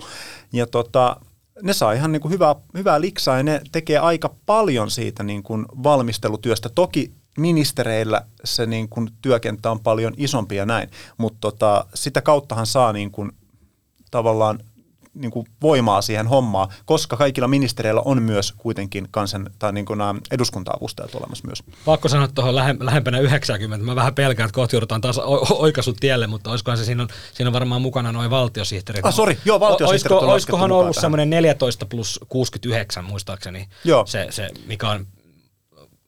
Ja 0.53 0.67
tota, 0.67 1.17
ne 1.63 1.73
saa 1.73 1.93
ihan 1.93 2.13
niin 2.13 2.23
kuin 2.23 2.33
hyvää, 2.33 2.55
hyvää 2.75 3.01
liksaa 3.01 3.37
ja 3.37 3.43
ne 3.43 3.61
tekee 3.73 3.99
aika 3.99 4.35
paljon 4.47 4.91
siitä 4.91 5.23
niin 5.23 5.43
kuin 5.43 5.67
valmistelutyöstä. 5.83 6.69
Toki 6.69 7.13
ministereillä 7.39 8.23
se 8.45 8.67
niin 8.67 8.89
kuin 8.89 9.09
työkenttä 9.23 9.71
on 9.71 9.81
paljon 9.81 10.15
isompi 10.17 10.57
ja 10.57 10.67
näin, 10.67 10.91
mutta 11.19 11.39
tota, 11.41 11.87
sitä 11.95 12.23
kauttahan 12.23 12.67
saa 12.67 12.93
niin 12.93 13.11
kuin 13.11 13.33
tavallaan 14.11 14.59
niin 15.17 15.31
kuin 15.31 15.47
voimaa 15.63 16.03
siihen 16.03 16.27
hommaan, 16.27 16.69
koska 16.85 17.17
kaikilla 17.17 17.49
ministereillä 17.49 18.03
on 18.05 18.23
myös 18.23 18.53
kuitenkin 18.57 19.09
kansan, 19.11 19.51
tai 19.59 19.73
niin 19.73 19.87
kuin 19.87 19.99
nämä 19.99 20.15
eduskunta-avustajat 20.31 21.15
olemassa 21.15 21.47
myös. 21.47 21.63
Pakko 21.85 22.09
sanoa 22.09 22.29
tuohon 22.29 22.55
lähe, 22.55 22.75
lähempänä 22.81 23.19
90. 23.19 23.87
Mä 23.87 23.97
vähän 23.97 24.15
pelkään, 24.15 24.47
että 24.47 24.55
kohti 24.55 24.77
joudutaan 24.77 25.01
taas 25.01 25.19
oikaisut 25.51 25.97
tielle, 26.01 26.27
mutta 26.27 26.51
olisikohan 26.51 26.79
se 26.79 26.85
siinä 26.85 27.03
on, 27.03 27.09
siinä 27.33 27.49
on 27.49 27.53
varmaan 27.53 27.83
mukana 27.83 28.13
noin 28.13 28.31
valtiosihteerit. 28.31 29.07
Ah, 29.07 29.15
sori, 29.15 29.39
joo, 29.45 29.61
valtiosihteerit 29.61 30.13
Olisiko, 30.13 30.33
Olisikohan 30.33 30.73
ollut 30.73 30.97
semmoinen 30.97 31.31
14 31.31 31.87
plus 31.87 32.21
69 32.29 33.05
muistaakseni, 33.05 33.69
joo. 33.85 34.07
Se, 34.07 34.27
se, 34.31 34.51
mikä 34.67 34.91
on 34.91 35.07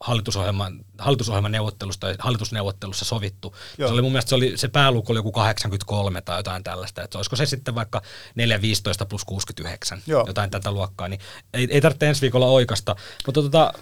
hallitusohjelman, 0.00 0.84
hallitusohjelman 0.98 1.52
neuvottelusta, 1.52 2.06
hallitusneuvottelussa 2.18 3.04
sovittu. 3.04 3.54
Se 3.76 3.84
oli 3.84 4.02
mun 4.02 4.12
mielestä 4.12 4.28
se, 4.28 4.34
oli, 4.34 4.52
se 4.56 4.68
pääluku 4.68 5.12
oli 5.12 5.18
joku 5.18 5.32
83 5.32 6.20
tai 6.20 6.38
jotain 6.38 6.64
tällaista, 6.64 7.02
että 7.02 7.18
olisiko 7.18 7.36
se 7.36 7.46
sitten 7.46 7.74
vaikka 7.74 8.02
415 8.34 9.06
plus 9.06 9.24
69, 9.24 10.02
Joo. 10.06 10.24
jotain 10.26 10.50
tätä 10.50 10.72
luokkaa, 10.72 11.08
niin 11.08 11.20
ei, 11.54 11.68
ei 11.70 11.80
tarvitse 11.80 12.08
ensi 12.08 12.20
viikolla 12.20 12.46
oikasta. 12.46 12.96
Mutta 13.26 13.42
tota, 13.42 13.72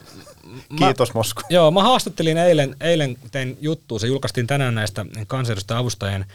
Kiitos 0.79 1.15
Mosko. 1.15 1.43
Joo, 1.51 1.71
mä 1.71 1.83
haastattelin 1.83 2.37
eilen, 2.37 2.77
eilen 2.81 3.17
tein 3.31 3.59
juttua, 3.61 3.99
se 3.99 4.07
julkaistiin 4.07 4.47
tänään 4.47 4.75
näistä 4.75 5.07
kansanedustajan 5.27 5.81
avustajien 5.81 6.27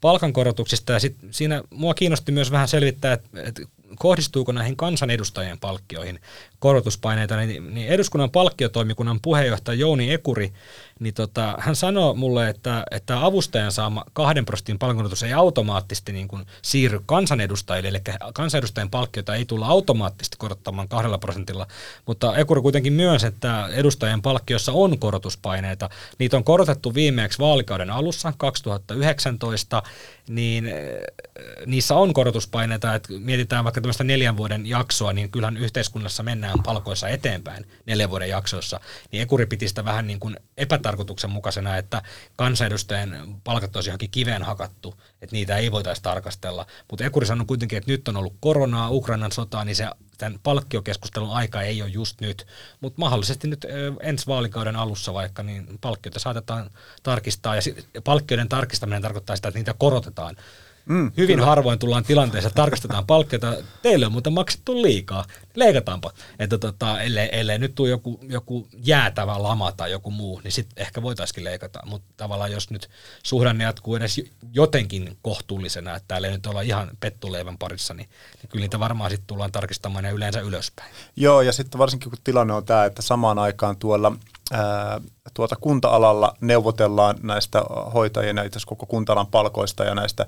palkankorotuksista 0.00 0.92
ja 0.92 1.00
sit 1.00 1.16
siinä 1.30 1.62
mua 1.70 1.94
kiinnosti 1.94 2.32
myös 2.32 2.50
vähän 2.50 2.68
selvittää, 2.68 3.12
että, 3.12 3.42
että 3.42 3.62
kohdistuuko 3.96 4.52
näihin 4.52 4.76
kansanedustajien 4.76 5.58
palkkioihin 5.58 6.20
korotuspaineita, 6.58 7.36
niin, 7.36 7.74
niin 7.74 7.88
eduskunnan 7.88 8.30
palkkiotoimikunnan 8.30 9.20
puheenjohtaja 9.22 9.78
Jouni 9.78 10.12
Ekuri 10.12 10.52
niin 11.00 11.14
tota, 11.14 11.54
hän 11.58 11.76
sanoi 11.76 12.14
mulle, 12.14 12.48
että, 12.48 12.84
että 12.90 13.24
avustajan 13.24 13.72
saama 13.72 14.04
kahden 14.12 14.44
prosentin 14.44 14.78
palkankorotus 14.78 15.22
ei 15.22 15.32
automaattisesti 15.32 16.12
niin 16.12 16.28
kuin 16.28 16.46
siirry 16.62 17.00
kansanedustajille, 17.06 17.88
eli 17.88 18.00
kansanedustajien 18.34 18.90
palkkiota 18.90 19.34
ei 19.34 19.44
tulla 19.44 19.66
automaattisesti 19.66 20.36
korottamaan 20.36 20.88
kahdella 20.88 21.18
prosentilla, 21.18 21.66
mutta 22.06 22.36
Ekuri 22.36 22.60
kuitenkin 22.60 22.92
myönsi, 22.92 23.26
että 23.26 23.68
edustajien 23.72 24.22
palkkiossa 24.22 24.72
on 24.72 24.98
korotuspaineita. 24.98 25.90
Niitä 26.18 26.36
on 26.36 26.44
korotettu 26.44 26.94
viimeksi 26.94 27.38
vaalikauden 27.38 27.90
alussa 27.90 28.32
2019, 28.36 29.82
niin 30.28 30.66
äh, 30.66 30.72
niissä 31.66 31.94
on 31.94 32.12
korotuspaineita, 32.12 32.94
että 32.94 33.08
mietitään 33.18 33.64
vaikka 33.64 33.80
tämmöistä 33.80 34.04
neljän 34.04 34.36
vuoden 34.36 34.66
jaksoa, 34.66 35.12
niin 35.12 35.30
kyllähän 35.30 35.56
yhteiskunnassa 35.56 36.22
mennään 36.22 36.62
palkoissa 36.62 37.08
eteenpäin 37.08 37.66
neljän 37.86 38.10
vuoden 38.10 38.28
jaksossa, 38.28 38.80
niin 39.12 39.22
Ekuri 39.22 39.46
piti 39.46 39.68
sitä 39.68 39.84
vähän 39.84 40.06
niin 40.06 40.20
kuin 40.20 40.36
epätä 40.56 40.87
tarkoituksenmukaisena, 40.88 41.76
että 41.76 42.02
kansanedustajien 42.36 43.36
palkat 43.44 43.76
olisi 43.76 43.90
johonkin 43.90 44.10
kiveen 44.10 44.42
hakattu, 44.42 44.94
että 45.22 45.36
niitä 45.36 45.56
ei 45.56 45.72
voitaisi 45.72 46.02
tarkastella. 46.02 46.66
Mutta 46.90 47.04
Ekuri 47.04 47.26
sanoi 47.26 47.46
kuitenkin, 47.46 47.78
että 47.78 47.90
nyt 47.90 48.08
on 48.08 48.16
ollut 48.16 48.36
koronaa, 48.40 48.90
Ukrainan 48.90 49.32
sotaa, 49.32 49.64
niin 49.64 49.76
se 49.76 49.86
tämän 50.18 50.40
palkkiokeskustelun 50.42 51.30
aika 51.30 51.62
ei 51.62 51.82
ole 51.82 51.90
just 51.90 52.20
nyt, 52.20 52.46
mutta 52.80 53.00
mahdollisesti 53.00 53.48
nyt 53.48 53.66
ensi 54.02 54.26
vaalikauden 54.26 54.76
alussa 54.76 55.14
vaikka, 55.14 55.42
niin 55.42 55.78
palkkioita 55.80 56.18
saatetaan 56.18 56.70
tarkistaa, 57.02 57.56
ja 57.56 57.62
palkkioiden 58.04 58.48
tarkistaminen 58.48 59.02
tarkoittaa 59.02 59.36
sitä, 59.36 59.48
että 59.48 59.58
niitä 59.58 59.74
korotetaan. 59.78 60.36
Mm, 60.88 61.12
Hyvin 61.16 61.36
kyllä. 61.36 61.46
harvoin 61.46 61.78
tullaan 61.78 62.04
tilanteessa, 62.04 62.50
tarkastetaan 62.50 63.06
palkkiota, 63.06 63.56
teille 63.82 64.06
on 64.06 64.12
muuten 64.12 64.32
maksettu 64.32 64.82
liikaa, 64.82 65.24
leikataanpa. 65.54 66.12
Että 66.38 66.58
tota, 66.58 67.00
ellei, 67.00 67.28
ellei 67.32 67.58
nyt 67.58 67.74
tule 67.74 67.88
joku, 67.88 68.20
joku 68.22 68.68
jäätävä 68.84 69.42
lama 69.42 69.72
tai 69.72 69.90
joku 69.90 70.10
muu, 70.10 70.40
niin 70.44 70.52
sitten 70.52 70.82
ehkä 70.82 71.02
voitaisiin 71.02 71.44
leikata. 71.44 71.80
Mutta 71.86 72.08
tavallaan 72.16 72.52
jos 72.52 72.70
nyt 72.70 72.90
suhdanne 73.22 73.64
jatkuu 73.64 73.96
edes 73.96 74.20
jotenkin 74.52 75.16
kohtuullisena, 75.22 75.96
että 75.96 76.08
täällä 76.08 76.28
ei 76.28 76.34
nyt 76.34 76.46
olla 76.46 76.60
ihan 76.60 76.90
pettuleivän 77.00 77.58
parissa, 77.58 77.94
niin, 77.94 78.08
niin 78.42 78.48
kyllä 78.48 78.62
niitä 78.62 78.80
varmaan 78.80 79.10
sitten 79.10 79.26
tullaan 79.26 79.52
tarkistamaan 79.52 80.04
ja 80.04 80.10
yleensä 80.10 80.40
ylöspäin. 80.40 80.94
Joo, 81.16 81.42
ja 81.42 81.52
sitten 81.52 81.78
varsinkin 81.78 82.10
kun 82.10 82.18
tilanne 82.24 82.52
on 82.52 82.64
tämä, 82.64 82.84
että 82.84 83.02
samaan 83.02 83.38
aikaan 83.38 83.76
tuolla 83.76 84.12
tuota 85.34 85.56
kunta-alalla 85.56 86.34
neuvotellaan 86.40 87.16
näistä 87.22 87.62
hoitajien 87.94 88.36
ja 88.36 88.42
itse 88.42 88.60
koko 88.66 88.86
kunta 88.86 89.26
palkoista 89.30 89.84
ja 89.84 89.94
näistä 89.94 90.26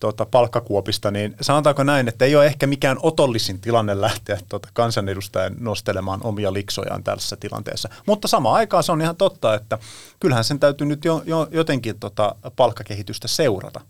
tuota, 0.00 0.26
palkkakuopista, 0.26 1.10
niin 1.10 1.36
sanotaanko 1.40 1.82
näin, 1.82 2.08
että 2.08 2.24
ei 2.24 2.36
ole 2.36 2.46
ehkä 2.46 2.66
mikään 2.66 2.96
otollisin 3.02 3.60
tilanne 3.60 4.00
lähteä 4.00 4.38
tuota, 4.48 4.68
kansanedustajan 4.72 5.56
nostelemaan 5.60 6.20
omia 6.22 6.52
liksojaan 6.52 7.04
tässä 7.04 7.36
tilanteessa. 7.36 7.88
Mutta 8.06 8.28
samaan 8.28 8.54
aikaan 8.54 8.84
se 8.84 8.92
on 8.92 9.00
ihan 9.00 9.16
totta, 9.16 9.54
että 9.54 9.78
kyllähän 10.20 10.44
sen 10.44 10.60
täytyy 10.60 10.86
nyt 10.86 11.04
jo, 11.04 11.22
jo, 11.26 11.48
jotenkin 11.50 12.00
tota, 12.00 12.34
palkkakehitystä 12.56 13.28
seurata 13.28 13.80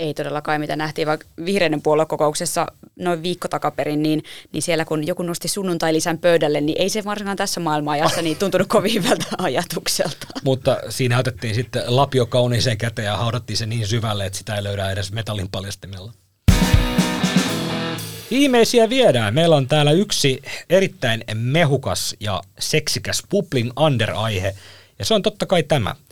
ei 0.00 0.14
todellakaan, 0.14 0.60
mitä 0.60 0.76
nähtiin 0.76 1.08
vaikka 1.08 1.26
vihreiden 1.44 1.82
puoluekokouksessa 1.82 2.66
noin 3.00 3.22
viikko 3.22 3.48
takaperin, 3.48 4.02
niin, 4.02 4.22
niin 4.52 4.62
siellä 4.62 4.84
kun 4.84 5.06
joku 5.06 5.22
nosti 5.22 5.48
sunnuntai-lisän 5.48 6.18
pöydälle, 6.18 6.60
niin 6.60 6.82
ei 6.82 6.88
se 6.88 7.04
varsinkaan 7.04 7.36
tässä 7.36 7.60
maailmanajassa 7.60 8.22
niin 8.22 8.36
tuntunut 8.36 8.68
kovin 8.68 8.94
hyvältä 8.94 9.26
ajatukselta. 9.38 10.26
Mutta 10.44 10.78
siinä 10.88 11.18
otettiin 11.18 11.54
sitten 11.54 11.82
lapio 11.86 12.26
kauniiseen 12.26 12.78
käteen 12.78 13.06
ja 13.06 13.16
haudattiin 13.16 13.56
se 13.56 13.66
niin 13.66 13.86
syvälle, 13.86 14.26
että 14.26 14.38
sitä 14.38 14.54
ei 14.54 14.62
löydä 14.62 14.90
edes 14.90 15.12
metallin 15.12 15.48
paljastimella. 15.48 16.12
Viimeisiä 18.30 18.88
viedään. 18.88 19.34
Meillä 19.34 19.56
on 19.56 19.68
täällä 19.68 19.92
yksi 19.92 20.42
erittäin 20.70 21.24
mehukas 21.34 22.16
ja 22.20 22.42
seksikäs 22.58 23.22
Publin 23.28 23.72
under-aihe, 23.80 24.54
ja 24.98 25.04
se 25.04 25.14
on 25.14 25.22
totta 25.22 25.46
kai 25.46 25.62
tämä– 25.62 25.94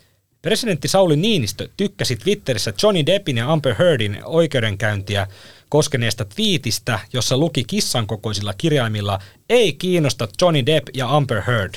Presidentti 0.43 0.89
Sauli 0.89 1.17
Niinistö 1.17 1.69
tykkäsi 1.77 2.17
Twitterissä 2.17 2.73
Johnny 2.83 3.07
Deppin 3.07 3.37
ja 3.37 3.53
Amber 3.53 3.75
Heardin 3.79 4.19
oikeudenkäyntiä 4.25 5.27
koskeneesta 5.69 6.25
twiitistä, 6.25 6.99
jossa 7.13 7.37
luki 7.37 7.65
kissan 7.65 8.07
kokoisilla 8.07 8.55
kirjaimilla 8.55 9.19
ei 9.49 9.73
kiinnosta 9.73 10.29
Johnny 10.41 10.67
Depp 10.67 10.89
ja 10.95 11.17
Amber 11.17 11.43
Heard. 11.47 11.75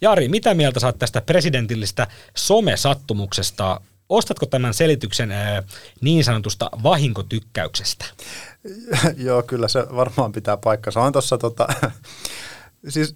Jari, 0.00 0.28
mitä 0.28 0.54
mieltä 0.54 0.80
saat 0.80 0.98
tästä 0.98 1.20
presidentillistä 1.20 2.06
somesattumuksesta? 2.36 3.80
Ostatko 4.08 4.46
tämän 4.46 4.74
selityksen 4.74 5.30
ää, 5.32 5.62
niin 6.00 6.24
sanotusta 6.24 6.70
vahinkotykkäyksestä? 6.82 8.04
Joo, 9.26 9.42
kyllä 9.42 9.68
se 9.68 9.86
varmaan 9.96 10.32
pitää 10.32 10.56
paikkansa. 10.56 11.00
On 11.00 11.12
tuossa 11.12 11.38
tota, 11.38 11.68
siis 12.88 13.14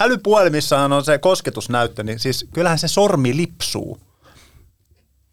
älypuhelimissahan 0.00 0.92
on 0.92 1.04
se 1.04 1.18
kosketusnäyttö, 1.18 2.02
niin 2.02 2.18
siis 2.18 2.46
kyllähän 2.52 2.78
se 2.78 2.88
sormi 2.88 3.36
lipsuu. 3.36 4.09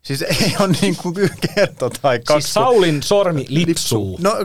Siis 0.07 0.21
ei 0.21 0.55
ole 0.59 0.75
niin 0.81 0.95
kuin 0.95 1.15
kerto 1.55 1.89
tai 2.01 2.19
kaksi. 2.19 2.45
Siis 2.45 2.53
Saulin 2.53 3.03
sormi 3.03 3.45
lipsuu. 3.49 4.19
No 4.21 4.35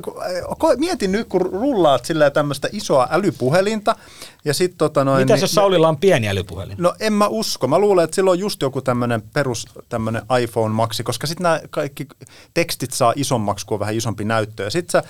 mietin 0.77 1.13
nyt, 1.13 1.29
kun 1.29 1.41
rullaat 1.41 2.05
sillä 2.05 2.31
tämmöistä 2.31 2.69
isoa 2.73 3.09
älypuhelinta. 3.11 3.97
Ja 4.45 4.55
sit, 4.55 4.75
tota 4.79 5.05
noin, 5.05 5.23
Mitäs 5.23 5.35
niin, 5.35 5.43
jos 5.43 5.53
Saulilla 5.53 5.89
on 5.89 5.97
pieni 5.97 6.29
älypuhelin? 6.29 6.77
No 6.79 6.95
en 7.01 7.13
mä 7.13 7.27
usko. 7.27 7.69
Mä 7.69 7.79
luulen, 7.79 8.05
että 8.05 8.15
silloin 8.15 8.37
on 8.37 8.41
just 8.41 8.63
joku 8.63 8.83
tämmöinen 8.83 9.23
perus 9.23 9.67
tämmöinen 9.89 10.23
iPhone-maksi, 10.43 11.03
koska 11.03 11.27
sitten 11.27 11.43
nämä 11.43 11.61
kaikki 11.71 12.09
tekstit 12.55 12.93
saa 12.93 13.13
isommaksi, 13.17 13.67
kun 13.67 13.75
on 13.75 13.81
vähän 13.81 13.95
isompi 13.95 14.25
näyttö. 14.25 14.63
Ja 14.63 14.71
sit 14.71 14.91
sä 14.91 15.03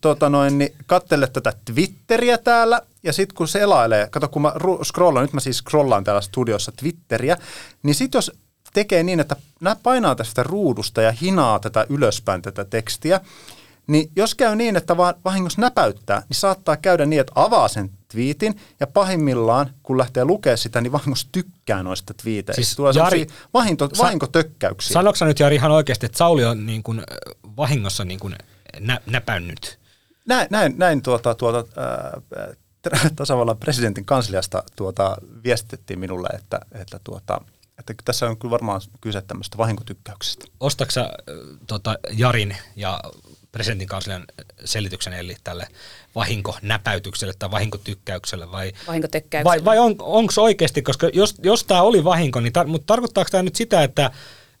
tota 0.00 0.28
noin, 0.28 0.58
niin 0.58 0.74
kattelet 0.86 1.32
tätä 1.32 1.52
Twitteriä 1.64 2.38
täällä, 2.38 2.80
ja 3.02 3.12
sitten 3.12 3.36
kun 3.36 3.48
selailee, 3.48 4.08
kato 4.10 4.28
kun 4.28 4.42
mä 4.42 4.52
scrollaan, 4.84 5.24
nyt 5.24 5.32
mä 5.32 5.40
siis 5.40 5.58
scrollaan 5.58 6.04
täällä 6.04 6.20
studiossa 6.20 6.72
Twitteriä, 6.72 7.36
niin 7.82 7.94
sitten 7.94 8.18
jos 8.18 8.32
tekee 8.72 9.02
niin, 9.02 9.20
että 9.20 9.36
nämä 9.60 9.76
painaa 9.82 10.14
tästä 10.14 10.42
ruudusta 10.42 11.02
ja 11.02 11.12
hinaa 11.12 11.58
tätä 11.58 11.86
ylöspäin 11.88 12.42
tätä 12.42 12.64
tekstiä, 12.64 13.20
niin 13.86 14.10
jos 14.16 14.34
käy 14.34 14.56
niin, 14.56 14.76
että 14.76 14.96
vaan 14.96 15.14
vahingossa 15.24 15.60
näpäyttää, 15.60 16.18
niin 16.18 16.36
saattaa 16.36 16.76
käydä 16.76 17.06
niin, 17.06 17.20
että 17.20 17.32
avaa 17.34 17.68
sen 17.68 17.90
twiitin 18.08 18.60
ja 18.80 18.86
pahimmillaan, 18.86 19.70
kun 19.82 19.98
lähtee 19.98 20.24
lukemaan 20.24 20.58
sitä, 20.58 20.80
niin 20.80 20.92
vahingossa 20.92 21.28
tykkää 21.32 21.82
noista 21.82 22.14
twiiteistä. 22.14 22.62
Siis 22.62 22.76
Tulee 22.76 22.92
Jari, 22.96 23.26
vahinko, 23.54 23.88
vahinkotökkäyksiä. 23.98 24.92
Sanoksä 24.92 25.24
nyt 25.24 25.40
Jari 25.40 25.54
ihan 25.54 25.70
oikeasti, 25.70 26.06
että 26.06 26.18
Sauli 26.18 26.44
on 26.44 26.66
niin 26.66 26.82
kuin 26.82 27.02
vahingossa 27.56 28.04
niin 28.04 28.20
kuin 28.20 28.36
nä, 28.80 29.00
näpännyt? 29.06 29.78
Näin, 30.26 30.46
näin, 30.50 30.74
näin 30.76 31.02
tuota, 31.02 31.34
tuota, 31.34 31.64
ää, 31.76 32.20
tasavallan 33.16 33.56
presidentin 33.56 34.04
kansliasta 34.04 34.62
tuota, 34.76 35.16
viestitettiin 35.44 35.98
minulle, 35.98 36.28
että, 36.28 36.60
että 36.72 37.00
tuota, 37.04 37.40
että 37.78 37.94
tässä 38.04 38.26
on 38.26 38.38
kyllä 38.38 38.52
varmaan 38.52 38.80
kyse 39.00 39.22
tämmöistä 39.22 39.58
vahinkotykkäyksestä. 39.58 40.44
Ostatko 40.60 40.94
tota, 41.66 41.98
Jarin 42.12 42.56
ja 42.76 43.00
presidentin 43.52 43.88
kanslian 43.88 44.24
selityksen 44.64 45.12
eli 45.12 45.36
tälle 45.44 45.66
vahinkonäpäytykselle 46.14 47.34
tai 47.38 47.50
vahinkotykkäykselle 47.50 48.52
vai, 48.52 48.72
vai, 49.44 49.64
vai 49.64 49.78
on, 49.78 49.94
onko 49.98 50.32
oikeasti, 50.36 50.82
koska 50.82 51.10
jos, 51.12 51.34
jos 51.42 51.64
tämä 51.64 51.82
oli 51.82 52.04
vahinko, 52.04 52.40
niin 52.40 52.52
tar, 52.52 52.66
mutta 52.66 52.86
tarkoittaako 52.86 53.28
tämä 53.30 53.42
nyt 53.42 53.56
sitä, 53.56 53.82
että 53.82 54.10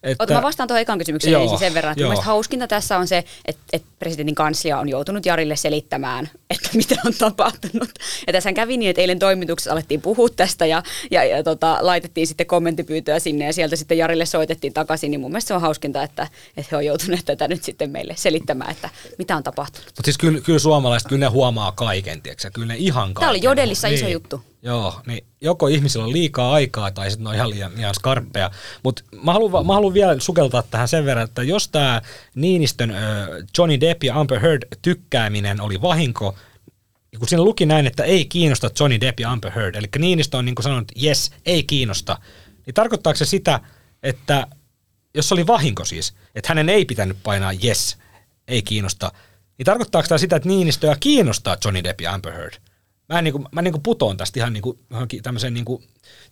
että, 0.08 0.24
Ota, 0.24 0.34
mä 0.34 0.42
vastaan 0.42 0.68
tuohon 0.68 0.80
ekan 0.80 0.98
kysymykseen 0.98 1.32
joo, 1.32 1.42
ensin 1.42 1.58
sen 1.58 1.74
verran, 1.74 1.92
että 1.92 2.04
mielestäni 2.04 2.26
hauskinta 2.26 2.66
tässä 2.66 2.98
on 2.98 3.08
se, 3.08 3.24
että, 3.44 3.62
että 3.72 3.88
presidentin 3.98 4.34
kanslia 4.34 4.78
on 4.78 4.88
joutunut 4.88 5.26
Jarille 5.26 5.56
selittämään, 5.56 6.30
että 6.50 6.70
mitä 6.74 6.96
on 7.06 7.14
tapahtunut. 7.18 7.90
Ja 8.26 8.32
tässä 8.32 8.52
kävi 8.52 8.76
niin, 8.76 8.90
että 8.90 9.02
eilen 9.02 9.18
toimituksessa 9.18 9.72
alettiin 9.72 10.00
puhua 10.00 10.28
tästä 10.28 10.66
ja, 10.66 10.82
ja, 11.10 11.24
ja 11.24 11.42
tota, 11.42 11.78
laitettiin 11.80 12.26
sitten 12.26 12.46
kommenttipyyntöä 12.46 13.18
sinne 13.18 13.44
ja 13.44 13.52
sieltä 13.52 13.76
sitten 13.76 13.98
Jarille 13.98 14.26
soitettiin 14.26 14.72
takaisin, 14.72 15.10
niin 15.10 15.20
mun 15.20 15.30
mielestä 15.30 15.48
se 15.48 15.54
on 15.54 15.60
hauskinta, 15.60 16.02
että, 16.02 16.28
että 16.56 16.68
he 16.70 16.76
on 16.76 16.84
joutuneet 16.86 17.24
tätä 17.24 17.48
nyt 17.48 17.64
sitten 17.64 17.90
meille 17.90 18.14
selittämään, 18.16 18.70
että 18.70 18.90
mitä 19.18 19.36
on 19.36 19.42
tapahtunut. 19.42 19.86
Mutta 19.86 20.02
siis 20.04 20.18
kyllä, 20.18 20.40
kyllä 20.40 20.58
suomalaiset, 20.58 21.08
kyllä 21.08 21.20
ne 21.20 21.26
huomaa 21.26 21.72
kaiken, 21.72 22.22
tiedätkö? 22.22 22.50
kyllä 22.50 22.66
ne 22.66 22.76
ihan 22.76 23.14
kaiken. 23.14 23.20
Tämä 23.20 23.30
oli 23.30 23.42
Jodelissa 23.42 23.88
iso 23.88 24.04
niin. 24.04 24.12
juttu. 24.12 24.42
Joo, 24.62 25.00
niin 25.06 25.24
joko 25.40 25.66
ihmisillä 25.66 26.04
on 26.04 26.12
liikaa 26.12 26.52
aikaa 26.52 26.90
tai 26.90 27.10
sitten 27.10 27.24
ne 27.24 27.28
on 27.28 27.34
ihan 27.34 27.50
liian, 27.50 27.72
liian 27.76 27.94
skarppeja. 27.94 28.50
Mutta 28.82 29.02
mä 29.22 29.32
haluan, 29.32 29.66
mä 29.66 29.94
vielä 29.94 30.20
sukeltaa 30.20 30.62
tähän 30.62 30.88
sen 30.88 31.04
verran, 31.04 31.24
että 31.24 31.42
jos 31.42 31.68
tämä 31.68 32.02
Niinistön 32.34 32.90
äh, 32.90 32.98
Johnny 33.58 33.80
Depp 33.80 34.04
ja 34.04 34.20
Amber 34.20 34.40
Heard 34.40 34.62
tykkääminen 34.82 35.60
oli 35.60 35.82
vahinko, 35.82 36.34
niin 37.12 37.18
kun 37.18 37.28
siinä 37.28 37.44
luki 37.44 37.66
näin, 37.66 37.86
että 37.86 38.04
ei 38.04 38.24
kiinnosta 38.24 38.70
Johnny 38.80 39.00
Depp 39.00 39.20
ja 39.20 39.32
Amber 39.32 39.52
Heard, 39.52 39.74
eli 39.74 39.86
Niinistö 39.98 40.36
on 40.36 40.44
niin 40.44 40.54
kuin 40.54 40.64
sanonut, 40.64 40.90
että 40.90 41.06
yes, 41.06 41.30
ei 41.46 41.62
kiinnosta, 41.62 42.18
niin 42.66 42.74
tarkoittaako 42.74 43.16
se 43.16 43.24
sitä, 43.24 43.60
että 44.02 44.46
jos 45.14 45.28
se 45.28 45.34
oli 45.34 45.46
vahinko 45.46 45.84
siis, 45.84 46.14
että 46.34 46.48
hänen 46.48 46.68
ei 46.68 46.84
pitänyt 46.84 47.16
painaa 47.22 47.52
yes, 47.64 47.96
ei 48.48 48.62
kiinnosta, 48.62 49.12
niin 49.58 49.66
tarkoittaako 49.66 50.08
tämä 50.08 50.18
sitä, 50.18 50.36
että 50.36 50.48
Niinistöä 50.48 50.96
kiinnostaa 51.00 51.56
Johnny 51.64 51.84
Depp 51.84 52.00
ja 52.00 52.14
Amber 52.14 52.32
Heard? 52.32 52.54
Mä, 53.08 53.22
niin 53.22 53.32
kuin, 53.32 53.46
mä 53.52 53.62
niin 53.62 53.72
kuin 53.72 53.82
putoon 53.82 54.16
tästä 54.16 54.40
ihan 54.40 54.52
niin 54.52 54.62
kuin, 54.62 54.78
tämmöiseen 55.22 55.54
niin 55.54 55.64
kuin 55.64 55.82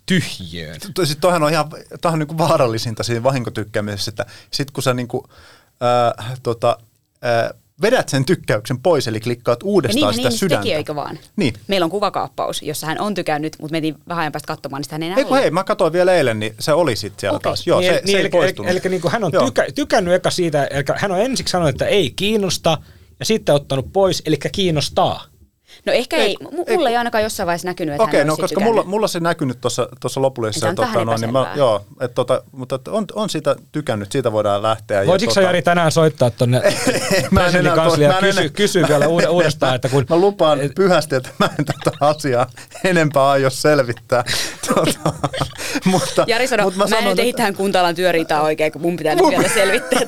tyhjöön. 0.06 0.80
Sitten 0.80 1.20
toihan 1.20 1.42
on 1.42 1.50
ihan 1.50 1.70
toihan 2.00 2.18
niin 2.18 2.26
kuin 2.26 2.38
vaarallisinta 2.38 3.02
siinä 3.02 3.22
vahinkotykkäämisessä, 3.22 4.08
että 4.08 4.26
sitten 4.50 4.72
kun 4.72 4.82
sä 4.82 4.94
niin 4.94 5.08
kuin, 5.08 5.24
äh, 6.20 6.40
tota, 6.42 6.78
äh, 7.24 7.60
vedät 7.82 8.08
sen 8.08 8.24
tykkäyksen 8.24 8.78
pois, 8.78 9.08
eli 9.08 9.20
klikkaat 9.20 9.62
uudestaan 9.62 10.00
ja 10.00 10.06
niin, 10.06 10.16
sitä 10.16 10.28
niin, 10.28 10.38
sydäntä. 10.38 10.62
Teki, 10.62 10.74
eikö 10.74 10.94
vaan? 10.94 11.18
Niin. 11.36 11.54
Meillä 11.68 11.84
on 11.84 11.90
kuvakaappaus, 11.90 12.62
jossa 12.62 12.86
hän 12.86 13.00
on 13.00 13.14
tykännyt, 13.14 13.56
mutta 13.60 13.72
menin 13.72 13.94
vähän 14.08 14.20
ajan 14.22 14.32
päästä 14.32 14.46
katsomaan, 14.46 14.80
niin 14.80 14.84
sitä 14.84 14.94
hän 14.94 15.02
ei 15.02 15.06
enää 15.06 15.18
Ei 15.18 15.24
kun 15.24 15.36
hei, 15.36 15.50
mä 15.50 15.64
katsoin 15.64 15.92
vielä 15.92 16.14
eilen, 16.14 16.38
niin 16.40 16.54
se 16.58 16.72
oli 16.72 16.96
sitten 16.96 17.20
siellä 17.20 17.36
okay. 17.36 17.50
taas. 17.50 17.66
Joo, 17.66 17.80
niin, 17.80 17.94
se, 17.94 18.00
niin, 18.04 18.12
se 18.12 18.18
eli, 18.18 18.26
ei 18.26 18.30
poistunut. 18.30 18.70
Eli, 18.70 18.80
eli 18.84 18.90
niin 18.90 19.00
kuin 19.00 19.12
hän 19.12 19.24
on 19.24 19.32
tykä, 19.46 19.66
tykännyt 19.74 20.14
eka 20.14 20.30
siitä, 20.30 20.64
eli 20.64 20.84
hän 20.96 21.12
on 21.12 21.20
ensiksi 21.20 21.52
sanonut, 21.52 21.68
että 21.68 21.86
ei 21.86 22.10
kiinnosta, 22.10 22.78
ja 23.18 23.24
sitten 23.24 23.54
ottanut 23.54 23.92
pois, 23.92 24.22
eli 24.26 24.36
kiinnostaa. 24.52 25.24
No 25.86 25.92
ehkä 25.92 26.16
ei, 26.16 26.22
ei 26.26 26.36
mulla 26.76 26.88
ei, 26.88 26.92
ei 26.92 26.96
ainakaan 26.96 27.24
jossain 27.24 27.46
vaiheessa 27.46 27.68
näkynyt, 27.68 27.94
että 27.94 28.04
Okei, 28.04 28.24
no 28.24 28.36
koska 28.36 28.60
mulla, 28.60 28.82
mulla 28.82 29.08
se 29.08 29.20
näkynyt 29.20 29.60
tuossa 29.60 30.22
lopullisessa. 30.22 30.74
Tota, 30.74 31.04
no, 31.04 31.16
niin 31.16 31.32
mä, 31.32 31.52
joo, 31.54 31.84
et, 32.00 32.14
tota, 32.14 32.42
mutta 32.52 32.78
on, 32.88 33.04
on 33.14 33.30
siitä 33.30 33.56
tykännyt, 33.72 34.12
siitä 34.12 34.32
voidaan 34.32 34.62
lähteä. 34.62 35.06
Voisitko 35.06 35.34
tota, 35.34 35.46
Jari 35.46 35.62
tänään 35.62 35.92
soittaa 35.92 36.30
tuonne 36.30 36.60
presidentin 37.34 37.72
kansliaan 37.72 38.20
kysy, 38.20 38.48
kysy 38.48 38.84
vielä 38.88 39.08
uudestaan, 39.08 39.74
että 39.74 39.88
kun... 39.88 40.06
Mä 40.10 40.16
lupaan 40.16 40.58
pyhästi, 40.74 41.14
että 41.14 41.30
mä 41.38 41.48
en 41.58 41.64
tätä 41.64 41.90
asiaa 42.00 42.46
enempää 42.84 43.30
aio 43.30 43.50
selvittää 43.50 44.24
tota, 44.74 45.12
mutta, 45.84 46.24
Jari 46.26 46.46
sanoi, 46.46 46.64
mutta 46.64 46.78
mä, 46.78 46.84
mä 46.84 46.96
en 46.96 47.02
sanon, 47.02 47.16
nyt 47.16 47.26
että- 47.26 47.36
tähän 47.36 47.54
kuntalan 47.54 47.94
työriitaa 47.94 48.42
oikein, 48.42 48.72
kun 48.72 48.82
mun 48.82 48.96
pitää 48.96 49.14
nyt 49.14 49.28
vielä 49.28 49.48
selvittää. 49.48 50.02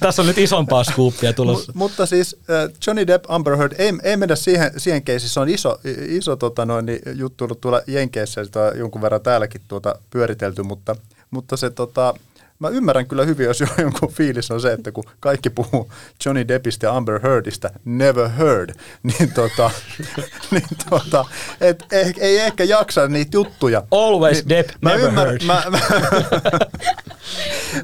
Tässä, 0.00 0.22
on 0.22 0.28
nyt 0.28 0.38
isompaa 0.38 0.84
skuuppia 0.84 1.32
tulossa. 1.32 1.72
Mut, 1.74 1.94
mutta 1.94 2.06
siis 2.06 2.36
äh, 2.50 2.70
Johnny 2.86 3.06
Depp, 3.06 3.24
Amber 3.28 3.56
Heard, 3.56 3.72
ei, 3.78 3.92
ei 4.02 4.16
mennä 4.16 4.36
siihen, 4.36 4.70
se 5.18 5.40
on 5.40 5.48
iso, 5.48 5.80
iso 6.08 6.36
tota 6.36 6.66
noin, 6.66 6.86
niin, 6.86 7.00
juttu 7.14 7.44
ollut 7.44 7.60
tuolla 7.60 7.80
Jenkeissä, 7.86 8.44
sitä 8.44 8.60
on 8.60 8.78
jonkun 8.78 9.02
verran 9.02 9.20
täälläkin 9.20 9.60
tuota 9.68 9.94
pyöritelty, 10.10 10.62
mutta, 10.62 10.96
mutta 11.30 11.56
se 11.56 11.70
tota, 11.70 12.14
mä 12.58 12.68
ymmärrän 12.68 13.06
kyllä 13.06 13.24
hyvin, 13.24 13.46
jos 13.46 13.60
jonkun 13.78 14.12
fiilis 14.12 14.50
on 14.50 14.60
se, 14.60 14.72
että 14.72 14.92
kun 14.92 15.04
kaikki 15.20 15.50
puhuu 15.50 15.92
Johnny 16.24 16.48
Deppistä 16.48 16.86
ja 16.86 16.96
Amber 16.96 17.20
Heardista, 17.22 17.70
never 17.84 18.28
heard, 18.28 18.70
niin, 19.02 19.32
tota, 19.32 19.70
niin 20.50 20.66
tota, 20.90 21.24
et, 21.60 21.84
ei, 21.92 22.14
ei 22.18 22.38
ehkä 22.38 22.64
jaksa 22.64 23.08
niitä 23.08 23.36
juttuja. 23.36 23.82
Always 23.90 24.38
Niin 24.38 24.48
Depp, 24.48 24.70
mä 24.80 24.90
never 24.90 25.08
ymmärrän, 25.08 25.38
heard. 25.40 25.44
Mä, 25.46 25.62
mä, 25.70 25.80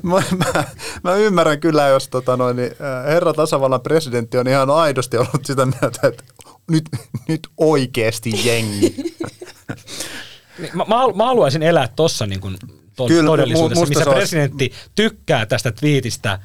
mä, 0.03 0.23
mä, 0.55 0.65
mä, 1.05 1.15
ymmärrän 1.15 1.61
kyllä, 1.61 1.89
jos 1.89 2.09
tota 2.09 2.37
noin, 2.37 2.57
niin, 2.57 2.73
äh, 2.73 3.05
herra 3.07 3.33
tasavallan 3.33 3.81
presidentti 3.81 4.39
on 4.39 4.49
ihan 4.49 4.71
aidosti 4.71 5.17
ollut 5.17 5.45
sitä 5.45 5.67
mieltä, 5.67 6.09
että 6.09 6.25
nyt, 6.71 6.85
nyt 7.29 7.41
oikeasti 7.59 8.47
jengi. 8.49 8.95
Niin, 10.59 10.71
Mä, 10.75 10.85
mä, 10.89 10.97
mä 11.15 11.27
haluaisin 11.27 11.63
elää 11.63 11.89
tuossa 11.97 12.27
niin 12.27 12.41
kuin 12.41 12.57
to- 12.97 13.07
Kyllä, 13.07 13.27
todellisuudessa, 13.27 13.87
missä 13.87 14.05
se 14.05 14.11
olisi- 14.11 14.19
presidentti 14.21 14.73
tykkää 14.95 15.47
tästä 15.47 15.73
twiitistä 15.73 16.39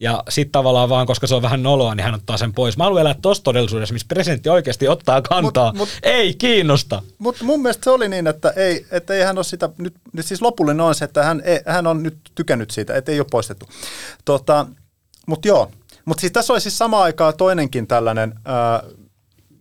ja 0.00 0.22
sitten 0.28 0.52
tavallaan 0.52 0.88
vaan, 0.88 1.06
koska 1.06 1.26
se 1.26 1.34
on 1.34 1.42
vähän 1.42 1.62
noloa, 1.62 1.94
niin 1.94 2.04
hän 2.04 2.14
ottaa 2.14 2.36
sen 2.36 2.52
pois. 2.52 2.76
Mä 2.76 2.84
haluan 2.84 3.00
elää 3.00 3.14
tuossa 3.22 3.44
todellisuudessa, 3.44 3.92
missä 3.92 4.06
presidentti 4.08 4.48
oikeasti 4.48 4.88
ottaa 4.88 5.22
kantaa. 5.22 5.70
Mut- 5.72 5.78
mut- 5.78 5.88
Ei 6.02 6.34
kiinnosta. 6.34 7.02
Mutta 7.18 7.44
mun 7.44 7.62
mielestä 7.62 7.84
se 7.84 7.90
oli 7.90 8.08
niin, 8.08 8.26
että 8.26 8.50
ei, 8.56 8.86
että 8.90 9.14
ei 9.14 9.22
hän 9.22 9.38
ole 9.38 9.44
sitä, 9.44 9.68
nyt, 9.78 9.94
nyt 10.12 10.26
siis 10.26 10.42
lopullinen 10.42 10.80
on 10.80 10.94
se, 10.94 11.04
että 11.04 11.22
hän, 11.24 11.42
ei, 11.44 11.60
hän 11.66 11.86
on 11.86 12.02
nyt 12.02 12.16
tykännyt 12.34 12.70
siitä, 12.70 12.94
että 12.94 13.12
ei 13.12 13.20
ole 13.20 13.26
poistettu. 13.30 13.66
Tota, 14.24 14.66
mutta 15.26 15.48
joo, 15.48 15.70
mutta 16.04 16.20
siis 16.20 16.32
tässä 16.32 16.52
oli 16.52 16.60
siis 16.60 16.78
samaan 16.78 17.02
aikaan 17.02 17.36
toinenkin 17.36 17.86
tällainen, 17.86 18.34
ää, 18.44 18.82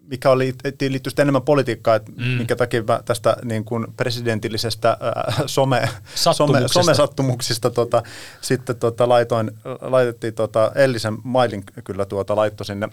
mikä 0.07 0.29
oli, 0.29 0.53
liittyy 0.89 1.11
enemmän 1.19 1.41
politiikkaan, 1.41 1.97
että 1.97 2.11
mm. 2.11 2.23
minkä 2.23 2.55
takia 2.55 2.83
tästä 3.05 3.37
niin 3.43 3.65
kuin 3.65 3.87
presidentillisestä 3.97 4.97
ää, 4.99 5.33
some, 5.45 5.89
some, 6.15 6.67
somesattumuksista 6.67 7.69
tota, 7.69 8.03
sitten 8.41 8.75
tota, 8.75 9.09
laitoin, 9.09 9.51
laitettiin 9.81 10.33
tota, 10.33 10.71
Ellisen 10.75 11.17
mailin 11.23 11.63
kyllä 11.83 12.05
tuota, 12.05 12.35
laitto 12.35 12.63
sinne 12.63 12.89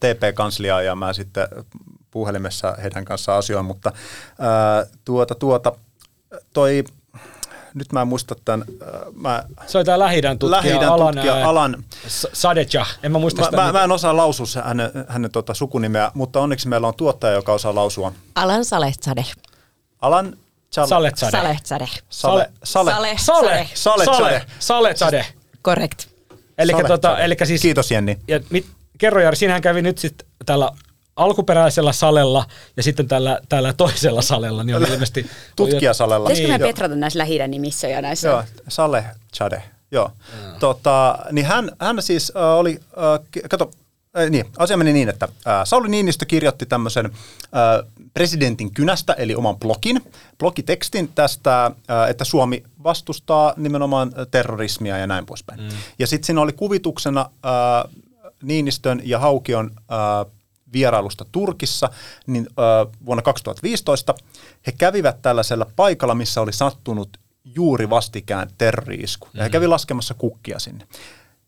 TP-kansliaan 0.00 0.84
ja 0.84 0.94
mä 0.94 1.12
sitten 1.12 1.48
puhelimessa 2.10 2.76
heidän 2.82 3.04
kanssaan 3.04 3.38
asioin, 3.38 3.66
mutta 3.66 3.92
ää, 4.38 4.86
tuota, 5.04 5.34
tuota, 5.34 5.72
toi, 6.52 6.84
nyt 7.74 7.92
mä 7.92 8.02
en 8.02 8.08
muista 8.08 8.34
tämän, 8.44 8.64
ää, 8.92 9.00
mä, 9.14 9.44
Se 9.66 9.78
oli 9.78 9.84
tämä 9.84 9.98
lähidän 9.98 10.38
tutkija, 10.38 10.56
Lähi-idän 10.56 10.88
Alan, 10.88 11.14
tutkija 11.14 11.34
ää, 11.34 11.48
Alan, 11.48 11.84
Sadeja. 12.32 12.86
En 13.02 13.12
mä 13.12 13.18
muista 13.18 13.40
mä, 13.40 13.44
sitä. 13.44 13.56
mä, 13.56 13.72
mä 13.72 13.84
en 13.84 13.92
osaa 13.92 14.16
lausua 14.16 14.46
hänen, 14.64 14.90
hänen 15.08 15.30
tota, 15.30 15.54
sukunimeä, 15.54 16.10
mutta 16.14 16.40
onneksi 16.40 16.68
meillä 16.68 16.88
on 16.88 16.94
tuottaja, 16.94 17.32
joka 17.32 17.52
osaa 17.52 17.74
lausua. 17.74 18.12
Alan 18.34 18.64
Salehzadeh. 18.64 19.32
Alan 20.00 20.36
Chal- 20.76 20.86
Salet 20.86 21.18
Sade. 21.18 21.30
Salehzadeh. 21.30 21.90
Sale, 22.08 22.50
Sale, 22.64 22.92
Sale. 22.92 23.16
Sale. 23.16 23.68
Sale. 23.74 24.04
Sale. 24.04 24.42
Sale 24.58 24.96
Sade. 24.96 25.26
Correct. 25.64 26.02
Eli 26.58 26.72
Sale 26.72 26.88
tota, 26.88 27.18
elikkä 27.18 27.44
siis, 27.44 27.62
Kiitos 27.62 27.90
Jenni. 27.90 28.18
ja 28.28 28.40
mit, 28.50 28.66
kerro 28.98 29.20
Jari, 29.20 29.36
siinähän 29.36 29.62
kävi 29.62 29.82
nyt 29.82 29.98
sitten 29.98 30.28
tällä 30.46 30.70
alkuperäisellä 31.16 31.92
salella 31.92 32.44
ja 32.76 32.82
sitten 32.82 33.08
tällä, 33.08 33.40
tällä 33.48 33.72
toisella 33.72 34.22
salella, 34.22 34.64
niin 34.64 34.76
on 34.76 34.82
ilmeisesti... 34.92 35.26
Tutkijasalella. 35.56 36.28
Pitäisikö 36.28 36.48
Niin, 36.48 36.60
me 36.60 36.66
petrata 36.66 36.94
näissä 36.94 37.18
lähi 37.18 37.48
nimissä 37.48 37.88
ja 37.88 38.02
näissä? 38.02 38.28
Joo, 38.28 38.44
Saleh 38.68 39.04
Chade. 39.36 39.62
Joo. 39.90 40.10
Tota, 40.58 41.18
niin 41.32 41.46
hän, 41.46 41.70
hän 41.80 42.02
siis 42.02 42.32
äh, 42.36 42.58
oli, 42.58 42.80
äh, 42.86 43.42
kato, 43.50 43.70
äh, 44.18 44.30
niin, 44.30 44.46
asia 44.58 44.76
meni 44.76 44.92
niin, 44.92 45.08
että 45.08 45.28
äh, 45.46 45.60
Sauli 45.64 45.88
Niinistö 45.88 46.24
kirjoitti 46.26 46.66
tämmöisen 46.66 47.06
äh, 47.06 47.88
presidentin 48.14 48.74
kynästä, 48.74 49.12
eli 49.12 49.34
oman 49.34 49.56
blogin, 49.56 50.00
blogitekstin 50.38 51.08
tästä, 51.14 51.64
äh, 51.64 52.10
että 52.10 52.24
Suomi 52.24 52.62
vastustaa 52.84 53.54
nimenomaan 53.56 54.12
terrorismia 54.30 54.98
ja 54.98 55.06
näin 55.06 55.26
poispäin. 55.26 55.60
Mm. 55.60 55.68
Ja 55.98 56.06
sitten 56.06 56.26
siinä 56.26 56.40
oli 56.40 56.52
kuvituksena 56.52 57.20
äh, 57.20 57.90
Niinistön 58.42 59.00
ja 59.04 59.18
Haukion 59.18 59.70
äh, 59.76 60.32
vierailusta 60.72 61.24
Turkissa, 61.32 61.90
niin 62.26 62.46
ö, 62.50 62.86
vuonna 63.06 63.22
2015 63.22 64.14
he 64.66 64.72
kävivät 64.72 65.22
tällaisella 65.22 65.66
paikalla, 65.76 66.14
missä 66.14 66.40
oli 66.40 66.52
sattunut 66.52 67.18
juuri 67.44 67.90
vastikään 67.90 68.48
terroriisku. 68.58 69.28
Ja 69.34 69.42
he 69.42 69.50
kävi 69.50 69.66
laskemassa 69.66 70.14
kukkia 70.14 70.58
sinne. 70.58 70.86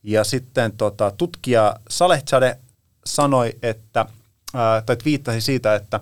Ja 0.03 0.25
sitten 0.25 0.73
tota, 0.73 1.11
tutkija 1.17 1.77
Salehzade 1.91 2.59
sanoi, 3.07 3.53
että, 3.63 4.07
ää, 4.55 4.83
tai 4.83 4.97
viittasi 5.05 5.41
siitä, 5.41 5.75
että, 5.75 6.01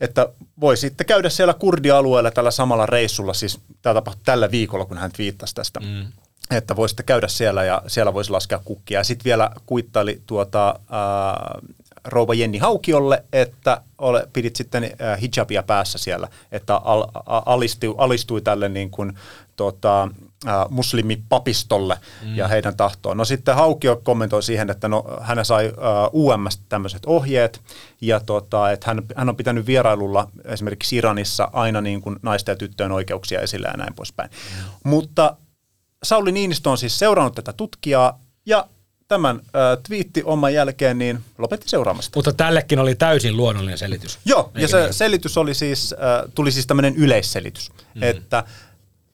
että 0.00 0.28
voi 0.60 0.76
sitten 0.76 1.06
käydä 1.06 1.30
siellä 1.30 1.54
kurdialueella 1.54 2.30
tällä 2.30 2.50
samalla 2.50 2.86
reissulla, 2.86 3.34
siis 3.34 3.60
tämä 3.82 3.94
tapahtui 3.94 4.22
tällä 4.24 4.50
viikolla, 4.50 4.84
kun 4.84 4.98
hän 4.98 5.10
viittasi 5.18 5.54
tästä, 5.54 5.80
mm. 5.80 6.06
että 6.50 6.76
voisitte 6.76 7.02
käydä 7.02 7.28
siellä 7.28 7.64
ja 7.64 7.82
siellä 7.86 8.14
voisi 8.14 8.30
laskea 8.30 8.60
kukkia. 8.64 9.00
Ja 9.00 9.04
sitten 9.04 9.24
vielä 9.24 9.50
kuittaili 9.66 10.22
tuota, 10.26 10.80
ää, 10.90 11.60
rouva 12.04 12.34
Jenni 12.34 12.58
Haukiolle, 12.58 13.24
että 13.32 13.80
ole, 13.98 14.28
pidit 14.32 14.56
sitten 14.56 14.84
äh, 14.84 15.20
hijabia 15.20 15.62
päässä 15.62 15.98
siellä, 15.98 16.28
että 16.52 16.76
al, 16.76 17.04
alistui, 17.26 17.94
alistui 17.98 18.40
tälle 18.40 18.68
niin 18.68 18.90
kuin, 18.90 19.12
tota, 19.56 20.08
äh, 20.48 20.54
muslimipapistolle 20.70 21.98
mm. 22.22 22.36
ja 22.36 22.48
heidän 22.48 22.76
tahtoon. 22.76 23.16
No 23.16 23.24
sitten 23.24 23.54
Haukio 23.54 24.00
kommentoi 24.04 24.42
siihen, 24.42 24.70
että 24.70 24.88
no, 24.88 25.04
hän 25.20 25.44
sai 25.44 25.66
äh, 25.66 25.72
UMS 26.12 26.60
tämmöiset 26.68 27.02
ohjeet 27.06 27.60
ja 28.00 28.20
tota, 28.20 28.70
että 28.70 28.86
hän, 28.86 29.02
hän 29.16 29.28
on 29.28 29.36
pitänyt 29.36 29.66
vierailulla 29.66 30.28
esimerkiksi 30.44 30.96
Iranissa 30.96 31.50
aina 31.52 31.80
niin 31.80 32.00
kuin 32.00 32.16
naisten 32.22 32.52
ja 32.52 32.56
tyttöjen 32.56 32.92
oikeuksia 32.92 33.40
esillä 33.40 33.68
ja 33.68 33.76
näin 33.76 33.94
poispäin. 33.94 34.30
Mm. 34.30 34.90
Mutta 34.90 35.36
Sauli 36.02 36.32
Niinistö 36.32 36.70
on 36.70 36.78
siis 36.78 36.98
seurannut 36.98 37.34
tätä 37.34 37.52
tutkijaa 37.52 38.20
ja 38.46 38.68
tämän 39.08 39.36
äh, 39.36 39.78
twiitti 39.86 40.22
oman 40.24 40.54
jälkeen 40.54 40.98
niin 40.98 41.20
lopetti 41.38 41.68
seuraamasta. 41.68 42.18
Mutta 42.18 42.32
tällekin 42.32 42.78
oli 42.78 42.94
täysin 42.94 43.36
luonnollinen 43.36 43.78
selitys. 43.78 44.18
Joo, 44.24 44.50
ja 44.54 44.60
Eikö 44.60 44.70
se 44.70 44.80
niin? 44.82 44.94
selitys 44.94 45.38
oli 45.38 45.54
siis, 45.54 45.92
äh, 45.92 46.30
tuli 46.34 46.52
siis 46.52 46.66
tämmöinen 46.66 46.96
yleisselitys, 46.96 47.72
mm. 47.94 48.02
että 48.02 48.44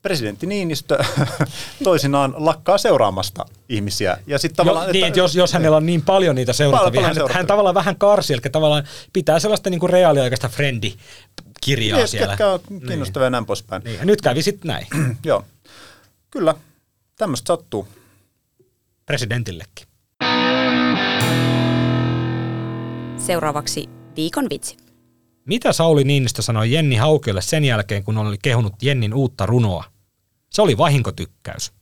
presidentti 0.03 0.47
Niinistö 0.47 0.99
toisinaan 1.85 2.35
lakkaa 2.37 2.79
seuraamasta 2.79 3.45
ihmisiä. 3.69 4.19
Ja 4.27 4.39
Jo, 4.43 4.49
tavallaan, 4.57 4.91
niin, 4.93 5.07
että 5.07 5.19
jos, 5.19 5.35
jos 5.35 5.53
hänellä 5.53 5.77
on 5.77 5.87
niin 5.87 6.03
paljon 6.03 6.35
niitä 6.35 6.53
seurattavia, 6.53 6.91
paljon 6.91 7.05
hän, 7.05 7.15
seurattavia. 7.15 7.39
hän 7.39 7.47
tavallaan 7.47 7.75
vähän 7.75 7.97
karsi, 7.97 8.33
eli 8.33 8.41
tavallaan 8.53 8.85
pitää 9.13 9.39
sellaista 9.39 9.71
niin 9.71 9.81
kuin 9.81 9.91
reaaliaikaista 9.91 10.49
frendi-kirjaa 10.49 11.99
Niin, 11.99 12.09
siellä. 12.09 12.27
ketkä 12.29 12.49
on 12.49 12.61
kiinnostavia 12.87 13.27
ja 13.27 13.31
näin 13.31 13.47
poispäin. 13.47 13.83
Niin, 13.85 13.99
ja 13.99 14.05
nyt 14.05 14.21
kävi 14.21 14.43
sitten 14.43 14.69
näin 14.69 14.87
Joo, 15.25 15.45
kyllä, 16.31 16.55
tämmöistä 17.19 17.47
sattuu. 17.47 17.89
Presidentillekin. 19.11 19.87
Seuraavaksi 23.17 23.87
viikon 24.17 24.47
vitsi. 24.51 24.77
Mitä 25.47 25.73
Sauli 25.73 26.05
Niinistö 26.05 26.43
sanoi 26.43 26.73
Jenni 26.73 26.97
Haukiolle 26.97 27.43
sen 27.43 27.65
jälkeen, 27.65 28.05
kun 28.05 28.19
oli 28.19 28.37
kehunut 28.43 28.75
Jennin 28.83 29.15
uutta 29.15 29.47
runoa? 29.47 29.85
Se 30.51 30.63
oli 30.63 30.79
vahinkotykkäys. 30.79 31.73